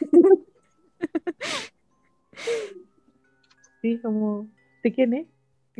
Sí, 3.82 3.98
como. 4.00 4.48
¿De 4.82 4.92
quién 4.92 5.12
es? 5.14 5.26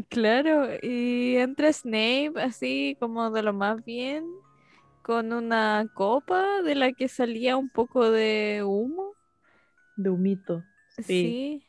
Claro, 0.08 0.68
y 0.82 1.36
entra 1.36 1.72
Snape 1.72 2.32
así 2.36 2.96
como 3.00 3.30
de 3.30 3.42
lo 3.42 3.52
más 3.54 3.82
bien, 3.84 4.26
con 5.02 5.32
una 5.32 5.86
copa 5.94 6.60
de 6.62 6.74
la 6.74 6.92
que 6.92 7.08
salía 7.08 7.56
un 7.56 7.70
poco 7.70 8.10
de 8.10 8.62
humo. 8.62 9.12
De 9.96 10.10
humito. 10.10 10.62
Sí. 10.98 11.02
Sí. 11.04 11.66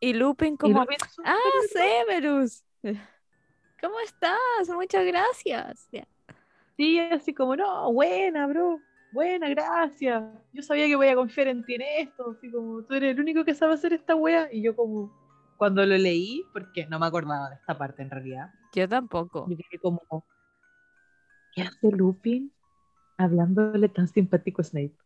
Y 0.00 0.14
Lupin 0.14 0.54
Y 0.54 0.56
como, 0.56 0.80
Lupin 0.80 0.98
ah, 1.24 1.36
Severus, 1.72 2.62
¿cómo 3.80 3.98
estás? 4.00 4.38
Muchas 4.68 5.04
gracias. 5.04 5.88
Sí, 6.76 7.00
así 7.00 7.34
como, 7.34 7.56
no, 7.56 7.92
buena, 7.92 8.46
bro. 8.46 8.80
Buena, 9.12 9.48
gracias. 9.48 10.22
Yo 10.52 10.62
sabía 10.62 10.86
que 10.86 10.94
voy 10.94 11.08
a 11.08 11.14
confiar 11.16 11.48
en 11.48 11.64
ti 11.64 11.74
en 11.74 11.82
esto. 11.82 12.34
Así 12.36 12.50
como, 12.50 12.84
tú 12.84 12.94
eres 12.94 13.16
el 13.16 13.20
único 13.20 13.44
que 13.44 13.54
sabe 13.54 13.74
hacer 13.74 13.92
esta 13.92 14.14
wea. 14.14 14.48
Y 14.52 14.62
yo 14.62 14.76
como, 14.76 15.12
cuando 15.56 15.84
lo 15.84 15.96
leí, 15.96 16.44
porque 16.52 16.86
no 16.86 17.00
me 17.00 17.06
acordaba 17.06 17.50
de 17.50 17.56
esta 17.56 17.76
parte 17.76 18.02
en 18.02 18.10
realidad, 18.10 18.50
Yo 18.72 18.88
tampoco. 18.88 19.46
yo 19.48 19.56
quedé 19.56 19.80
como, 19.80 20.00
¿qué 21.52 21.62
hace 21.62 21.90
Lupin 21.90 22.52
hablándole 23.16 23.88
tan 23.88 24.06
simpático 24.06 24.60
a 24.60 24.64
Snape? 24.64 24.96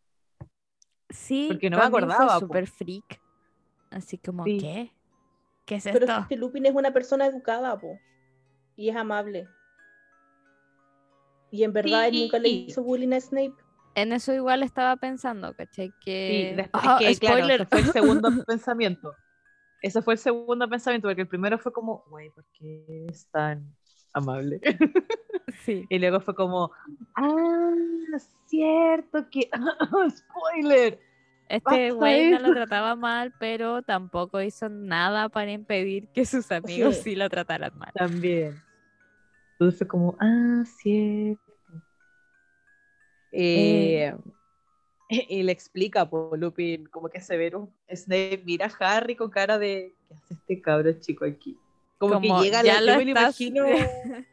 Sí, 1.08 1.46
Porque 1.50 1.70
no 1.70 1.78
me 1.78 1.84
acordaba, 1.84 2.38
súper 2.38 2.66
freak. 2.66 3.21
Así 3.92 4.18
como, 4.18 4.44
Sí. 4.44 4.58
¿qué? 4.58 4.92
¿Qué 5.64 5.74
es 5.76 5.84
Pero 5.84 6.00
esto? 6.06 6.20
es 6.22 6.26
que 6.26 6.36
Lupin 6.36 6.66
es 6.66 6.74
una 6.74 6.92
persona 6.92 7.26
educada, 7.26 7.78
po. 7.78 7.98
Y 8.76 8.88
es 8.88 8.96
amable. 8.96 9.48
Y 11.50 11.64
en 11.64 11.72
verdad 11.72 12.08
él 12.08 12.20
nunca 12.22 12.38
le 12.38 12.48
Sí. 12.48 12.66
hizo 12.68 12.82
bullying 12.82 13.12
a 13.12 13.20
Snape. 13.20 13.54
En 13.94 14.12
eso 14.12 14.32
igual 14.32 14.62
estaba 14.62 14.96
pensando, 14.96 15.54
¿cachai? 15.54 15.88
Sí, 15.88 15.94
Que... 16.04 16.54
después 16.56 16.82
Ah, 16.86 16.98
es 17.02 17.20
que, 17.20 17.26
claro, 17.26 17.42
spoiler. 17.44 17.66
fue 17.66 17.78
el 17.80 17.86
segundo 17.92 18.28
pensamiento. 18.46 19.14
Ese 19.82 20.00
fue 20.00 20.14
el 20.14 20.18
segundo 20.18 20.68
pensamiento, 20.68 21.08
porque 21.08 21.22
el 21.22 21.28
primero 21.28 21.58
fue 21.58 21.72
como, 21.72 22.02
güey, 22.08 22.30
¿por 22.30 22.44
qué 22.58 23.06
es 23.08 23.28
tan 23.30 23.74
amable? 24.14 24.60
Sí. 25.66 25.84
Y 25.90 25.98
luego 25.98 26.20
fue 26.20 26.34
como, 26.34 26.70
ah, 27.14 27.72
cierto 28.46 29.28
que, 29.28 29.50
spoiler. 30.10 30.98
Este 31.52 31.90
güey 31.90 32.30
no 32.30 32.38
lo 32.38 32.54
trataba 32.54 32.96
mal, 32.96 33.32
pero 33.38 33.82
tampoco 33.82 34.40
hizo 34.40 34.68
nada 34.68 35.28
para 35.28 35.52
impedir 35.52 36.08
que 36.08 36.24
sus 36.24 36.50
amigos 36.50 36.96
Sí. 36.96 37.02
sí 37.02 37.14
lo 37.16 37.28
trataran 37.28 37.76
mal. 37.78 37.92
También. 37.94 38.60
Entonces 39.52 39.78
fue 39.78 39.86
como, 39.86 40.16
ah, 40.18 40.64
cierto. 40.64 41.42
Eh, 43.32 44.14
y 45.28 45.42
le 45.42 45.52
explica, 45.52 46.08
por 46.08 46.38
Lupin, 46.38 46.86
como 46.86 47.08
que 47.08 47.20
Severus 47.20 47.68
Snape 47.94 48.42
mira 48.44 48.66
a 48.66 48.96
Harry 48.96 49.14
con 49.16 49.30
cara 49.30 49.58
de, 49.58 49.94
¿qué 50.08 50.14
hace 50.14 50.34
este 50.34 50.60
cabro 50.62 50.92
chico 51.00 51.24
aquí? 51.24 51.56
Como, 51.98 52.14
Como, 52.14 52.38
que 52.38 52.44
llega, 52.44 52.62
ya 52.62 52.80
la, 52.80 52.92
yo 52.94 52.98
me 52.98 53.04
lo 53.04 53.10
estás- 53.10 53.40
imagino, 53.40 53.64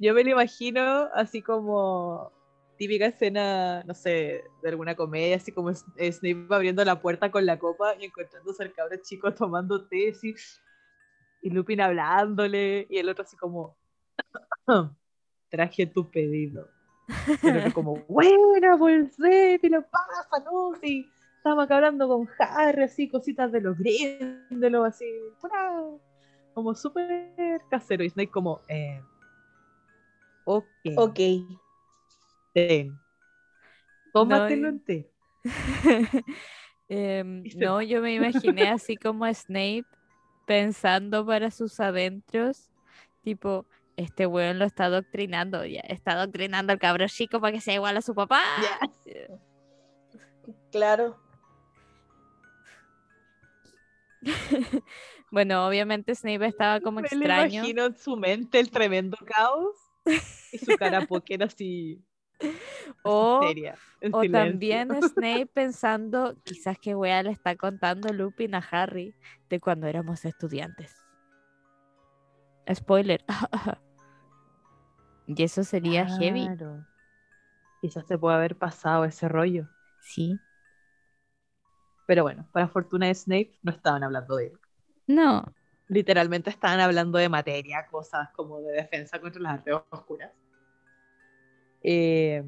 yo 0.00 0.14
me 0.14 0.24
lo 0.24 0.30
imagino 0.30 1.08
así 1.14 1.42
como 1.42 2.32
típica 2.80 3.04
escena, 3.04 3.82
no 3.84 3.92
sé, 3.92 4.42
de 4.62 4.68
alguna 4.70 4.94
comedia, 4.94 5.36
así 5.36 5.52
como 5.52 5.70
Snape 5.70 6.46
abriendo 6.48 6.82
la 6.82 6.98
puerta 6.98 7.30
con 7.30 7.44
la 7.44 7.58
copa 7.58 7.94
y 8.00 8.06
encontrándose 8.06 8.62
al 8.62 8.72
cabro 8.72 8.96
chico 9.02 9.34
tomando 9.34 9.86
té, 9.86 10.14
y 11.42 11.50
Lupin 11.50 11.82
hablándole, 11.82 12.86
y 12.88 12.96
el 12.96 13.10
otro 13.10 13.24
así 13.24 13.36
como, 13.36 13.76
traje 15.50 15.84
tu 15.88 16.10
pedido. 16.10 16.70
Otro 17.44 17.70
como, 17.74 18.02
pues 18.08 19.14
¿qué 19.60 19.68
lo 19.68 19.82
pasa? 19.82 20.42
No, 20.42 20.72
sí, 20.80 21.12
estamos 21.36 21.62
acá 21.62 21.76
hablando 21.76 22.08
con 22.08 22.26
Harry, 22.38 22.84
así, 22.84 23.10
cositas 23.10 23.52
de 23.52 23.60
los 23.60 23.76
Grindelow, 23.76 24.84
así, 24.84 25.04
pura, 25.38 25.82
como 26.54 26.74
súper 26.74 27.60
casero. 27.68 28.04
Y 28.04 28.08
Snape 28.08 28.30
como, 28.30 28.62
eh, 28.68 29.02
ok, 30.44 30.66
Ok. 30.96 31.20
Ten, 32.52 32.98
tómatelo 34.12 34.62
No, 34.62 34.68
entero. 34.68 35.08
Em, 36.92 37.44
no, 37.56 37.80
yo 37.82 38.02
me 38.02 38.14
imaginé 38.14 38.68
así 38.68 38.96
como 38.96 39.24
a 39.24 39.32
Snape 39.32 39.84
pensando 40.44 41.24
para 41.24 41.52
sus 41.52 41.78
adentros, 41.78 42.68
tipo, 43.22 43.64
este 43.96 44.26
weón 44.26 44.58
lo 44.58 44.64
está 44.64 44.86
adoctrinando, 44.86 45.64
ya, 45.64 45.82
está 45.82 46.12
adoctrinando 46.12 46.72
al 46.72 46.80
cabro 46.80 47.06
chico 47.06 47.40
para 47.40 47.52
que 47.52 47.60
sea 47.60 47.74
igual 47.74 47.96
a 47.96 48.02
su 48.02 48.12
papá. 48.12 48.42
Ya. 49.06 49.38
Claro. 50.72 51.16
Bueno, 55.30 55.64
obviamente 55.66 56.12
Snape 56.14 56.44
estaba 56.46 56.80
como 56.80 57.00
Me 57.00 57.06
extraño. 57.06 57.58
imagino 57.58 57.84
en 57.86 57.96
su 57.96 58.16
mente 58.16 58.58
el 58.58 58.68
tremendo 58.68 59.16
caos 59.24 59.76
y 60.52 60.58
su 60.58 60.76
cara 60.76 61.06
póker 61.06 61.44
así, 61.44 62.02
así 62.02 62.09
O, 63.02 63.40
seria, 63.42 63.76
o 64.12 64.22
también 64.30 64.90
Snape 65.02 65.46
pensando, 65.46 66.36
quizás 66.42 66.78
que 66.78 66.94
wea 66.94 67.22
le 67.22 67.30
está 67.30 67.56
contando 67.56 68.12
Lupin 68.12 68.54
a 68.54 68.58
Harry 68.58 69.14
de 69.48 69.58
cuando 69.58 69.86
éramos 69.86 70.24
estudiantes. 70.26 70.94
Spoiler. 72.70 73.24
y 75.26 75.42
eso 75.42 75.64
sería 75.64 76.06
heavy. 76.18 76.48
Quizás 77.80 78.06
se 78.06 78.18
puede 78.18 78.36
haber 78.36 78.56
pasado 78.56 79.04
ese 79.04 79.28
rollo. 79.28 79.66
Sí. 80.02 80.38
Pero 82.06 82.22
bueno, 82.22 82.46
para 82.52 82.68
fortuna 82.68 83.06
de 83.06 83.14
Snape 83.14 83.58
no 83.62 83.72
estaban 83.72 84.04
hablando 84.04 84.36
de 84.36 84.48
él. 84.48 84.58
No. 85.06 85.54
Literalmente 85.88 86.50
estaban 86.50 86.80
hablando 86.80 87.18
de 87.18 87.28
materia, 87.28 87.86
cosas 87.86 88.28
como 88.32 88.60
de 88.60 88.72
defensa 88.72 89.20
contra 89.20 89.40
las 89.40 89.54
artes 89.54 89.74
oscuras. 89.90 90.30
Eh, 91.82 92.44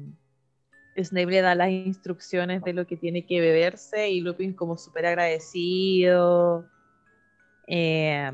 Snape 1.01 1.25
le 1.31 1.41
da 1.41 1.55
las 1.55 1.69
instrucciones 1.69 2.63
de 2.63 2.73
lo 2.73 2.85
que 2.85 2.97
tiene 2.97 3.25
que 3.25 3.41
beberse 3.41 4.09
y 4.09 4.21
Lupin 4.21 4.53
como 4.53 4.77
súper 4.77 5.05
agradecido. 5.07 6.69
Eh, 7.67 8.31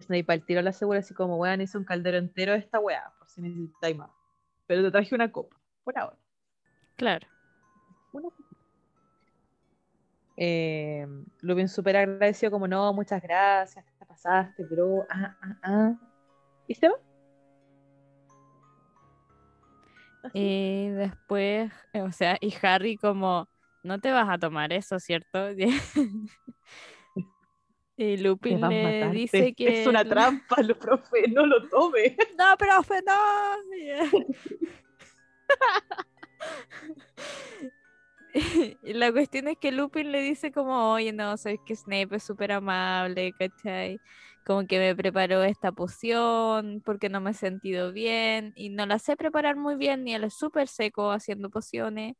Snape 0.00 0.24
al 0.28 0.44
tiro 0.44 0.62
la 0.62 0.70
asegura 0.70 1.00
así 1.00 1.14
como, 1.14 1.36
weón, 1.36 1.60
hice 1.60 1.78
un 1.78 1.84
caldero 1.84 2.16
entero 2.16 2.52
de 2.52 2.58
esta 2.58 2.80
weá, 2.80 3.12
por 3.18 3.28
si 3.28 3.42
necesitáis 3.42 3.96
más. 3.96 4.10
Pero 4.66 4.82
te 4.82 4.90
traje 4.90 5.14
una 5.14 5.30
copa, 5.30 5.56
por 5.84 5.98
ahora. 5.98 6.18
Claro. 6.96 7.26
Una. 8.12 8.28
Eh, 10.36 11.06
Lupin 11.40 11.68
súper 11.68 11.96
agradecido 11.96 12.50
como, 12.50 12.66
no, 12.66 12.92
muchas 12.92 13.22
gracias, 13.22 13.84
te 13.98 14.06
pasaste, 14.06 14.64
bro. 14.64 15.06
Ah, 15.10 15.36
ah, 15.42 15.58
ah. 15.62 15.94
¿Y 16.66 16.74
se 16.74 16.88
va? 16.88 16.94
Y 20.32 20.88
después, 20.88 21.72
eh, 21.92 22.02
o 22.02 22.12
sea, 22.12 22.36
y 22.40 22.54
Harry 22.62 22.96
como, 22.96 23.48
no 23.82 24.00
te 24.00 24.10
vas 24.10 24.28
a 24.28 24.38
tomar 24.38 24.72
eso, 24.72 24.98
¿cierto? 24.98 25.48
Y 28.00 28.16
Lupin 28.16 28.60
le 28.60 29.10
dice 29.10 29.52
que... 29.54 29.82
Es 29.82 29.86
una 29.88 30.04
trampa, 30.04 30.54
lo 30.62 30.78
profe, 30.78 31.26
no 31.32 31.44
lo 31.44 31.68
tome. 31.68 32.16
No, 32.38 32.56
profe, 32.56 33.02
no. 33.04 33.14
Y 38.82 38.92
la 38.92 39.10
cuestión 39.10 39.48
es 39.48 39.58
que 39.58 39.72
Lupin 39.72 40.12
le 40.12 40.20
dice 40.20 40.52
como, 40.52 40.92
oye, 40.92 41.12
no, 41.12 41.36
sabes 41.36 41.58
que 41.66 41.74
Snape 41.74 42.14
es 42.16 42.22
súper 42.22 42.52
amable, 42.52 43.32
¿cachai? 43.32 44.00
Como 44.48 44.66
que 44.66 44.78
me 44.78 44.96
preparó 44.96 45.42
esta 45.44 45.72
poción 45.72 46.80
porque 46.82 47.10
no 47.10 47.20
me 47.20 47.32
he 47.32 47.34
sentido 47.34 47.92
bien 47.92 48.54
y 48.56 48.70
no 48.70 48.86
la 48.86 48.98
sé 48.98 49.14
preparar 49.14 49.56
muy 49.56 49.76
bien 49.76 50.04
ni 50.04 50.14
él 50.14 50.24
es 50.24 50.32
súper 50.32 50.68
seco 50.68 51.12
haciendo 51.12 51.50
pociones. 51.50 52.16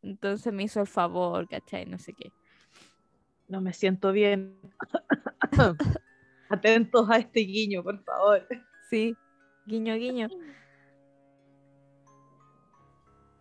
Entonces 0.00 0.52
me 0.52 0.62
hizo 0.62 0.80
el 0.80 0.86
favor, 0.86 1.48
¿cachai? 1.48 1.86
No 1.86 1.98
sé 1.98 2.14
qué. 2.14 2.30
No 3.48 3.60
me 3.60 3.72
siento 3.72 4.12
bien. 4.12 4.60
Atentos 6.48 7.10
a 7.10 7.16
este 7.16 7.40
guiño, 7.40 7.82
por 7.82 8.00
favor. 8.04 8.46
Sí, 8.88 9.16
guiño, 9.66 9.96
guiño. 9.96 10.28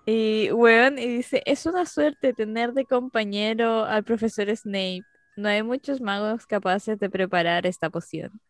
Y, 0.04 0.52
weón, 0.52 0.98
y 0.98 1.06
dice, 1.06 1.44
es 1.46 1.68
una 1.68 1.86
suerte 1.86 2.34
tener 2.34 2.74
de 2.74 2.86
compañero 2.86 3.86
al 3.86 4.04
profesor 4.04 4.54
Snape. 4.58 5.06
No 5.36 5.48
hay 5.48 5.64
muchos 5.64 6.02
magos 6.02 6.46
capaces 6.46 7.00
de 7.00 7.10
preparar 7.10 7.66
esta 7.66 7.90
poción. 7.90 8.42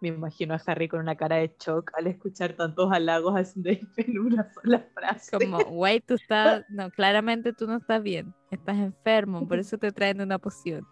Me 0.00 0.08
imagino 0.08 0.54
a 0.54 0.60
Harry 0.66 0.88
con 0.88 0.98
una 0.98 1.14
cara 1.14 1.36
de 1.36 1.54
shock 1.60 1.92
al 1.94 2.08
escuchar 2.08 2.54
tantos 2.54 2.90
halagos 2.90 3.40
Snape 3.48 3.86
en 3.98 4.18
una 4.18 4.52
sola 4.52 4.84
frase. 4.92 5.38
Como, 5.38 5.58
güey, 5.58 6.00
tú 6.00 6.14
estás, 6.14 6.64
no, 6.68 6.90
claramente 6.90 7.52
tú 7.52 7.68
no 7.68 7.76
estás 7.76 8.02
bien. 8.02 8.34
Estás 8.50 8.78
enfermo, 8.78 9.46
por 9.46 9.60
eso 9.60 9.78
te 9.78 9.92
traen 9.92 10.20
una 10.20 10.38
poción. 10.38 10.84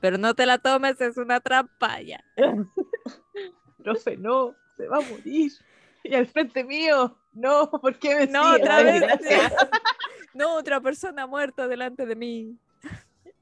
Pero 0.00 0.18
no 0.18 0.34
te 0.34 0.46
la 0.46 0.58
tomes, 0.58 1.00
es 1.00 1.16
una 1.16 1.38
trampa, 1.38 2.00
ya. 2.00 2.24
Profe, 3.84 4.16
no, 4.16 4.56
se 4.76 4.88
va 4.88 4.98
a 4.98 5.00
morir. 5.02 5.52
Y 6.02 6.14
al 6.14 6.26
frente 6.26 6.64
mío, 6.64 7.16
no, 7.32 7.70
¿por 7.70 7.98
qué 7.98 8.16
me 8.16 8.26
No, 8.26 8.56
otra 8.56 8.82
vez. 8.82 9.02
No, 10.34 10.56
otra 10.56 10.80
persona 10.80 11.26
muerta 11.26 11.68
delante 11.68 12.04
de 12.04 12.16
mí. 12.16 12.58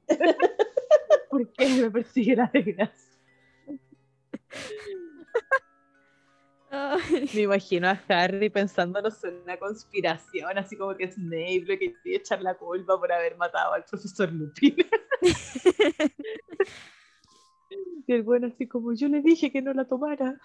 ¿Por 1.29 1.51
qué 1.53 1.67
me 1.81 1.91
persigue 1.91 2.35
la 2.35 2.49
desgracia? 2.53 3.13
Me 7.33 7.41
imagino 7.41 7.87
a 7.87 8.01
Harry 8.07 8.49
pensándonos 8.49 9.23
en 9.23 9.35
una 9.43 9.57
conspiración, 9.57 10.57
así 10.57 10.75
como 10.75 10.95
que 10.95 11.11
Snape 11.11 11.63
le 11.67 11.77
quería 11.77 12.17
echar 12.17 12.41
la 12.41 12.55
culpa 12.55 12.99
por 12.99 13.11
haber 13.11 13.37
matado 13.37 13.73
al 13.73 13.85
profesor 13.85 14.31
Lupin. 14.31 14.75
y 18.07 18.13
el 18.13 18.23
bueno 18.23 18.47
así 18.47 18.67
como, 18.67 18.93
yo 18.93 19.07
le 19.07 19.21
dije 19.21 19.51
que 19.51 19.61
no 19.61 19.71
la 19.73 19.85
tomara, 19.85 20.39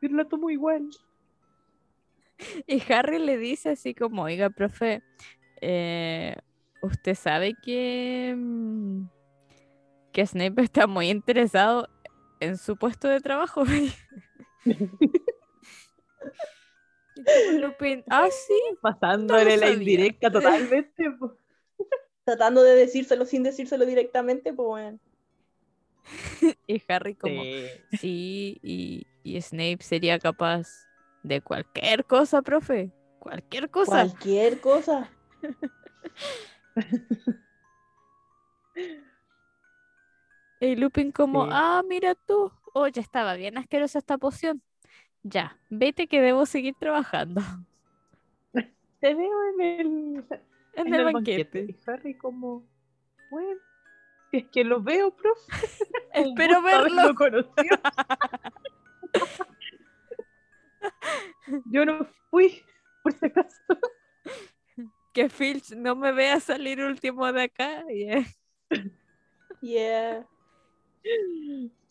pero 0.00 0.14
la 0.14 0.28
tomó 0.28 0.50
igual. 0.50 0.88
Y 2.66 2.80
Harry 2.92 3.18
le 3.18 3.36
dice 3.36 3.70
así 3.70 3.92
como, 3.92 4.22
oiga, 4.22 4.50
profe, 4.50 5.02
eh, 5.60 6.36
usted 6.82 7.14
sabe 7.14 7.54
que, 7.62 8.34
mm, 8.36 9.08
que 10.12 10.26
Snape 10.26 10.62
está 10.62 10.86
muy 10.86 11.10
interesado 11.10 11.88
en 12.40 12.56
su 12.58 12.76
puesto 12.76 13.08
de 13.08 13.20
trabajo. 13.20 13.64
Lupin, 17.60 18.04
ah, 18.10 18.28
sí. 18.30 18.60
Pasándole 18.80 19.56
la 19.56 19.70
indirecta 19.70 20.30
totalmente. 20.30 21.10
po. 21.18 21.36
Tratando 22.24 22.62
de 22.62 22.74
decírselo 22.74 23.24
sin 23.24 23.42
decírselo 23.42 23.86
directamente, 23.86 24.52
pues 24.52 24.66
bueno. 24.66 24.98
Y 26.66 26.82
Harry 26.88 27.14
como, 27.14 27.42
Sí. 27.42 27.68
sí, 27.98 28.60
y, 28.62 29.06
y 29.22 29.40
Snape 29.40 29.78
sería 29.80 30.18
capaz 30.18 30.68
de 31.22 31.40
cualquier 31.40 32.04
cosa, 32.04 32.42
profe. 32.42 32.92
Cualquier 33.18 33.70
cosa. 33.70 33.90
Cualquier 34.06 34.60
cosa. 34.60 35.10
Y 40.60 40.74
Lupin 40.76 41.12
como, 41.12 41.44
Sí. 41.44 41.50
ah, 41.52 41.82
mira 41.86 42.14
tú. 42.14 42.50
Oh, 42.72 42.86
ya 42.88 43.02
estaba 43.02 43.34
bien 43.34 43.58
asquerosa 43.58 43.98
esta 43.98 44.18
poción. 44.18 44.62
Ya, 45.22 45.58
vete 45.70 46.06
que 46.06 46.20
debo 46.20 46.46
seguir 46.46 46.74
trabajando 46.78 47.42
Te 49.00 49.14
veo 49.14 49.48
en 49.54 49.60
el, 49.60 49.86
en 49.86 50.86
en 50.86 50.94
el 50.94 51.00
el 51.00 51.12
banquete. 51.12 51.66
Y 51.68 51.90
Harry 51.90 52.14
como, 52.16 52.64
bueno, 53.30 53.60
si 54.30 54.38
es 54.38 54.44
que 54.50 54.64
lo 54.64 54.80
veo, 54.82 55.10
profe. 55.14 55.52
Espero 56.14 56.62
verlo. 56.62 57.14
conocido. 57.14 57.76
Yo 61.66 61.84
no 61.84 62.06
fui, 62.30 62.62
por 63.02 63.12
si 63.12 63.26
acaso. 63.26 63.62
Que 65.16 65.30
Filch 65.30 65.70
no 65.74 65.96
me 65.96 66.12
vea 66.12 66.38
salir 66.40 66.78
último 66.78 67.32
de 67.32 67.44
acá. 67.44 67.90
y, 67.90 68.02
eh, 68.02 68.26
Yeah. 69.62 70.26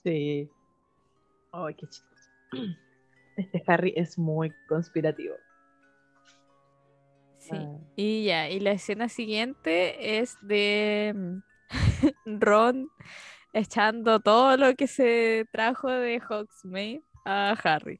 Sí. 0.03 0.47
Ay, 1.51 1.73
qué 1.73 1.87
chistoso. 1.87 2.29
Este 3.35 3.63
Harry 3.65 3.93
es 3.95 4.19
muy 4.19 4.53
conspirativo. 4.69 5.33
Sí. 7.39 7.55
Ah. 7.55 7.79
Y 7.95 8.25
ya, 8.25 8.47
y 8.47 8.59
la 8.59 8.73
escena 8.73 9.09
siguiente 9.09 10.19
es 10.19 10.37
de 10.43 11.11
mm, 11.15 11.39
Ron 12.39 12.89
echando 13.53 14.19
todo 14.19 14.55
lo 14.55 14.75
que 14.75 14.85
se 14.85 15.47
trajo 15.51 15.89
de 15.89 16.21
Hogsmeade 16.21 17.01
a 17.25 17.53
Harry. 17.63 17.99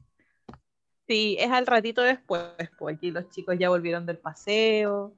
Sí, 1.06 1.36
es 1.38 1.50
al 1.52 1.66
ratito 1.66 2.02
después, 2.02 2.42
pues 2.78 2.96
aquí 2.96 3.10
los 3.12 3.28
chicos 3.30 3.56
ya 3.58 3.68
volvieron 3.68 4.06
del 4.06 4.18
paseo, 4.18 5.14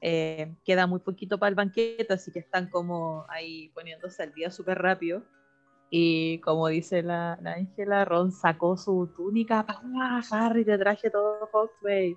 eh, 0.00 0.54
queda 0.64 0.86
muy 0.86 1.00
poquito 1.00 1.38
para 1.38 1.48
el 1.48 1.54
banquete, 1.56 2.12
así 2.12 2.30
que 2.30 2.38
están 2.38 2.68
como 2.68 3.24
ahí 3.28 3.68
poniéndose 3.70 4.22
al 4.22 4.32
día 4.32 4.50
súper 4.50 4.78
rápido. 4.78 5.22
Y 5.90 6.38
como 6.40 6.68
dice 6.68 7.02
la 7.02 7.38
la 7.42 7.52
Ángela, 7.54 8.04
Ron 8.04 8.32
sacó 8.32 8.76
su 8.76 9.12
túnica, 9.16 9.64
¡Ah, 9.68 10.22
Harry, 10.30 10.64
te 10.64 10.78
traje 10.78 11.10
todo 11.10 11.48
Hogsmeade. 11.52 12.16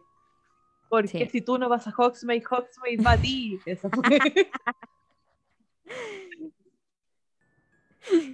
Porque 0.89 1.07
Sí. 1.26 1.30
si 1.30 1.41
tú 1.41 1.57
no 1.57 1.70
vas 1.70 1.88
a 1.88 1.93
Hogsmeade, 1.95 2.43
Hogsmeade 2.49 3.03
va 3.03 3.11
a 3.13 3.18
ti. 3.18 3.59
Eso 3.65 3.89
fue. 3.89 4.03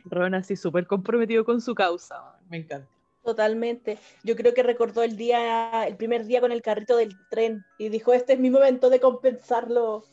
Ron 0.06 0.36
así 0.36 0.56
súper 0.56 0.86
comprometido 0.88 1.44
con 1.46 1.62
su 1.62 1.74
causa, 1.74 2.38
me 2.50 2.58
encanta. 2.58 2.93
Totalmente. 3.24 3.98
Yo 4.24 4.36
creo 4.36 4.54
que 4.54 4.64
recordó 4.64 5.02
el 5.04 5.16
día, 5.16 5.86
el 5.88 5.96
primer 5.96 6.26
día 6.26 6.42
con 6.42 6.52
el 6.52 6.62
carrito 6.62 6.98
del 6.98 7.16
tren 7.30 7.66
y 7.78 7.90
dijo, 7.90 8.14
este 8.14 8.34
es 8.34 8.40
mi 8.40 8.50
momento 8.50 8.90
de 8.90 9.00
compensarlo 9.00 10.04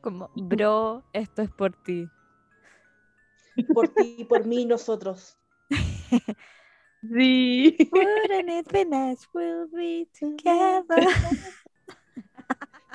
Como, 0.00 0.30
bro, 0.36 1.02
esto 1.12 1.42
es 1.42 1.50
por 1.50 1.72
ti. 1.82 2.08
por 3.74 3.88
ti, 3.88 4.24
por 4.28 4.46
mí 4.46 4.62
y 4.62 4.66
nosotros. 4.66 5.36
Sí. 7.02 7.76
Wouldn't 7.92 8.50
it 8.50 8.70
be 8.72 8.84
nice 8.84 9.26
we'll 9.34 9.66
be 9.72 10.06
together? 10.18 11.06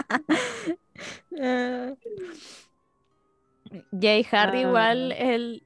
Ah. 1.40 1.94
Ya, 3.92 4.18
y 4.18 4.26
Harry 4.32 4.62
igual, 4.62 5.12
Ah. 5.12 5.16
él, 5.18 5.64
eh, 5.64 5.65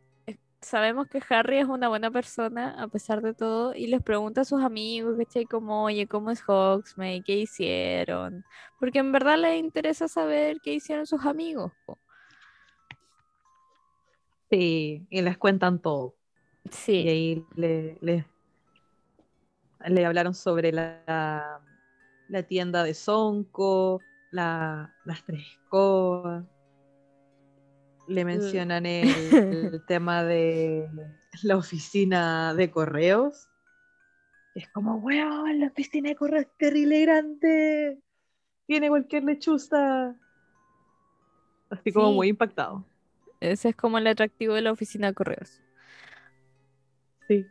sabemos 0.62 1.08
que 1.08 1.22
Harry 1.30 1.60
es 1.60 1.68
una 1.68 1.90
buena 1.90 2.12
persona 2.12 2.82
a 2.82 2.88
pesar 2.88 3.22
de 3.22 3.34
todo 3.34 3.74
y 3.76 3.88
les 3.88 4.02
pregunta 4.04 4.42
a 4.42 4.46
sus 4.46 4.62
amigos, 4.64 5.18
¿cachai? 5.18 5.46
Como, 5.46 5.84
oye, 5.86 6.08
¿cómo 6.08 6.32
es 6.32 6.42
Hogsmeade? 6.48 7.24
¿Qué 7.24 7.38
hicieron? 7.38 8.44
Porque 8.80 9.00
en 9.00 9.12
verdad 9.12 9.38
les 9.38 9.60
interesa 9.60 10.08
saber 10.08 10.60
qué 10.62 10.74
hicieron 10.74 11.06
sus 11.08 11.26
amigos. 11.26 11.72
Sí, 14.50 15.06
y 15.10 15.22
les 15.22 15.38
cuentan 15.38 15.80
todo. 15.82 16.16
Y 16.64 16.72
Sí, 16.72 17.08
ahí 17.10 17.46
le, 17.56 17.98
le, 18.02 18.26
le 19.88 20.06
hablaron 20.06 20.34
sobre 20.34 20.72
la, 20.72 21.62
la 22.28 22.44
tienda 22.44 22.84
de 22.84 22.94
Sonko, 22.94 24.02
la, 24.32 24.96
las 25.06 25.24
tres 25.26 25.42
escobas. 25.54 26.46
Le 28.10 28.26
mencionan 28.26 28.86
el, 28.86 29.08
el 29.74 29.86
tema 29.86 30.24
de 30.24 30.90
la 31.44 31.58
oficina 31.58 32.54
de 32.54 32.72
correos. 32.72 33.48
Es 34.56 34.68
como, 34.70 34.96
weón, 34.96 35.60
la 35.60 35.68
oficina 35.68 36.10
de 36.10 36.16
correos 36.16 36.46
es 36.46 36.58
terrible 36.58 37.02
grande. 37.02 38.00
Tiene 38.66 38.90
cualquier 38.90 39.24
lechuza. 39.24 40.16
Así 41.70 41.92
como 41.94 42.14
muy 42.14 42.30
impactado. 42.30 42.84
ese 43.40 43.70
es 43.70 43.76
como 43.76 44.00
el 44.00 44.08
atractivo 44.08 44.56
de 44.56 44.62
la 44.62 44.72
oficina 44.72 45.08
de 45.08 45.14
correos. 45.14 45.62
Sí. 47.28 47.46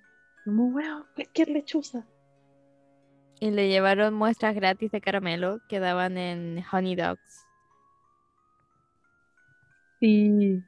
Como, 0.44 0.66
weón, 0.68 1.06
cualquier 1.14 1.48
lechuza. 1.50 2.04
y 3.40 3.50
le 3.52 3.68
llevaron 3.68 4.14
muestras 4.14 4.54
gratis 4.56 4.90
de 4.90 5.00
caramelo 5.00 5.61
que 5.68 5.78
daban 5.78 6.18
en 6.18 6.64
Honey 6.70 6.96
Dogs. 6.96 7.47
Sí. 10.01 10.62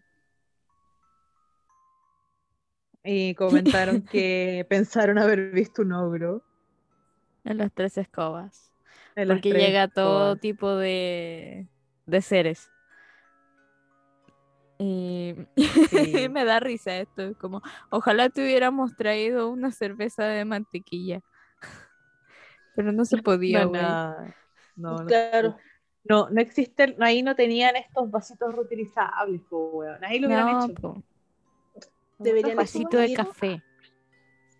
Y 3.03 3.35
comentaron 3.35 4.03
que 4.11 4.67
pensaron 4.69 5.19
haber 5.19 5.51
visto 5.53 5.83
un 5.83 5.93
ogro 5.93 6.43
En 7.45 7.59
las 7.59 7.73
tres 7.73 7.97
escobas. 7.99 8.73
en 9.17 9.29
las 9.29 9.37
Porque 9.37 9.51
tres 9.51 9.63
llega 9.67 9.89
todo 9.89 10.35
escobas. 10.35 10.41
tipo 10.41 10.75
de, 10.77 11.67
de 12.07 12.23
seres. 12.23 12.69
Y 14.79 15.35
Sí. 15.57 15.57
me 16.31 16.45
da 16.45 16.61
risa 16.61 16.97
esto. 16.99 17.23
es 17.23 17.37
Como, 17.37 17.63
ojalá 17.91 18.29
te 18.31 18.43
hubiéramos 18.43 18.97
traído 18.97 19.51
una 19.51 19.71
cerveza 19.73 20.25
de 20.25 20.45
mantequilla. 20.45 21.21
Pero 22.75 22.93
no 22.93 23.05
se 23.05 23.19
podía. 23.19 23.65
No, 23.67 24.17
no, 24.77 25.07
claro. 25.07 25.57
No, 26.05 26.31
no 26.31 26.41
existen, 26.41 26.97
ahí 27.03 27.23
no 27.23 27.35
tenían 27.35 27.77
estos 27.77 28.11
vasitos 28.11 28.55
reutilizables, 28.55 29.43
po, 29.49 29.71
weón. 29.73 30.05
Ahí 30.05 30.19
lo 30.19 30.27
hubieran 30.29 30.47
No, 30.53 30.65
hecho. 30.65 30.75
po, 30.75 31.03
Deberían 32.19 32.53
un 32.53 32.57
vasito 32.57 32.97
de 32.99 33.15
café. 33.15 33.63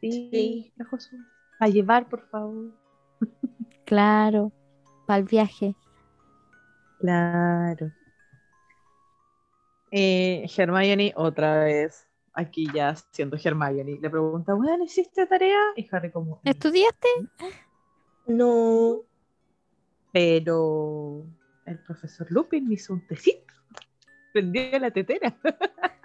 Sí, 0.01 0.31
Sí. 0.33 0.73
A 1.59 1.69
llevar, 1.69 2.09
por 2.09 2.27
favor. 2.29 2.73
Claro, 3.85 4.51
para 5.07 5.19
el 5.19 5.25
viaje. 5.25 5.75
Claro. 7.01 7.91
Eh, 9.91 10.47
Hermione 10.57 11.13
otra 11.17 11.65
vez, 11.65 12.07
aquí 12.33 12.67
ya 12.73 12.95
siendo 13.11 13.37
Hermione, 13.43 13.99
le 14.01 14.09
pregunta, 14.09 14.55
bueno, 14.55 14.85
¿hiciste 14.85 15.27
tarea? 15.27 15.61
Y 15.77 15.87
Harry 15.91 16.11
como, 16.11 16.41
¿Estudiaste? 16.45 17.09
No. 18.27 19.03
Pero 20.13 21.25
el 21.67 21.79
profesor 21.81 22.27
Lupin 22.31 22.69
me 22.69 22.75
hizo 22.75 22.95
un 22.95 23.07
tecito. 23.07 23.55
Prendió 24.33 24.79
la 24.79 24.91
tetera. 24.91 25.37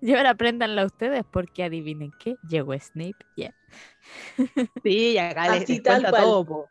Y 0.00 0.14
ahora 0.14 0.30
apréndanla 0.30 0.84
ustedes 0.84 1.24
porque 1.28 1.64
adivinen 1.64 2.12
qué, 2.20 2.36
llegó 2.48 2.72
Snape. 2.78 3.16
ya. 3.36 3.52
Sí, 4.84 5.14
y 5.14 5.18
acá 5.18 5.54
les, 5.54 5.68
les 5.68 5.82
cuenta 5.82 6.10
cual. 6.10 6.22
todo, 6.22 6.46
po. 6.46 6.68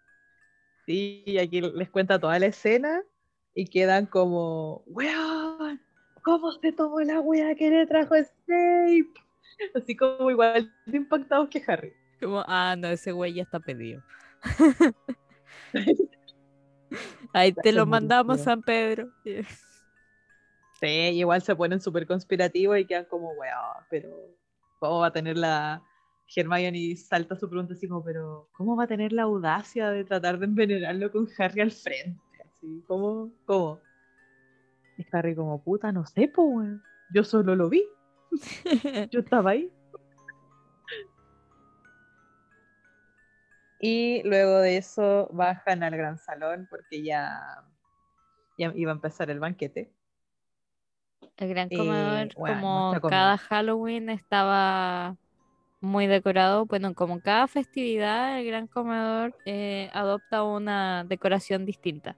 Sí, 0.86 1.24
y 1.26 1.38
aquí 1.38 1.60
les 1.60 1.90
cuenta 1.90 2.20
toda 2.20 2.40
la 2.40 2.46
escena 2.46 3.02
y 3.54 3.66
quedan 3.68 4.06
como, 4.06 4.84
weón, 4.86 5.82
¿cómo 6.24 6.54
se 6.54 6.72
tomó 6.72 7.02
la 7.02 7.20
wea 7.20 7.54
que 7.56 7.70
le 7.70 7.86
trajo 7.86 8.16
Snape? 8.16 9.12
Así 9.76 9.96
como 9.98 10.32
igual 10.32 10.74
de 10.86 10.98
impactados 10.98 11.50
que 11.50 11.62
Harry. 11.68 11.94
Como, 12.22 12.44
ah, 12.48 12.76
no, 12.78 12.88
ese 12.88 13.12
güey 13.12 13.34
ya 13.34 13.44
está 13.44 13.60
pedido. 13.60 14.02
Ahí 17.34 17.54
te 17.54 17.72
lo 17.72 17.86
mandamos. 17.86 18.42
San 18.42 18.62
Pedro. 18.62 19.10
Sí, 20.80 20.88
igual 20.88 21.42
se 21.42 21.56
ponen 21.56 21.82
súper 21.82 22.06
conspirativos 22.06 22.78
y 22.78 22.86
quedan 22.86 23.06
como, 23.06 23.32
weón, 23.32 23.86
pero 23.90 24.10
¿cómo 24.80 25.00
va 25.00 25.08
a 25.08 25.14
tener 25.14 25.38
la... 25.38 25.82
Hermione 26.36 26.96
salta 26.98 27.38
su 27.38 27.50
pregunta 27.50 27.74
así 27.74 27.88
como, 27.88 28.04
pero 28.04 28.50
¿cómo 28.52 28.76
va 28.76 28.84
a 28.84 28.88
tener 28.88 29.14
la 29.14 29.24
audacia 29.24 29.92
de 29.92 30.04
tratar 30.04 30.38
de 30.40 30.46
envenenarlo 30.46 31.10
con 31.10 31.26
Harry 31.38 31.62
al 31.62 31.72
frente? 31.72 32.20
Así, 32.46 32.84
¿cómo? 32.86 33.32
¿Cómo? 33.46 33.80
Y 34.98 35.06
Harry 35.14 35.36
como, 35.36 35.64
puta, 35.64 35.92
no 35.94 36.06
sé, 36.06 36.32
weón. 36.36 36.84
Yo 37.14 37.24
solo 37.24 37.56
lo 37.56 37.70
vi, 37.70 37.86
yo 39.12 39.22
estaba 39.22 39.52
ahí. 39.52 39.72
Y 43.80 44.24
luego 44.24 44.60
de 44.60 44.78
eso 44.78 45.30
bajan 45.34 45.84
al 45.84 45.96
gran 45.98 46.18
salón 46.18 46.68
porque 46.70 47.04
ya, 47.04 47.64
ya 48.58 48.72
iba 48.76 48.92
a 48.92 48.96
empezar 48.96 49.30
el 49.30 49.40
banquete. 49.40 49.94
El 51.38 51.50
gran 51.50 51.70
Eh, 51.70 51.72
comedor, 51.72 52.34
bueno, 52.36 52.84
como 52.88 52.98
cada 53.06 53.38
Halloween 53.38 54.10
estaba 54.10 55.18
muy 55.82 56.08
decorado, 56.08 56.66
bueno, 56.68 56.96
como 56.96 57.22
cada 57.22 57.48
festividad, 57.48 58.40
el 58.40 58.48
gran 58.48 58.68
comedor 58.68 59.36
eh, 59.46 59.90
adopta 59.94 60.44
una 60.44 61.06
decoración 61.06 61.66
distinta. 61.66 62.18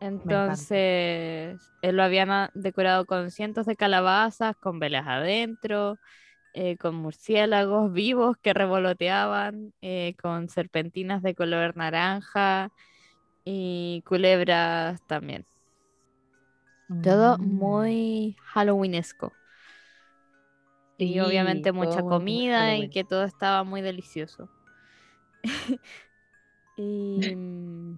Entonces, 0.00 1.72
eh, 1.82 1.92
lo 1.92 2.02
habían 2.02 2.50
decorado 2.54 3.06
con 3.06 3.30
cientos 3.30 3.64
de 3.66 3.76
calabazas, 3.76 4.56
con 4.58 4.78
velas 4.78 5.06
adentro, 5.06 5.98
eh, 6.56 6.78
con 6.78 6.96
murciélagos 6.96 7.92
vivos 7.94 8.38
que 8.42 8.54
revoloteaban, 8.54 9.74
eh, 9.82 10.16
con 10.22 10.50
serpentinas 10.50 11.22
de 11.22 11.36
color 11.36 11.76
naranja 11.76 12.72
y 13.44 14.02
culebras 14.06 15.02
también. 15.06 15.46
Todo 17.00 17.38
Mm. 17.40 17.46
muy 17.48 18.36
halloweenesco. 18.54 19.38
Y 20.98 21.20
obviamente 21.20 21.72
mucha 21.72 22.02
comida 22.02 22.76
y 22.78 22.88
que 22.88 23.04
todo 23.04 23.24
estaba 23.24 23.64
muy 23.64 23.82
delicioso. 23.82 24.50
y 26.76 27.34
mm, 27.36 27.96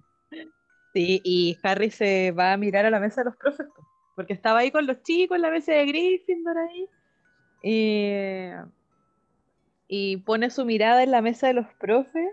Sí, 0.93 1.21
y 1.23 1.59
Harry 1.63 1.91
se 1.91 2.31
va 2.31 2.53
a 2.53 2.57
mirar 2.57 2.85
a 2.85 2.89
la 2.91 2.99
mesa 2.99 3.21
de 3.21 3.25
los 3.25 3.37
profes, 3.37 3.67
po, 3.75 3.85
porque 4.15 4.33
estaba 4.33 4.59
ahí 4.59 4.71
con 4.71 4.87
los 4.87 5.01
chicos 5.03 5.35
en 5.37 5.43
la 5.43 5.51
mesa 5.51 5.73
de 5.73 5.85
Gryffindor 5.85 6.57
ahí. 6.57 6.89
Y, 7.61 8.51
y 9.87 10.17
pone 10.17 10.49
su 10.49 10.65
mirada 10.65 11.03
en 11.03 11.11
la 11.11 11.21
mesa 11.21 11.47
de 11.47 11.53
los 11.53 11.67
profes 11.79 12.29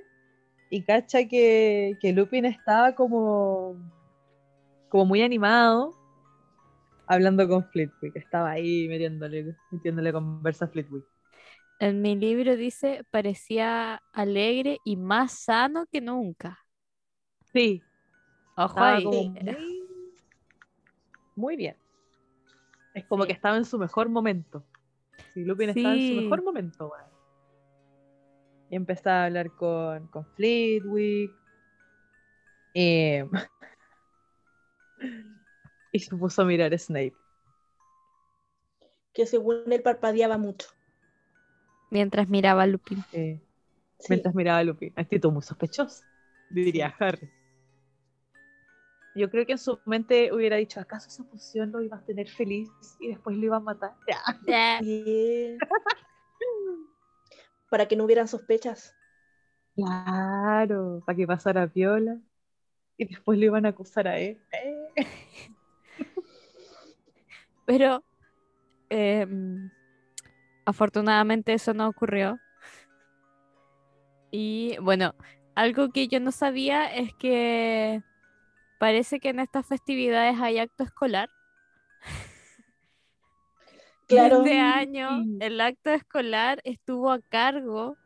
y 0.70 0.84
cacha 0.84 1.28
que, 1.28 1.98
que 2.00 2.12
Lupin 2.12 2.46
estaba 2.46 2.94
como, 2.94 3.76
como 4.88 5.04
muy 5.06 5.22
animado 5.22 5.94
hablando 7.06 7.48
con 7.48 7.64
Flitwick. 7.70 8.14
Estaba 8.16 8.50
ahí 8.52 8.86
metiéndole, 8.88 9.56
metiéndole 9.70 10.12
conversa 10.12 10.66
a 10.66 10.68
Flitwick. 10.68 11.04
en 11.78 12.02
mi 12.02 12.16
libro 12.16 12.56
dice, 12.56 13.02
parecía 13.10 14.02
alegre 14.12 14.80
y 14.84 14.96
más 14.96 15.32
sano 15.40 15.86
que 15.90 16.00
nunca. 16.00 16.58
Sí, 17.52 17.82
Ojo 18.56 18.82
ahí. 18.82 19.32
muy, 19.44 19.86
muy 21.36 21.56
bien. 21.56 21.76
Es 22.94 23.04
como 23.06 23.26
Sí. 23.26 23.28
que 23.28 23.32
estaba 23.32 23.56
en 23.56 23.64
su 23.64 23.78
mejor 23.78 24.08
momento. 24.08 24.64
Lupin 25.44 25.70
estaba 25.70 25.94
en 25.94 26.08
su 26.08 26.14
mejor 26.22 26.42
momento. 26.42 26.92
Y 28.70 28.76
empezaba 28.76 29.22
a 29.22 29.26
hablar 29.26 29.50
con, 29.52 30.06
con 30.08 30.24
Flitwick. 30.34 31.32
eh, 32.74 33.28
y 35.92 35.98
se 36.00 36.16
puso 36.16 36.42
a 36.42 36.44
mirar 36.44 36.72
a 36.74 36.78
Snape. 36.78 37.14
Que 39.12 39.26
según 39.26 39.72
él 39.72 39.82
parpadeaba 39.82 40.36
mucho. 40.38 40.68
Mientras 41.90 42.28
miraba 42.28 42.62
a 42.64 42.66
Lupin. 42.66 43.04
eh, 43.12 43.40
Sí. 43.98 44.08
mientras 44.10 44.34
miraba 44.34 44.58
a 44.58 44.64
Lupin. 44.64 44.92
Actitud 44.94 45.32
muy 45.32 45.42
sospechosa, 45.42 46.04
diría 46.50 46.94
Harry. 46.98 47.30
Yo 49.16 49.30
creo 49.30 49.46
que 49.46 49.52
en 49.52 49.58
su 49.58 49.80
mente 49.86 50.30
hubiera 50.30 50.56
dicho, 50.56 50.78
¿acaso 50.78 51.08
esa 51.08 51.24
poción 51.24 51.72
lo 51.72 51.80
iba 51.80 51.96
a 51.96 52.04
tener 52.04 52.28
feliz 52.28 52.68
y 53.00 53.08
después 53.08 53.34
lo 53.38 53.46
iba 53.46 53.56
a 53.56 53.60
matar? 53.60 53.94
Bien. 54.82 55.58
Para 57.70 57.88
que 57.88 57.96
no 57.96 58.04
hubieran 58.04 58.28
sospechas. 58.28 58.94
Claro, 59.74 61.02
para 61.06 61.16
que 61.16 61.26
pasara 61.26 61.66
piola. 61.66 62.18
Y 62.98 63.06
después 63.06 63.38
le 63.38 63.46
iban 63.46 63.64
a 63.64 63.70
acusar 63.70 64.06
a 64.06 64.18
él. 64.18 64.38
Pero 67.64 68.04
em, 68.90 69.70
afortunadamente 70.66 71.54
eso 71.54 71.72
no 71.72 71.88
ocurrió. 71.88 72.38
Y 74.30 74.76
bueno, 74.82 75.14
algo 75.54 75.90
que 75.90 76.06
yo 76.06 76.20
no 76.20 76.32
sabía 76.32 76.94
es 76.94 77.14
que 77.14 78.02
parece 78.78 79.20
que 79.20 79.30
en 79.30 79.40
estas 79.40 79.66
festividades 79.66 80.40
hay 80.40 80.58
acto 80.58 80.84
escolar. 80.84 81.30
Claro. 84.08 84.44
Este 84.44 84.60
año 84.60 85.24
el 85.40 85.60
acto 85.60 85.90
escolar 85.90 86.60
estuvo 86.62 87.10
a 87.10 87.20
cargo 87.20 87.96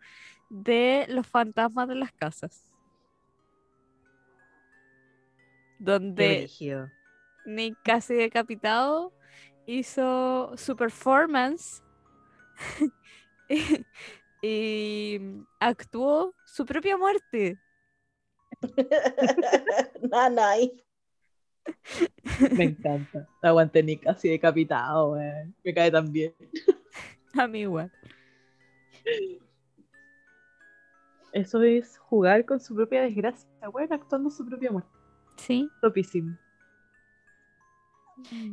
de 0.49 1.05
los 1.11 1.27
fantasmas 1.27 1.89
de 1.89 1.95
las 1.95 2.11
casas. 2.13 2.73
Donde. 5.79 6.49
Nick 7.45 7.77
casi 7.83 8.15
decapitado 8.15 9.13
hizo 9.67 10.53
su 10.57 10.77
performance 10.77 11.83
y 14.43 15.19
actuó 15.59 16.35
su 16.45 16.67
propia 16.67 16.97
muerte. 16.97 17.59
Nanay. 20.11 20.73
Me 22.57 22.65
encanta. 22.65 23.29
Aguante 23.43 23.83
Nick 23.83 24.07
así 24.07 24.29
decapitado, 24.29 25.13
weón. 25.13 25.55
Me 25.65 25.75
cae 25.75 25.91
tan 25.91 26.11
bien. 26.13 26.35
A 27.35 27.47
mí 27.47 27.61
igual. 27.61 27.93
Eso 31.33 31.63
es 31.63 31.97
jugar 31.99 32.45
con 32.45 32.61
su 32.61 32.75
propia 32.75 33.03
desgracia, 33.03 33.49
bueno, 33.73 33.95
actuando 33.95 34.31
su 34.31 34.45
propia 34.45 34.73
muerte. 34.73 34.91
Sí. 35.37 35.69
Topísimo. 35.81 36.37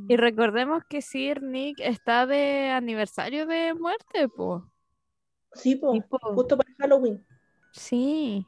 Y 0.08 0.16
recordemos 0.16 0.84
que 0.86 1.02
Sir 1.02 1.42
Nick 1.42 1.80
está 1.82 2.26
de 2.26 2.70
aniversario 2.70 3.46
de 3.48 3.74
muerte, 3.74 4.30
po. 4.30 4.70
Sí, 5.54 5.76
po, 5.76 5.92
Sí, 5.94 6.02
po. 6.02 6.18
justo 6.36 6.56
para 6.56 6.70
Halloween. 6.78 7.26
Sí. 7.72 8.46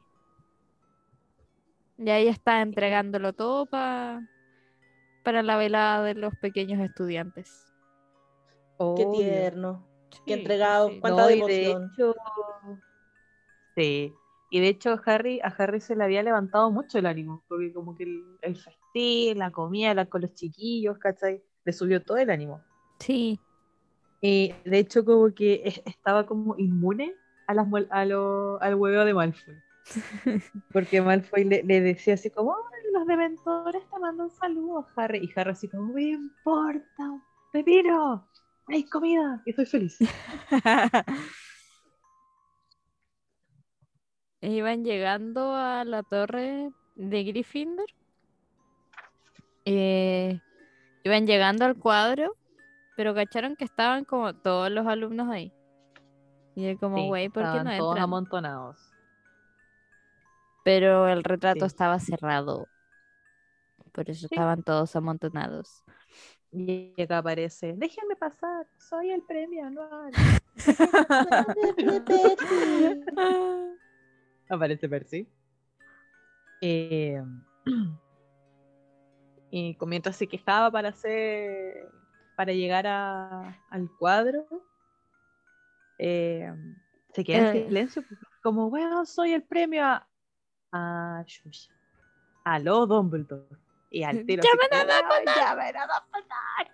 Y 2.02 2.08
ahí 2.08 2.28
está 2.28 2.62
entregándolo 2.62 3.34
todo 3.34 3.66
pa- 3.66 4.22
para 5.22 5.42
la 5.42 5.58
velada 5.58 6.02
de 6.02 6.14
los 6.14 6.34
pequeños 6.36 6.80
estudiantes. 6.80 7.74
Qué 8.96 9.04
tierno. 9.12 9.86
Sí, 10.10 10.20
Qué 10.26 10.34
entregado. 10.34 10.88
sí. 10.88 11.00
Cuánta 11.00 11.22
No, 11.24 11.30
y 11.30 11.34
de 11.34 11.36
devoción. 11.58 11.90
hecho, 11.92 12.14
sí. 13.76 14.14
Y 14.52 14.60
de 14.60 14.68
hecho 14.68 14.98
Harry, 15.04 15.40
a 15.40 15.48
Harry 15.48 15.80
se 15.80 15.94
le 15.94 16.02
había 16.02 16.22
levantado 16.22 16.70
mucho 16.70 16.98
el 16.98 17.06
ánimo, 17.06 17.44
porque 17.48 17.72
como 17.72 17.94
que 17.94 18.04
el, 18.04 18.24
el 18.42 18.56
festín, 18.56 19.38
la 19.38 19.52
comida, 19.52 19.94
la 19.94 20.06
con 20.06 20.22
los 20.22 20.34
chiquillos, 20.34 20.98
¿cachai? 20.98 21.42
Le 21.64 21.72
subió 21.72 22.02
todo 22.02 22.16
el 22.16 22.30
ánimo. 22.30 22.64
Sí. 22.98 23.38
Y 24.22 24.54
de 24.64 24.78
hecho 24.78 25.04
como 25.04 25.32
que 25.34 25.62
es- 25.64 25.82
estaba 25.84 26.26
como 26.26 26.56
inmune 26.58 27.14
a 27.46 27.54
las, 27.54 27.66
a 27.90 28.04
lo- 28.06 28.60
al 28.60 28.74
huevo 28.74 29.04
de 29.04 29.14
Malfoy. 29.14 29.56
Porque 30.72 31.00
Malfoy 31.00 31.44
le, 31.44 31.62
le 31.62 31.80
decía 31.80 32.14
así 32.14 32.30
como, 32.30 32.54
"Ay, 32.54 32.92
los 32.92 33.06
dementores 33.06 33.82
te 33.90 33.98
mandan 33.98 34.30
saludos, 34.30 34.86
Harry. 34.96 35.18
Y 35.24 35.30
Harry 35.38 35.50
así 35.52 35.68
como, 35.68 35.92
me 35.92 36.02
importa, 36.10 37.10
un 37.10 37.22
pepino, 37.52 38.28
hay 38.66 38.84
comida. 38.88 39.42
Y 39.46 39.50
estoy 39.50 39.66
feliz. 39.66 39.98
Iban 44.42 44.84
llegando 44.84 45.54
a 45.54 45.84
la 45.84 46.02
torre 46.02 46.70
de 46.94 47.24
Gryffindor. 47.24 47.86
Eh, 49.66 50.40
iban 51.04 51.26
llegando 51.26 51.66
al 51.66 51.76
cuadro, 51.76 52.34
pero 52.96 53.14
cacharon 53.14 53.54
que 53.56 53.64
estaban 53.64 54.04
como 54.04 54.34
todos 54.34 54.70
los 54.70 54.86
alumnos 54.86 55.28
ahí. 55.28 55.52
Y 56.54 56.66
es 56.66 56.78
como, 56.78 56.96
Sí, 56.96 57.06
güey, 57.06 57.28
¿por 57.28 57.42
qué 57.52 57.58
no 57.62 57.76
todos 57.76 57.90
entran? 57.92 58.04
amontonados. 58.04 58.89
Pero 60.62 61.08
el 61.08 61.24
retrato 61.24 61.60
Sí. 61.60 61.66
estaba 61.66 61.98
cerrado. 61.98 62.68
Por 63.92 64.08
eso 64.10 64.28
Sí. 64.28 64.34
estaban 64.34 64.62
todos 64.62 64.94
amontonados. 64.96 65.82
Y 66.52 66.94
acá 67.00 67.18
aparece, 67.18 67.74
déjenme 67.76 68.16
pasar, 68.16 68.66
soy 68.76 69.10
el 69.10 69.22
premio 69.22 69.66
anual. 69.66 70.12
Aparece 74.48 74.88
Percy. 74.88 75.28
Eh, 76.60 77.22
y 79.50 79.76
mientras 79.86 80.16
se 80.16 80.26
quejaba 80.26 80.70
para 80.70 80.88
hacer, 80.90 81.88
para 82.36 82.52
llegar 82.52 82.86
a- 82.86 83.56
al 83.70 83.88
cuadro, 83.98 84.46
eh, 85.98 86.52
se 87.14 87.24
queda 87.24 87.52
Eh. 87.54 87.58
en 87.60 87.66
silencio, 87.68 88.02
pues, 88.06 88.20
como, 88.42 88.70
bueno, 88.70 89.04
soy 89.06 89.32
el 89.34 89.42
premio 89.42 89.84
a, 89.84 90.06
a 90.72 91.22
Shusha. 91.26 91.72
Aló, 92.44 92.86
Dumbledore. 92.86 93.44
Y 93.90 94.02
al 94.04 94.16
tiro. 94.26 94.42
¡Llamen 94.42 94.90
a 94.90 94.94
"Ay, 95.10 95.24
¡Llamen 95.26 95.76
a 95.76 95.86
Dumbledore! 95.86 96.70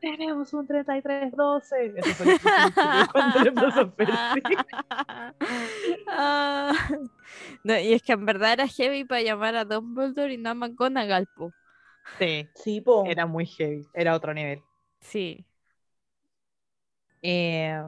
Tenemos 0.00 0.52
un 0.54 0.66
3312. 0.66 1.92
Eso 1.96 2.14
fue 2.14 2.38
cuando. 3.12 3.94
Ah, 6.08 6.72
no, 7.64 7.78
y 7.78 7.92
es 7.92 8.02
que 8.02 8.12
en 8.12 8.24
verdad 8.26 8.52
era 8.54 8.66
heavy 8.66 9.04
para 9.04 9.22
llamar 9.22 9.56
a 9.56 9.64
Dumbledore 9.64 10.32
y 10.32 10.38
no 10.38 10.50
a 10.50 10.54
McGonagall, 10.54 11.26
po. 11.36 11.52
Sí, 12.18 12.48
Sí, 12.54 12.80
po. 12.80 13.04
era 13.06 13.26
muy 13.26 13.46
heavy, 13.46 13.86
era 13.94 14.14
otro 14.14 14.34
nivel. 14.34 14.62
Sí. 15.00 15.44
Eh, 17.22 17.80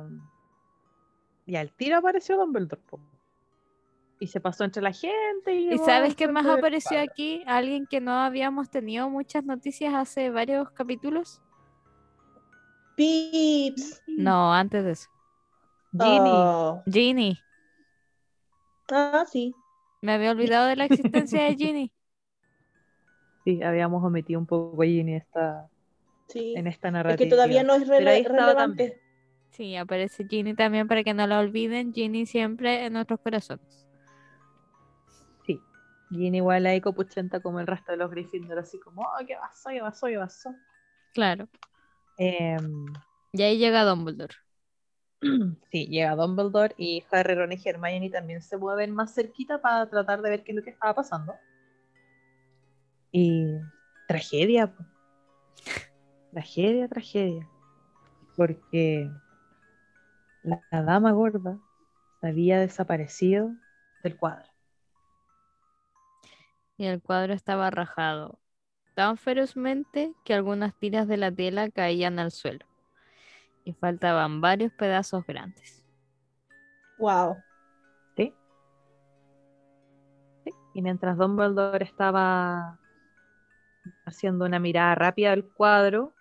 y 1.46 1.56
al 1.56 1.72
tiro 1.72 1.96
apareció 1.98 2.36
Dumbledore. 2.36 2.82
po. 2.82 3.00
Y 4.22 4.28
se 4.28 4.40
pasó 4.40 4.62
entre 4.62 4.82
la 4.82 4.92
gente. 4.92 5.52
Y, 5.52 5.72
¿Y 5.74 5.78
sabes 5.78 6.14
qué 6.14 6.28
más 6.28 6.46
apareció 6.46 7.00
aquí? 7.00 7.42
Alguien 7.44 7.86
que 7.90 8.00
no 8.00 8.12
habíamos 8.12 8.70
tenido 8.70 9.10
muchas 9.10 9.44
noticias 9.44 9.92
hace 9.94 10.30
varios 10.30 10.70
capítulos. 10.70 11.42
Pips. 12.96 14.00
No, 14.06 14.52
antes 14.54 14.84
de 14.84 14.90
eso. 14.92 15.08
Ginny. 15.92 16.30
Oh. 16.30 16.82
Ginny. 16.86 17.38
Ah, 18.92 19.24
sí. 19.30 19.52
Me 20.02 20.12
había 20.12 20.30
olvidado 20.30 20.66
de 20.68 20.76
la 20.76 20.84
existencia 20.84 21.42
de 21.44 21.56
Ginny. 21.56 21.92
Sí, 23.44 23.60
habíamos 23.60 24.04
omitido 24.04 24.38
un 24.38 24.46
poco 24.46 24.80
a 24.80 24.86
Ginny 24.86 25.16
esta, 25.16 25.68
Sí. 26.28 26.54
en 26.56 26.68
esta 26.68 26.86
Es 26.86 26.92
narrativa. 26.92 27.16
que 27.18 27.26
todavía 27.28 27.64
no 27.64 27.74
es 27.74 27.88
rele- 27.88 28.24
relevante. 28.24 28.54
también. 28.54 28.92
Sí, 29.50 29.74
aparece 29.74 30.24
Ginny 30.28 30.54
también 30.54 30.86
para 30.86 31.02
que 31.02 31.12
no 31.12 31.26
la 31.26 31.40
olviden. 31.40 31.92
Ginny 31.92 32.24
siempre 32.24 32.84
en 32.86 32.92
nuestros 32.92 33.18
corazones. 33.18 33.81
Ginny 36.12 36.38
igual 36.38 36.66
ahí 36.66 36.80
copuchenta 36.80 37.40
como 37.40 37.60
el 37.60 37.66
resto 37.66 37.92
de 37.92 37.98
los 37.98 38.10
Gryffindor, 38.10 38.58
así 38.58 38.78
como, 38.78 39.02
oh, 39.02 39.26
¿qué 39.26 39.36
pasó? 39.36 39.70
¿Qué 39.70 39.80
pasó? 39.80 40.06
¿Qué 40.06 40.18
pasó? 40.18 40.54
Claro. 41.12 41.48
Em, 42.18 42.86
Y 43.32 43.42
ahí 43.42 43.58
llega 43.58 43.84
Dumbledore. 43.84 44.34
sí, 45.70 45.86
llega 45.86 46.14
Dumbledore 46.16 46.74
y 46.76 47.04
Harry, 47.10 47.34
Ron 47.34 47.52
y 47.52 47.60
Hermione 47.64 48.10
también 48.10 48.42
se 48.42 48.56
mueven 48.58 48.92
más 48.94 49.14
cerquita 49.14 49.60
para 49.60 49.88
tratar 49.88 50.22
de 50.22 50.30
ver 50.30 50.44
qué 50.44 50.52
es 50.52 50.56
lo 50.56 50.62
que 50.62 50.70
estaba 50.70 50.94
pasando. 50.94 51.34
Y 53.12 53.58
tragedia, 54.06 54.74
po. 54.74 54.84
tragedia, 56.32 56.88
tragedia. 56.88 57.48
Porque 58.36 59.10
la, 60.42 60.62
la 60.70 60.82
dama 60.82 61.12
gorda 61.12 61.58
se 62.20 62.28
había 62.28 62.58
desaparecido 62.60 63.54
del 64.02 64.16
cuadro. 64.16 64.51
Y 66.82 66.86
el 66.86 67.00
cuadro 67.00 67.32
estaba 67.32 67.70
rajado 67.70 68.40
tan 68.96 69.16
ferozmente 69.16 70.16
que 70.24 70.34
algunas 70.34 70.74
tiras 70.74 71.06
de 71.06 71.16
la 71.16 71.30
tela 71.30 71.70
caían 71.70 72.18
al 72.18 72.32
suelo. 72.32 72.66
Y 73.64 73.72
faltaban 73.72 74.40
varios 74.40 74.72
pedazos 74.72 75.24
grandes. 75.24 75.86
Wow. 76.98 77.36
¿sí? 78.16 78.34
Sí, 80.44 80.50
Y 80.74 80.82
mientras 80.82 81.16
Dumbledore 81.16 81.84
estaba 81.84 82.80
haciendo 84.04 84.44
una 84.44 84.58
mirada 84.58 84.96
rápida 84.96 85.30
al 85.30 85.44
cuadro, 85.44 86.12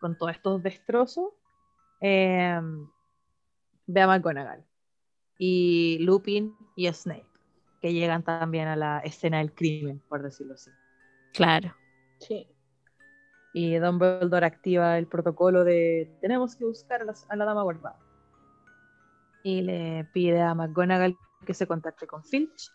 con 0.00 0.18
todos 0.18 0.32
estos 0.32 0.60
destrozos, 0.60 1.28
eh, 2.00 2.60
ve 3.86 4.00
a 4.00 4.08
McGonagall 4.08 4.64
y 5.38 5.98
Lupin 6.00 6.52
y 6.74 6.92
Snape, 6.92 7.29
que 7.80 7.92
llegan 7.92 8.22
también 8.22 8.68
a 8.68 8.76
la 8.76 8.98
escena 9.00 9.38
del 9.38 9.52
crimen, 9.54 10.00
por 10.08 10.22
decirlo 10.22 10.54
así. 10.54 10.70
Claro. 11.32 11.74
Sí. 12.18 12.46
Y 13.52 13.76
Dumbledore 13.76 14.46
activa 14.46 14.98
el 14.98 15.06
protocolo 15.06 15.64
de 15.64 16.16
tenemos 16.20 16.54
que 16.56 16.64
buscar 16.64 17.02
a 17.02 17.04
la, 17.04 17.14
a 17.28 17.36
la 17.36 17.44
dama 17.44 17.62
guardada. 17.62 17.98
Y 19.42 19.62
le 19.62 20.04
pide 20.12 20.40
a 20.42 20.54
McGonagall 20.54 21.16
que 21.46 21.54
se 21.54 21.66
contacte 21.66 22.06
con 22.06 22.22
Filch 22.24 22.70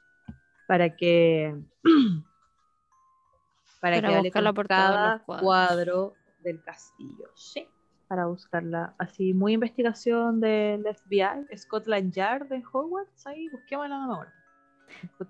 para 0.68 0.96
que 0.96 1.56
para, 3.80 3.98
Para 3.98 4.02
que 4.02 4.16
hable 4.16 4.30
buscarla 4.30 4.50
con 4.50 4.56
por 4.56 4.68
todos 4.68 4.80
los 4.80 4.90
cada 4.90 5.24
cuadros. 5.24 5.44
cuadro 5.44 6.14
del 6.40 6.64
castillo. 6.64 7.30
Sí. 7.36 7.68
Para 8.08 8.26
buscarla. 8.26 8.96
Así, 8.98 9.34
muy 9.34 9.54
investigación 9.54 10.40
del 10.40 10.84
FBI, 10.84 11.58
Scotland 11.58 12.12
Yard 12.14 12.48
de 12.50 12.64
Hogwarts. 12.72 13.26
Ahí 13.28 13.48
busquemos 13.50 13.86
a 13.86 13.90
la 13.90 13.98
dama 13.98 14.18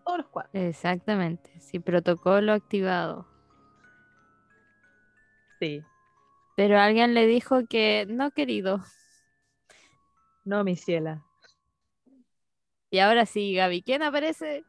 todos 0.03 0.18
los 0.19 0.27
cuadros. 0.27 0.53
Exactamente. 0.53 1.60
Sí, 1.60 1.80
protocolo 1.80 2.53
activado. 2.53 3.27
Sí. 5.60 5.84
Pero 6.56 6.80
alguien 6.80 7.14
le 7.14 7.27
dijo 7.27 7.65
que 7.68 8.06
no, 8.07 8.32
querido. 8.32 8.84
No, 10.44 10.64
mi 10.64 10.76
ciela. 10.76 11.23
Y 12.91 12.99
ahora 12.99 13.26
sí, 13.26 13.53
Gaby, 13.53 13.82
¿quién 13.82 14.03
aparece? 14.03 14.64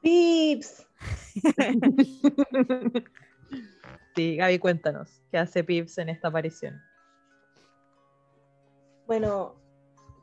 Pips. 0.00 0.86
sí, 4.16 4.36
Gaby, 4.36 4.58
cuéntanos, 4.58 5.22
¿qué 5.30 5.38
hace 5.38 5.62
Pips 5.62 5.98
en 5.98 6.08
esta 6.08 6.28
aparición? 6.28 6.82
Bueno, 9.06 9.54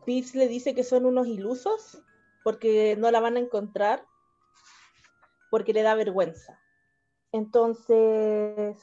Pips 0.05 0.35
le 0.35 0.47
dice 0.47 0.73
que 0.75 0.83
son 0.83 1.05
unos 1.05 1.27
ilusos 1.27 2.01
porque 2.43 2.95
no 2.97 3.11
la 3.11 3.19
van 3.19 3.37
a 3.37 3.39
encontrar 3.39 4.05
porque 5.49 5.73
le 5.73 5.83
da 5.83 5.95
vergüenza. 5.95 6.59
Entonces, 7.31 8.77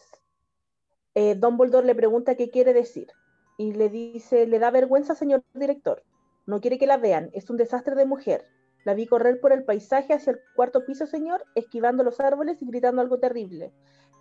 eh, 1.15 1.35
Dumbledore 1.35 1.87
le 1.87 1.95
pregunta 1.95 2.37
qué 2.37 2.51
quiere 2.51 2.73
decir 2.73 3.09
y 3.57 3.73
le 3.73 3.89
dice, 3.89 4.47
le 4.47 4.59
da 4.59 4.71
vergüenza, 4.71 5.15
señor 5.15 5.43
director. 5.55 6.05
No 6.47 6.61
quiere 6.61 6.79
que 6.79 6.87
la 6.87 6.97
vean, 6.97 7.31
es 7.33 7.51
un 7.51 7.57
desastre 7.57 7.95
de 7.95 8.07
mujer. 8.07 8.47
La 8.85 8.95
vi 8.95 9.07
correr 9.07 9.41
por 9.41 9.53
el 9.53 9.65
paisaje 9.65 10.15
hacia 10.15 10.33
el 10.33 10.41
cuarto 10.55 10.87
piso, 10.87 11.07
señor, 11.07 11.45
esquivando 11.55 12.05
los 12.05 12.21
árboles 12.21 12.63
y 12.63 12.67
gritando 12.67 13.03
algo 13.03 13.19
terrible. 13.19 13.73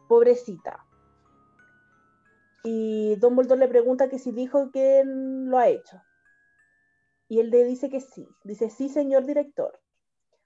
Pobrecita. 0.10 0.86
Y 2.64 3.16
Dumbledore 3.18 3.60
le 3.60 3.68
pregunta 3.68 4.10
que 4.10 4.20
si 4.20 4.32
dijo 4.32 4.72
que 4.72 5.04
lo 5.06 5.58
ha 5.58 5.70
hecho. 5.70 6.02
Y 7.30 7.40
él 7.40 7.50
le 7.50 7.64
dice 7.66 7.90
que 7.90 8.00
sí. 8.00 8.28
Dice, 8.44 8.70
sí, 8.70 8.90
señor 8.90 9.26
director. 9.26 9.80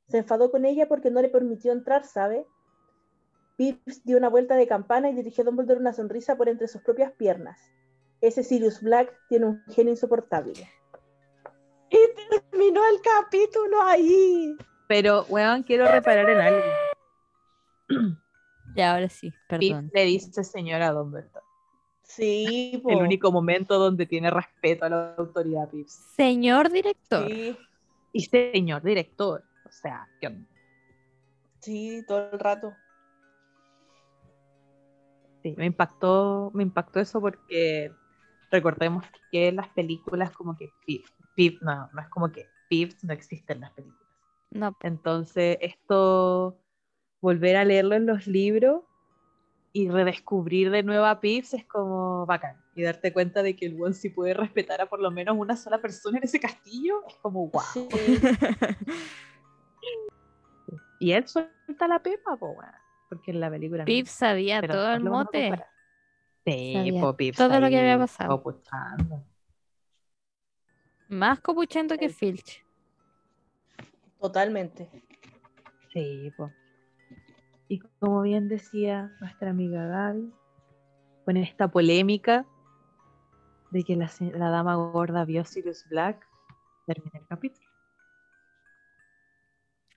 Se 0.08 0.18
enfadó 0.20 0.52
con 0.52 0.66
ella 0.66 0.88
porque 0.88 1.12
no 1.12 1.22
le 1.22 1.30
permitió 1.30 1.72
entrar, 1.72 2.06
¿sabe? 2.06 2.46
Pips 3.58 4.04
dio 4.04 4.18
una 4.18 4.30
vuelta 4.30 4.56
de 4.56 4.68
campana 4.68 5.10
y 5.10 5.14
dirigió 5.14 5.44
a 5.44 5.46
Dumbledore 5.46 5.80
una 5.80 5.94
sonrisa 5.94 6.36
por 6.36 6.50
entre 6.50 6.68
sus 6.68 6.82
propias 6.82 7.12
piernas. 7.14 7.60
Ese 8.20 8.44
Sirius 8.44 8.82
Black 8.82 9.14
tiene 9.30 9.46
un 9.46 9.64
genio 9.68 9.92
insoportable. 9.92 10.54
Y 11.90 11.98
terminó 12.30 12.82
el 12.90 13.02
capítulo 13.02 13.82
ahí. 13.82 14.56
Pero, 14.88 15.26
weón, 15.30 15.64
quiero 15.64 15.88
reparar 15.88 16.30
en 16.30 16.38
algo. 16.40 16.62
Ya, 18.76 18.94
ahora 18.94 19.10
sí, 19.10 19.34
perdón. 19.48 19.90
Pips 19.90 19.94
le 19.94 20.06
dice 20.06 20.44
señora 20.44 20.92
Dumbledore. 20.92 21.41
Sí, 22.16 22.82
El 22.86 23.02
único 23.02 23.32
momento 23.32 23.80
donde 23.80 24.06
tiene 24.06 24.30
respeto 24.30 24.86
a 24.86 24.90
la 24.90 25.16
autoridad, 25.18 25.68
Pips. 25.68 26.06
Señor 26.16 26.70
director. 26.72 27.32
Sí, 27.34 27.58
Y 28.14 28.26
señor 28.26 28.84
director. 28.84 29.46
O 29.64 29.72
sea, 29.72 30.10
¿qué 30.20 30.28
onda? 30.28 30.48
sí, 31.60 32.04
todo 32.08 32.30
el 32.34 32.40
rato. 32.40 32.78
Sí, 35.44 35.56
me 35.58 35.66
impactó, 35.66 36.52
me 36.54 36.64
impactó 36.64 37.00
eso 37.00 37.20
porque 37.20 37.96
recordemos 38.52 39.06
que 39.32 39.48
en 39.48 39.56
las 39.56 39.70
películas 39.70 40.32
como 40.32 40.56
que 40.56 40.76
Pip, 40.86 41.06
Pip- 41.36 41.62
no, 41.62 41.90
no 41.94 42.02
es 42.02 42.10
como 42.10 42.32
que 42.32 42.52
Pips 42.68 43.04
no 43.04 43.14
existe 43.14 43.54
en 43.54 43.62
las 43.62 43.72
películas. 43.74 44.08
No, 44.52 44.76
Entonces, 44.82 45.58
esto, 45.62 46.60
volver 47.22 47.58
a 47.58 47.66
leerlo 47.66 47.96
en 47.96 48.06
los 48.08 48.28
libros 48.28 48.84
y 49.74 49.90
redescubrir 49.90 50.70
de 50.70 50.84
nuevo 50.84 51.06
a 51.06 51.20
Pips 51.20 51.54
es 51.54 51.66
como 51.66 52.26
bacán. 52.26 52.58
Y 52.76 52.84
darte 52.84 53.14
cuenta 53.14 53.42
de 53.44 53.56
que 53.56 53.66
el 53.66 53.82
one 53.82 53.94
sí 53.94 54.10
puede 54.10 54.34
respetar 54.34 54.82
a 54.82 54.88
por 54.88 55.00
lo 55.02 55.12
menos 55.12 55.38
una 55.38 55.56
sola 55.56 55.82
persona 55.82 56.18
en 56.18 56.26
ese 56.26 56.40
castillo, 56.40 57.06
es 57.08 57.16
como 57.18 57.48
wow. 57.50 57.62
Sí, 57.74 57.88
Y 61.00 61.14
él 61.14 61.28
suelta 61.28 61.88
la 61.88 61.98
pepa, 62.00 62.38
po, 62.38 62.52
weón, 62.52 62.72
porque 63.10 63.32
en 63.32 63.40
la 63.40 63.50
película 63.50 63.80
no. 63.80 63.86
Pip 63.86 64.06
sabía 64.06 64.62
Pero 64.62 64.76
todo 64.76 64.94
el 64.94 65.04
mote. 65.04 65.52
Sí, 66.46 66.74
Sabía 66.74 67.02
po, 67.02 67.18
Pips 67.18 67.38
todo 67.38 67.60
lo 67.60 67.70
que 67.70 67.80
había 67.80 67.98
pasado. 67.98 68.38
copuchando. 68.38 69.24
Más 71.08 71.40
copuchento 71.40 71.98
que 71.98 72.10
Filch. 72.10 72.64
totalmente. 74.20 74.90
Sí, 75.92 76.32
po. 76.38 76.52
Y 77.72 77.80
como 78.02 78.24
bien 78.24 78.50
decía 78.50 79.16
nuestra 79.22 79.52
amiga 79.52 79.86
Gaby, 79.86 80.30
con 81.24 81.38
esta 81.38 81.70
polémica 81.70 82.46
de 83.70 83.86
que 83.86 83.96
la, 83.96 84.10
dama 84.50 84.76
gorda 84.76 85.24
vio 85.24 85.46
Sirius 85.46 85.86
Black, 85.88 86.22
termina 86.86 87.18
el 87.18 87.28
capítulo. 87.28 87.70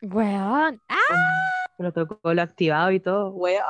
Weón. 0.03 0.81
¡Ah! 0.89 1.67
Protocolo 1.77 2.41
activado 2.43 2.93
y 2.93 3.01
todo. 3.01 3.31
Weón, 3.31 3.65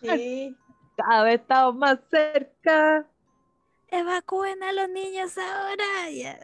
Sí, 0.00 0.56
cada 0.96 1.24
vez 1.24 1.42
estamos 1.42 1.76
más 1.76 1.98
cerca. 2.10 3.06
Evacúen 3.88 4.62
a 4.62 4.72
los 4.72 4.88
niños 4.88 5.36
ahora. 5.36 6.10
ya. 6.10 6.38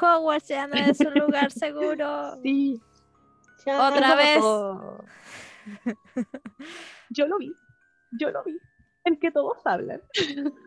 Hogwarts 0.00 0.46
ya 0.46 0.68
no 0.68 0.76
es 0.76 1.00
un 1.00 1.14
lugar 1.14 1.50
seguro. 1.50 2.40
Sí. 2.44 2.80
Ya. 3.64 3.88
Otra 3.88 4.14
vez. 4.14 4.40
Yo 7.10 7.26
lo 7.26 7.38
vi. 7.38 7.56
Yo 8.10 8.30
lo 8.30 8.42
vi. 8.44 8.58
El 9.04 9.18
que 9.18 9.30
todos 9.30 9.66
hablan. 9.66 10.02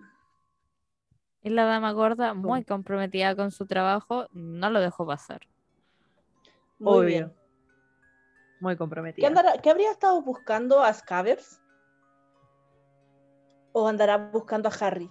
Y 1.43 1.49
la 1.49 1.65
dama 1.65 1.91
gorda, 1.91 2.35
muy 2.35 2.63
comprometida 2.63 3.35
con 3.35 3.49
su 3.49 3.65
trabajo, 3.65 4.27
no 4.31 4.69
lo 4.69 4.79
dejó 4.79 5.07
pasar. 5.07 5.41
Muy 6.77 6.97
Obvio. 6.99 7.07
bien. 7.07 7.33
Muy 8.59 8.75
¿Qué, 8.75 8.77
comprometida. 8.77 9.27
andará- 9.27 9.59
qué 9.59 9.71
habría 9.71 9.89
estado 9.89 10.21
buscando 10.21 10.83
a 10.83 10.93
Scabbers? 10.93 11.59
¿O 13.71 13.87
andará 13.87 14.19
buscando 14.19 14.69
a 14.69 14.71
Harry? 14.85 15.09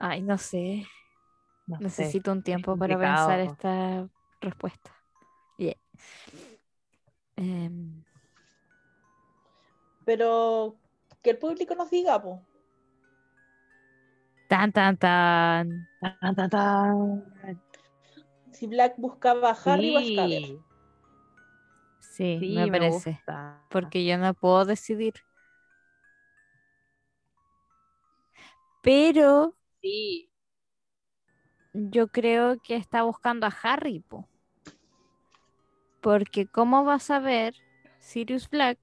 Ay, 0.00 0.20
no 0.22 0.36
sé. 0.36 0.84
No 1.68 1.76
sé. 1.78 1.84
Necesito 1.84 2.32
un 2.32 2.42
tiempo 2.42 2.76
para 2.76 2.98
pensar 2.98 3.38
esta 3.38 4.08
respuesta. 4.40 4.90
Em, 7.36 8.04
Pero 10.04 10.76
que 11.22 11.30
el 11.30 11.38
público 11.38 11.74
nos 11.74 11.90
diga, 11.90 12.22
po. 12.22 12.42
tan, 14.48 14.72
tan, 14.72 14.96
tan. 14.96 15.88
Tan, 16.00 16.34
tan, 16.36 16.50
tan. 16.50 17.60
Si 18.52 18.66
Black 18.66 18.94
buscaba 18.96 19.50
a 19.50 19.58
Harry 19.64 19.90
o 19.90 19.98
a 19.98 20.02
Sí. 20.04 20.64
Sí, 21.98 22.44
sí, 22.46 22.46
me 22.46 22.70
parece. 22.70 23.24
gusta. 23.26 23.64
Porque 23.68 24.04
yo 24.06 24.18
no 24.18 24.34
puedo 24.34 24.64
decidir. 24.64 25.14
Pero 28.80 29.56
Sí, 29.80 30.30
yo 31.72 32.08
creo 32.08 32.58
que 32.60 32.74
está 32.76 33.02
buscando 33.02 33.46
a 33.46 33.54
Harry, 33.62 34.00
po. 34.00 34.28
Porque 36.04 36.46
¿cómo 36.46 36.84
va 36.84 36.96
a 36.96 36.98
saber 36.98 37.54
Sirius 37.98 38.50
Black 38.50 38.78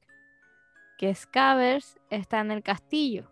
que 0.97 1.13
Scabbers 1.13 1.99
está 2.09 2.39
en 2.39 2.49
el 2.49 2.63
castillo? 2.63 3.31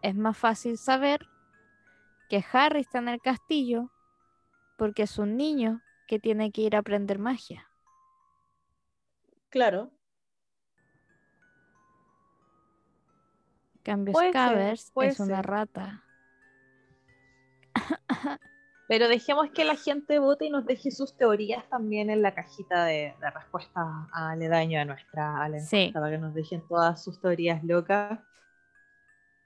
Es 0.00 0.16
más 0.16 0.38
fácil 0.38 0.78
saber 0.78 1.28
que 2.30 2.42
Harry 2.54 2.80
está 2.80 3.00
en 3.00 3.10
el 3.10 3.20
castillo 3.20 3.92
porque 4.78 5.02
es 5.02 5.18
un 5.18 5.36
niño 5.36 5.82
que 6.08 6.18
tiene 6.18 6.50
que 6.52 6.62
ir 6.62 6.74
a 6.74 6.78
aprender 6.78 7.18
magia. 7.18 7.68
Claro. 9.50 9.90
En 13.74 13.82
cambio, 13.82 14.14
ser, 14.14 14.78
puede 14.94 15.10
es 15.10 15.20
una 15.20 15.42
rata. 15.42 16.02
pero 18.92 19.08
dejemos 19.08 19.48
que 19.52 19.64
la 19.64 19.74
gente 19.74 20.18
vote 20.18 20.44
y 20.44 20.50
nos 20.50 20.66
deje 20.66 20.90
sus 20.90 21.16
teorías 21.16 21.66
también 21.70 22.10
en 22.10 22.20
la 22.20 22.34
cajita 22.34 22.84
de, 22.84 23.14
de 23.18 23.30
respuestas 23.30 23.86
aledaño 24.12 24.78
a 24.78 24.84
nuestra 24.84 25.42
a 25.42 25.48
la 25.48 25.60
Sí. 25.60 25.90
para 25.94 26.10
que 26.10 26.18
nos 26.18 26.34
dejen 26.34 26.62
todas 26.68 27.02
sus 27.02 27.18
teorías 27.18 27.64
locas, 27.64 28.20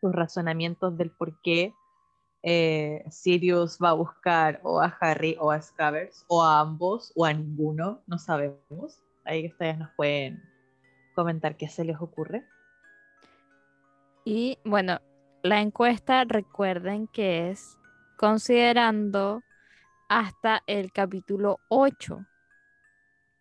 sus 0.01 0.12
razonamientos 0.12 0.98
del 0.98 1.12
por 1.12 1.40
qué 1.43 1.73
eh, 2.43 3.05
Sirius 3.09 3.78
va 3.81 3.90
a 3.90 3.93
buscar 3.93 4.59
o 4.64 4.81
a 4.81 4.86
Harry 5.01 5.36
o 5.39 5.52
a 5.52 5.62
Scabbers, 5.62 6.24
o 6.27 6.43
a 6.43 6.59
ambos, 6.59 7.12
o 7.14 7.24
a 7.24 7.32
ninguno, 7.32 8.02
no 8.09 8.18
sabemos. 8.18 9.01
Ahí 9.24 9.43
que 9.43 9.52
ustedes 9.52 9.78
nos 9.78 9.90
pueden 9.97 10.43
comentar 11.14 11.56
qué 11.56 11.68
se 11.68 11.85
les 11.85 12.01
ocurre. 12.01 12.44
Y 14.24 14.59
bueno, 14.64 14.98
la 15.44 15.60
encuesta 15.60 16.24
recuerden 16.24 17.06
que 17.06 17.51
es 17.51 17.76
considerando 18.17 19.43
hasta 20.09 20.63
el 20.67 20.93
capítulo 20.93 21.61
8. 21.69 22.25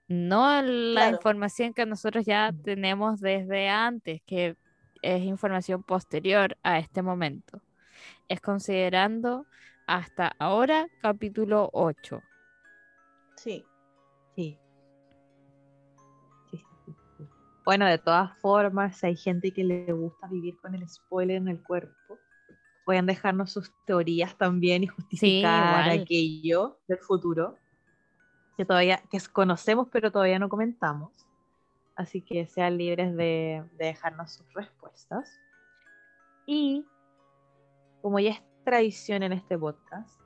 No 0.08 0.62
la 0.62 0.92
Claro. 0.94 1.16
información 1.16 1.74
que 1.74 1.86
nosotros 1.86 2.26
ya 2.26 2.54
tenemos 2.64 3.20
desde 3.22 3.70
antes, 3.70 4.22
que 4.26 4.56
es 5.02 5.22
información 5.24 5.84
posterior 5.84 6.58
a 6.64 6.80
este 6.80 7.02
momento. 7.02 7.62
Es 8.28 8.42
considerando 8.42 9.46
hasta 9.88 10.32
ahora 10.40 10.88
capítulo 11.02 11.70
8. 11.74 12.22
Sí. 13.38 13.66
Sí. 14.36 14.60
Bueno, 17.66 17.88
de 17.88 17.98
todas 17.98 18.38
formas, 18.42 18.98
si 18.98 19.08
hay 19.08 19.16
gente 19.16 19.52
que 19.52 19.64
le 19.64 19.92
gusta 19.92 20.28
vivir 20.28 20.56
con 20.62 20.76
el 20.76 20.88
spoiler 20.88 21.38
en 21.38 21.48
el 21.48 21.64
cuerpo, 21.64 22.20
pueden 22.86 23.08
dejarnos 23.08 23.52
sus 23.52 23.74
teorías 23.86 24.38
también 24.38 24.84
y 24.84 24.88
justificar 24.88 25.90
aquello 25.90 26.80
del 26.88 27.00
futuro 27.00 27.58
que 28.56 28.64
todavía 28.64 29.02
que 29.12 29.20
conocemos 29.34 29.88
pero 29.92 30.12
todavía 30.12 30.40
no 30.40 30.48
comentamos. 30.48 31.12
Así 31.96 32.22
que 32.22 32.46
sean 32.46 32.78
libres 32.78 33.16
de, 33.16 33.64
de 33.78 33.86
dejarnos 33.86 34.34
sus 34.34 34.54
respuestas. 34.54 35.40
Y 36.46 36.86
como 38.02 38.20
ya 38.20 38.32
es 38.32 38.44
tradición 38.64 39.24
en 39.24 39.34
este 39.34 39.58
podcast, 39.58 40.20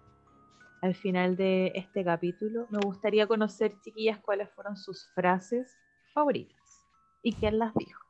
al 0.81 0.95
final 0.95 1.36
de 1.36 1.72
este 1.76 2.03
capítulo, 2.03 2.68
me 2.69 2.80
gustaría 2.80 3.27
conocer, 3.27 3.80
chiquillas, 3.81 4.19
cuáles 4.19 4.49
fueron 4.52 4.77
sus 4.77 5.07
frases 5.14 5.77
favoritas 6.14 6.88
y 7.22 7.34
quién 7.34 7.60
las 7.60 7.73
dijo. 7.76 8.09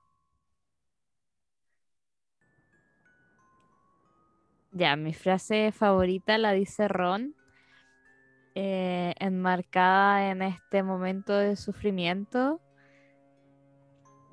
Ya, 4.72 4.96
mi 4.96 5.14
frase 5.14 5.72
favorita 5.72 6.38
la 6.38 6.54
dice 6.54 6.88
Ron, 6.88 7.36
eh, 8.56 9.14
enmarcada 9.20 10.30
en 10.32 10.42
este 10.42 10.84
momento 10.84 11.34
de 11.36 11.56
sufrimiento, 11.56 12.62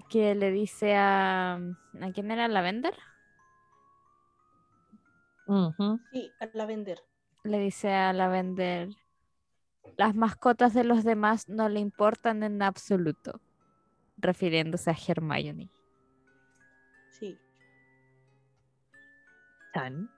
que 0.09 0.35
le 0.35 0.51
dice 0.51 0.95
a... 0.97 1.55
¿A 2.01 2.13
quién 2.13 2.31
era? 2.31 2.49
¿Lavender? 2.49 2.95
Ujú. 5.47 6.01
Sí, 6.11 6.35
a 6.41 6.49
la 6.53 6.67
vender. 6.67 6.99
Le 7.45 7.59
dice 7.59 7.93
a 7.93 8.13
Lavender, 8.13 8.91
las 9.97 10.15
mascotas 10.15 10.75
de 10.75 10.85
los 10.85 11.05
demás 11.05 11.49
no 11.49 11.69
le 11.69 11.81
importan 11.81 12.43
en 12.43 12.63
absoluto, 12.63 13.41
refiriéndose 14.19 14.91
a 14.91 14.97
Hermione. 15.09 15.71
Sí, 17.11 17.41
Chan. 19.73 20.09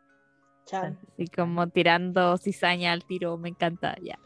Chan. 0.68 0.98
Así 1.14 1.26
como 1.28 1.66
tirando 1.68 2.36
cizaña 2.36 2.92
al 2.92 3.04
tiro, 3.04 3.38
me 3.38 3.48
encanta 3.48 3.96
ya. 4.02 4.18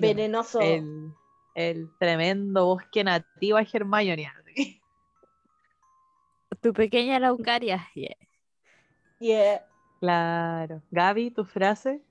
Venenoso. 0.00 0.60
El, 0.60 1.12
el 1.54 1.88
tremendo 1.98 2.66
bosque 2.66 3.02
nativo 3.02 3.56
a 3.56 3.62
Hermione. 3.62 4.26
así. 4.26 4.80
Tu 6.60 6.72
pequeña 6.72 7.16
araucaria, 7.16 7.86
yeah. 7.94 8.16
Yeah. 9.20 9.66
Claro. 10.00 10.82
Gaby, 10.90 11.30
tu 11.30 11.44
frase. 11.44 12.02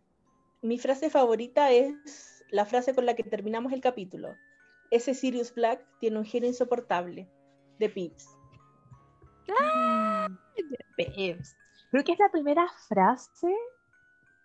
Mi 0.62 0.78
frase 0.80 1.10
favorita 1.10 1.70
es 1.72 2.46
la 2.50 2.66
frase 2.66 2.96
con 2.96 3.06
la 3.06 3.16
que 3.16 3.24
terminamos 3.24 3.74
el 3.74 3.82
capítulo. 3.82 4.36
Ese 4.90 5.14
Sirius 5.14 5.54
Black 5.54 5.86
tiene 6.00 6.18
un 6.18 6.26
genio 6.26 6.48
insoportable. 6.48 7.28
De 7.78 7.90
Pips. 7.90 8.30
Pips. 10.96 11.58
Creo 11.90 12.04
que 12.04 12.12
es 12.14 12.20
la 12.20 12.30
primera 12.30 12.68
frase 12.88 13.54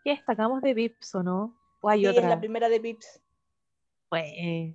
que 0.05 0.11
destacamos 0.11 0.63
de 0.63 0.75
Vips, 0.75 1.15
¿o 1.17 1.23
no? 1.23 1.55
O 1.81 1.89
hay 1.89 2.01
Sí, 2.03 2.07
otra. 2.07 2.23
es 2.23 2.29
la 2.29 2.39
primera 2.41 2.69
de 2.69 2.81
Pips. 2.81 3.21
Pues, 4.09 4.75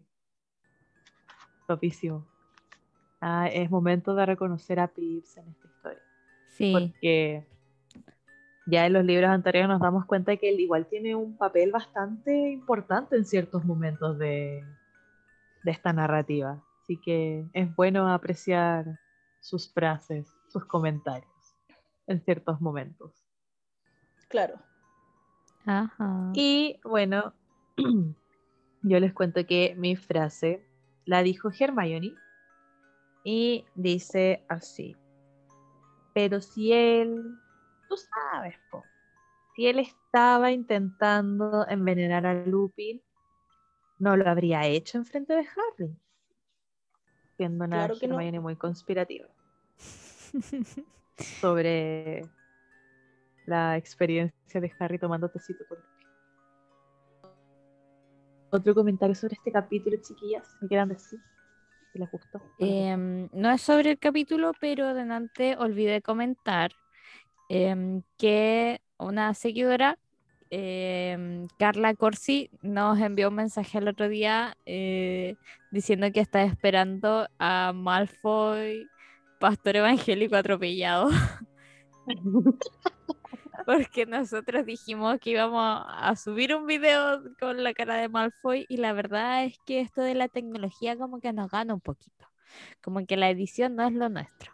topísimo. 1.68 2.26
Ah, 3.22 3.48
es 3.52 3.70
momento 3.70 4.16
de 4.16 4.26
reconocer 4.26 4.80
a 4.80 4.88
Pips 4.88 5.38
en 5.38 5.48
esta 5.50 5.68
historia. 5.68 6.02
Sí, 6.50 6.72
Porque 6.74 7.48
ya 8.66 8.86
en 8.86 8.94
los 8.94 9.06
libros 9.06 9.30
anteriores 9.30 9.70
nos 9.70 9.80
damos 9.80 10.06
cuenta 10.06 10.32
de 10.32 10.40
que 10.40 10.50
él 10.50 10.60
igual 10.60 10.88
tiene 10.88 11.16
un 11.16 11.38
papel 11.38 11.72
bastante 11.72 12.52
importante 12.52 13.16
en 13.16 13.26
ciertos 13.26 13.64
momentos 13.64 14.18
de, 14.18 14.66
de 15.64 15.72
esta 15.72 15.94
narrativa. 15.94 16.62
Así 16.82 16.98
que 16.98 17.46
es 17.54 17.74
bueno 17.76 18.12
apreciar 18.12 19.00
sus 19.40 19.72
frases, 19.72 20.28
sus 20.48 20.66
comentarios 20.66 21.37
en 22.08 22.22
ciertos 22.22 22.60
momentos. 22.62 23.26
Claro. 24.28 24.60
ajá. 25.66 26.32
Y 26.34 26.80
bueno, 26.84 27.34
yo 28.82 29.00
les 29.00 29.14
cuento 29.14 29.46
que 29.46 29.76
mi 29.78 29.96
frase 29.96 30.66
la 31.06 31.24
dijo 31.24 31.50
Hermione 31.58 32.16
y 33.24 33.66
dice 33.76 34.44
así. 34.48 34.96
Pero 36.14 36.42
si 36.42 36.74
él, 36.74 37.38
tú 37.88 37.96
sabes, 37.98 38.56
po, 38.72 38.84
si 39.56 39.68
él 39.68 39.80
estaba 39.80 40.52
intentando 40.52 41.68
envenenar 41.68 42.26
a 42.26 42.34
Lupin, 42.46 43.02
no 44.00 44.16
lo 44.16 44.30
habría 44.30 44.66
hecho 44.66 44.98
en 44.98 45.06
frente 45.06 45.34
de 45.34 45.46
Harry. 45.48 45.96
Siendo 47.38 47.66
una 47.66 47.78
Claro 47.78 48.00
que 48.00 48.08
no. 48.08 48.16
Hermione 48.16 48.40
muy 48.40 48.56
conspirativa 48.56 49.28
sobre 51.18 52.22
la 53.46 53.78
experiencia 53.78 54.62
de 54.62 54.72
Harry 54.80 55.00
tomando 55.00 55.30
tecito 55.30 55.66
con. 55.68 55.78
Otro 58.50 58.74
comentario 58.74 59.16
sobre 59.16 59.36
este 59.36 59.52
capítulo, 59.52 59.98
chiquillas, 60.02 60.48
me 60.62 60.68
quieran 60.68 60.90
decir 60.90 61.20
si 61.92 62.00
les 62.00 62.10
gustó. 62.12 62.38
o 62.38 62.42
no 62.42 62.46
les 62.46 62.60
gustó. 62.60 62.66
Em, 62.66 63.30
no 63.34 63.52
es 63.52 63.62
sobre 63.62 63.92
el 63.92 64.00
capítulo, 64.00 64.52
pero 64.60 64.94
delante 64.94 65.56
olvidé 65.58 66.02
comentar 66.02 66.72
em, 67.50 68.04
que 68.18 68.82
una 68.98 69.34
seguidora, 69.34 69.98
em, 70.50 71.48
Carla 71.58 71.94
Corsi, 71.94 72.50
nos 72.62 73.00
envió 73.00 73.30
un 73.30 73.36
mensaje 73.36 73.78
el 73.80 73.88
otro 73.88 74.08
día 74.08 74.58
eh, 74.66 75.36
diciendo 75.72 76.12
que 76.12 76.22
está 76.22 76.44
esperando 76.44 77.28
a 77.40 77.74
Malfoy, 77.74 78.90
pastor 79.40 79.78
evangélico 79.78 80.36
atropellado, 80.36 81.10
porque 83.66 84.06
nosotros 84.06 84.66
dijimos 84.66 85.20
que 85.20 85.32
íbamos 85.32 85.84
a 85.88 86.16
subir 86.16 86.56
un 86.56 86.66
video 86.66 87.22
con 87.40 87.64
la 87.64 87.74
cara 87.74 87.96
de 87.96 88.10
Malfoy 88.10 88.66
y 88.70 88.78
la 88.78 88.94
verdad 88.94 89.46
es 89.46 89.58
que 89.66 89.82
esto 89.82 90.02
de 90.02 90.16
la 90.16 90.28
tecnología 90.28 90.98
como 90.98 91.20
que 91.20 91.34
nos 91.34 91.50
gana 91.50 91.74
un 91.74 91.82
poquito 91.82 92.28
como 92.82 93.06
que 93.06 93.18
la 93.18 93.30
edición 93.30 93.76
no 93.76 93.84
es 93.84 93.94
lo 93.94 94.10
nuestro. 94.10 94.52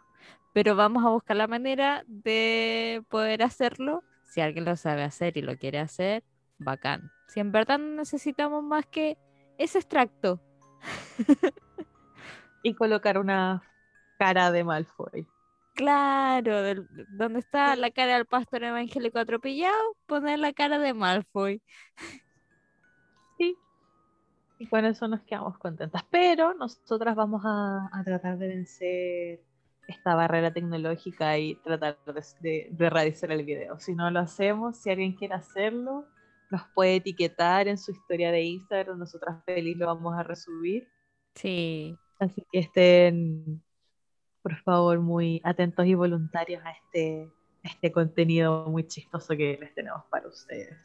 Pero 0.52 0.76
vamos 0.76 1.04
a 1.04 1.10
buscar 1.10 1.36
la 1.36 1.48
manera 1.48 2.04
de 2.06 3.02
poder 3.08 3.42
hacerlo. 3.42 4.04
Si 4.22 4.40
alguien 4.40 4.64
lo 4.64 4.76
sabe 4.76 5.02
hacer 5.02 5.36
y 5.36 5.42
lo 5.42 5.56
quiere 5.56 5.78
hacer, 5.78 6.22
bacán. 6.58 7.10
Si 7.28 7.40
en 7.40 7.52
verdad 7.52 7.78
no 7.78 7.96
necesitamos 7.96 8.62
más 8.62 8.86
que 8.86 9.18
ese 9.58 9.78
extracto. 9.78 10.40
y 12.62 12.74
colocar 12.74 13.18
una 13.18 13.62
cara 14.26 14.50
de 14.52 14.64
Malfoy. 14.64 15.26
Claro, 15.74 16.62
del- 16.62 16.86
donde 17.18 17.40
está 17.40 17.74
la 17.76 17.90
cara 17.90 18.14
del 18.14 18.26
pastor 18.26 18.62
evangélico 18.64 19.18
atropellado, 19.18 19.96
poner 20.06 20.38
la 20.38 20.52
cara 20.52 20.78
de 20.78 20.94
Malfoy. 20.94 21.60
Sí. 23.38 23.56
Y 24.58 24.66
con 24.68 24.84
eso 24.84 25.08
nos 25.08 25.20
quedamos 25.22 25.58
contentas. 25.58 26.02
Pero 26.10 26.54
nosotras 26.54 27.16
vamos 27.16 27.42
a, 27.44 27.88
a 27.92 28.04
tratar 28.04 28.38
de 28.38 28.48
vencer 28.48 29.40
esta 29.88 30.14
barrera 30.14 30.52
tecnológica 30.52 31.36
y 31.38 31.56
tratar 31.56 31.98
de, 32.06 32.22
de- 32.40 32.68
de 32.70 32.90
realizar 32.90 33.30
el 33.32 33.44
video. 33.44 33.78
Si 33.80 33.94
no 33.94 34.10
lo 34.10 34.20
hacemos, 34.20 34.76
si 34.78 34.90
alguien 34.90 35.14
quiere 35.14 35.34
hacerlo, 35.34 36.06
nos 36.50 36.62
puede 36.74 36.96
etiquetar 36.96 37.66
en 37.68 37.76
su 37.78 37.90
historia 37.90 38.30
de 38.30 38.42
Instagram. 38.42 38.98
Nosotras 38.98 39.42
feliz 39.44 39.76
lo 39.76 39.86
vamos 39.86 40.14
a 40.16 40.22
resubir. 40.22 40.88
Sí, 41.34 41.98
Así 42.20 42.46
que 42.52 42.60
estén, 42.60 43.60
por 44.44 44.56
favor, 44.56 45.00
muy 45.00 45.40
atentos 45.42 45.86
y 45.86 45.94
voluntarios 45.94 46.62
a 46.66 46.72
este, 46.72 47.32
a 47.64 47.68
este 47.68 47.90
contenido 47.90 48.66
muy 48.68 48.86
chistoso 48.86 49.34
que 49.34 49.56
les 49.58 49.74
tenemos 49.74 50.04
para 50.10 50.28
ustedes. 50.28 50.76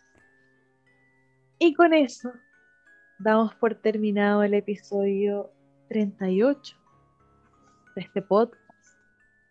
Y 1.59 1.73
con 1.73 1.93
eso, 1.93 2.31
damos 3.19 3.53
por 3.55 3.75
terminado 3.75 4.43
el 4.43 4.53
episodio 4.53 5.51
38 5.89 6.77
de 7.97 8.01
este 8.01 8.21
podcast. 8.21 8.63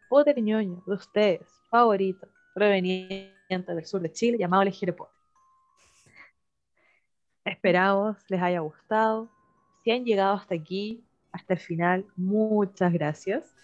Potter 0.09 0.41
ñoño 0.41 0.83
de 0.87 0.95
ustedes, 0.95 1.47
favorito, 1.69 2.27
proveniente 2.55 3.75
del 3.75 3.85
sur 3.85 4.01
de 4.01 4.11
Chile, 4.11 4.39
llamado 4.39 4.65
Legere 4.65 4.95
Potter. 4.95 5.21
Esperamos 7.45 8.17
les 8.29 8.41
haya 8.41 8.61
gustado. 8.61 9.29
Si 9.85 9.91
han 9.91 10.07
llegado 10.07 10.35
hasta 10.37 10.55
aquí, 10.55 11.05
hasta 11.31 11.53
el 11.53 11.61
final, 11.61 12.07
muchas 12.17 12.91
gracias. 12.91 13.59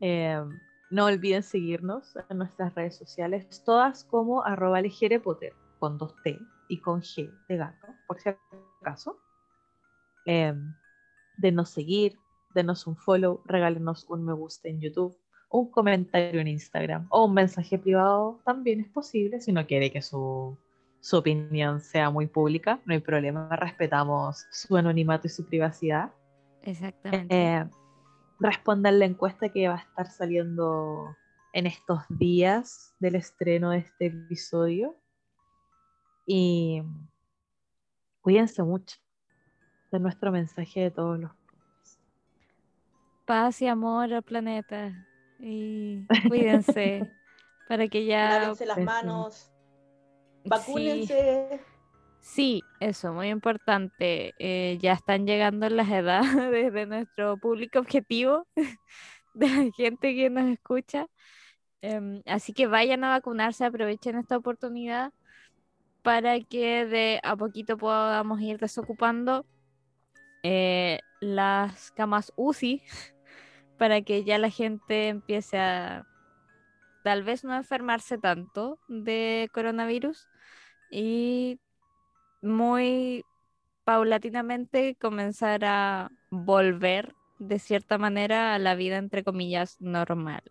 Eh, 0.00 0.42
no 0.90 1.04
olviden 1.04 1.42
seguirnos 1.42 2.14
en 2.30 2.38
nuestras 2.38 2.74
redes 2.74 2.96
sociales, 2.96 3.62
todas 3.64 4.04
como 4.04 4.44
arroba 4.44 4.80
ligerepotter, 4.80 5.52
con 5.78 5.98
dos 5.98 6.14
T 6.22 6.38
y 6.68 6.80
con 6.80 7.02
G 7.02 7.30
de 7.48 7.56
gato, 7.56 7.88
por 8.06 8.20
si 8.20 8.30
acaso. 8.80 9.18
Eh, 10.26 10.54
denos 11.36 11.70
seguir, 11.70 12.18
denos 12.54 12.86
un 12.86 12.96
follow, 12.96 13.42
regálenos 13.44 14.06
un 14.08 14.24
me 14.24 14.32
gusta 14.32 14.68
en 14.68 14.80
YouTube, 14.80 15.16
un 15.50 15.70
comentario 15.70 16.40
en 16.40 16.48
Instagram 16.48 17.06
o 17.10 17.24
un 17.24 17.34
mensaje 17.34 17.78
privado 17.78 18.40
también 18.44 18.80
es 18.80 18.88
posible 18.88 19.40
si 19.40 19.52
no 19.52 19.66
quiere 19.66 19.90
que 19.90 20.02
su, 20.02 20.58
su 21.00 21.16
opinión 21.16 21.80
sea 21.80 22.10
muy 22.10 22.26
pública, 22.26 22.80
no 22.84 22.94
hay 22.94 23.00
problema, 23.00 23.48
respetamos 23.56 24.46
su 24.50 24.76
anonimato 24.76 25.26
y 25.26 25.30
su 25.30 25.46
privacidad. 25.46 26.12
exactamente. 26.62 27.34
Eh, 27.34 27.66
respondan 28.40 28.98
la 28.98 29.04
encuesta 29.04 29.48
que 29.48 29.68
va 29.68 29.74
a 29.74 29.78
estar 29.78 30.10
saliendo 30.10 31.16
en 31.52 31.66
estos 31.66 32.00
días 32.08 32.94
del 33.00 33.16
estreno 33.16 33.70
de 33.70 33.78
este 33.78 34.06
episodio. 34.06 34.96
Y 36.26 36.82
cuídense 38.20 38.62
mucho 38.62 38.96
de 39.90 39.98
nuestro 39.98 40.30
mensaje 40.30 40.80
de 40.80 40.90
todos 40.90 41.18
los 41.18 41.30
días. 41.30 42.00
Paz 43.24 43.62
y 43.62 43.66
amor 43.66 44.12
al 44.12 44.22
planeta. 44.22 45.06
Y 45.38 46.06
cuídense 46.28 47.10
para 47.68 47.88
que 47.88 48.04
ya 48.04 48.40
Lávense 48.40 48.66
las 48.66 48.76
pues, 48.76 48.86
manos. 48.86 49.52
Vacúnense. 50.44 51.48
Sí, 51.50 51.77
eso, 52.80 53.12
muy 53.12 53.28
importante. 53.28 54.34
Eh, 54.38 54.78
ya 54.80 54.92
están 54.92 55.26
llegando 55.26 55.68
las 55.68 55.88
edades 55.88 56.72
de 56.72 56.86
nuestro 56.86 57.36
público 57.38 57.78
objetivo, 57.78 58.46
de 59.34 59.48
la 59.48 59.70
gente 59.76 60.14
que 60.14 60.30
nos 60.30 60.46
escucha. 60.46 61.06
Em, 61.80 62.22
así 62.26 62.52
que 62.52 62.66
vayan 62.66 63.04
a 63.04 63.10
vacunarse, 63.10 63.64
aprovechen 63.64 64.16
esta 64.16 64.36
oportunidad 64.36 65.12
para 66.02 66.40
que 66.40 66.86
de 66.86 67.20
a 67.22 67.36
poquito 67.36 67.76
podamos 67.76 68.40
ir 68.40 68.58
desocupando 68.58 69.44
eh, 70.42 71.00
las 71.20 71.90
camas 71.92 72.32
UCI 72.36 72.82
para 73.78 74.02
que 74.02 74.24
ya 74.24 74.38
la 74.38 74.50
gente 74.50 75.08
empiece 75.08 75.58
a 75.58 76.06
tal 77.04 77.22
vez 77.22 77.44
no 77.44 77.54
enfermarse 77.56 78.18
tanto 78.18 78.78
de 78.88 79.48
coronavirus 79.52 80.28
y 80.90 81.60
muy 82.42 83.24
paulatinamente 83.84 84.96
comenzar 85.00 85.64
a 85.64 86.10
volver 86.30 87.14
de 87.38 87.58
cierta 87.58 87.98
manera 87.98 88.54
a 88.54 88.58
la 88.58 88.74
vida 88.74 88.96
entre 88.96 89.24
comillas 89.24 89.80
normal. 89.80 90.42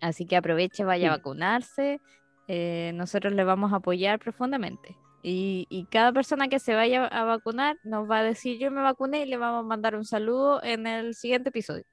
Así 0.00 0.26
que 0.26 0.36
aproveche, 0.36 0.84
vaya 0.84 1.12
a 1.12 1.16
vacunarse. 1.16 2.00
Eh, 2.48 2.90
nosotros 2.94 3.32
le 3.34 3.44
vamos 3.44 3.72
a 3.72 3.76
apoyar 3.76 4.18
profundamente. 4.18 4.96
Y, 5.22 5.86
cada 5.90 6.12
persona 6.12 6.48
que 6.48 6.58
se 6.58 6.74
vaya 6.74 7.06
a 7.06 7.24
vacunar 7.24 7.78
nos 7.84 8.10
va 8.10 8.18
a 8.18 8.24
decir 8.24 8.58
yo 8.58 8.72
me 8.72 8.82
vacuné 8.82 9.22
y 9.22 9.26
le 9.26 9.36
vamos 9.36 9.64
a 9.64 9.68
mandar 9.68 9.94
un 9.94 10.04
saludo 10.04 10.60
en 10.64 10.88
el 10.88 11.14
siguiente 11.14 11.50
episodio. 11.50 11.84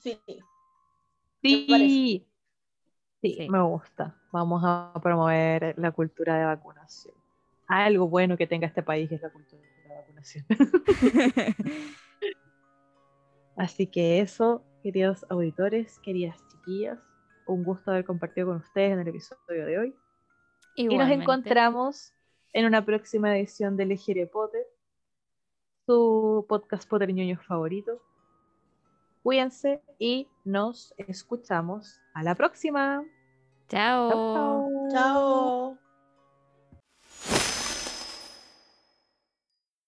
Sí. 0.00 0.20
Sí. 1.42 2.26
Sí, 3.34 3.48
me 3.48 3.62
gusta. 3.62 4.14
Vamos 4.32 4.62
a 4.64 4.92
promover 5.02 5.74
la 5.78 5.90
cultura 5.92 6.38
de 6.38 6.44
vacunación. 6.44 7.14
Algo 7.66 8.08
bueno 8.08 8.36
que 8.36 8.46
tenga 8.46 8.66
este 8.66 8.82
país 8.82 9.10
es 9.10 9.22
la 9.22 9.30
cultura 9.30 9.62
de 9.62 9.94
vacunación. 9.94 10.44
Así 13.56 13.86
que 13.86 14.20
eso, 14.20 14.62
queridos 14.82 15.24
auditores, 15.30 15.98
queridas 16.00 16.36
chiquillas, 16.48 16.98
un 17.46 17.64
gusto 17.64 17.90
haber 17.90 18.04
compartido 18.04 18.48
con 18.48 18.56
ustedes 18.56 18.92
en 18.92 19.00
el 19.00 19.08
episodio 19.08 19.66
de 19.66 19.78
hoy. 19.78 19.94
Y 20.74 20.88
nos 20.94 21.10
encontramos 21.10 22.12
en 22.52 22.66
una 22.66 22.84
próxima 22.84 23.36
edición 23.36 23.76
de 23.78 23.86
Legere 23.86 24.26
Potter, 24.26 24.66
su 25.86 26.44
podcast 26.48 26.88
Potter 26.88 27.12
ñoño 27.14 27.38
favorito. 27.38 28.02
Cuídense 29.22 29.80
y 29.98 30.28
nos 30.44 30.94
escuchamos 30.98 31.98
a 32.12 32.22
la 32.22 32.34
próxima. 32.34 33.04
Chao. 33.68 34.74
Chao. 34.90 35.78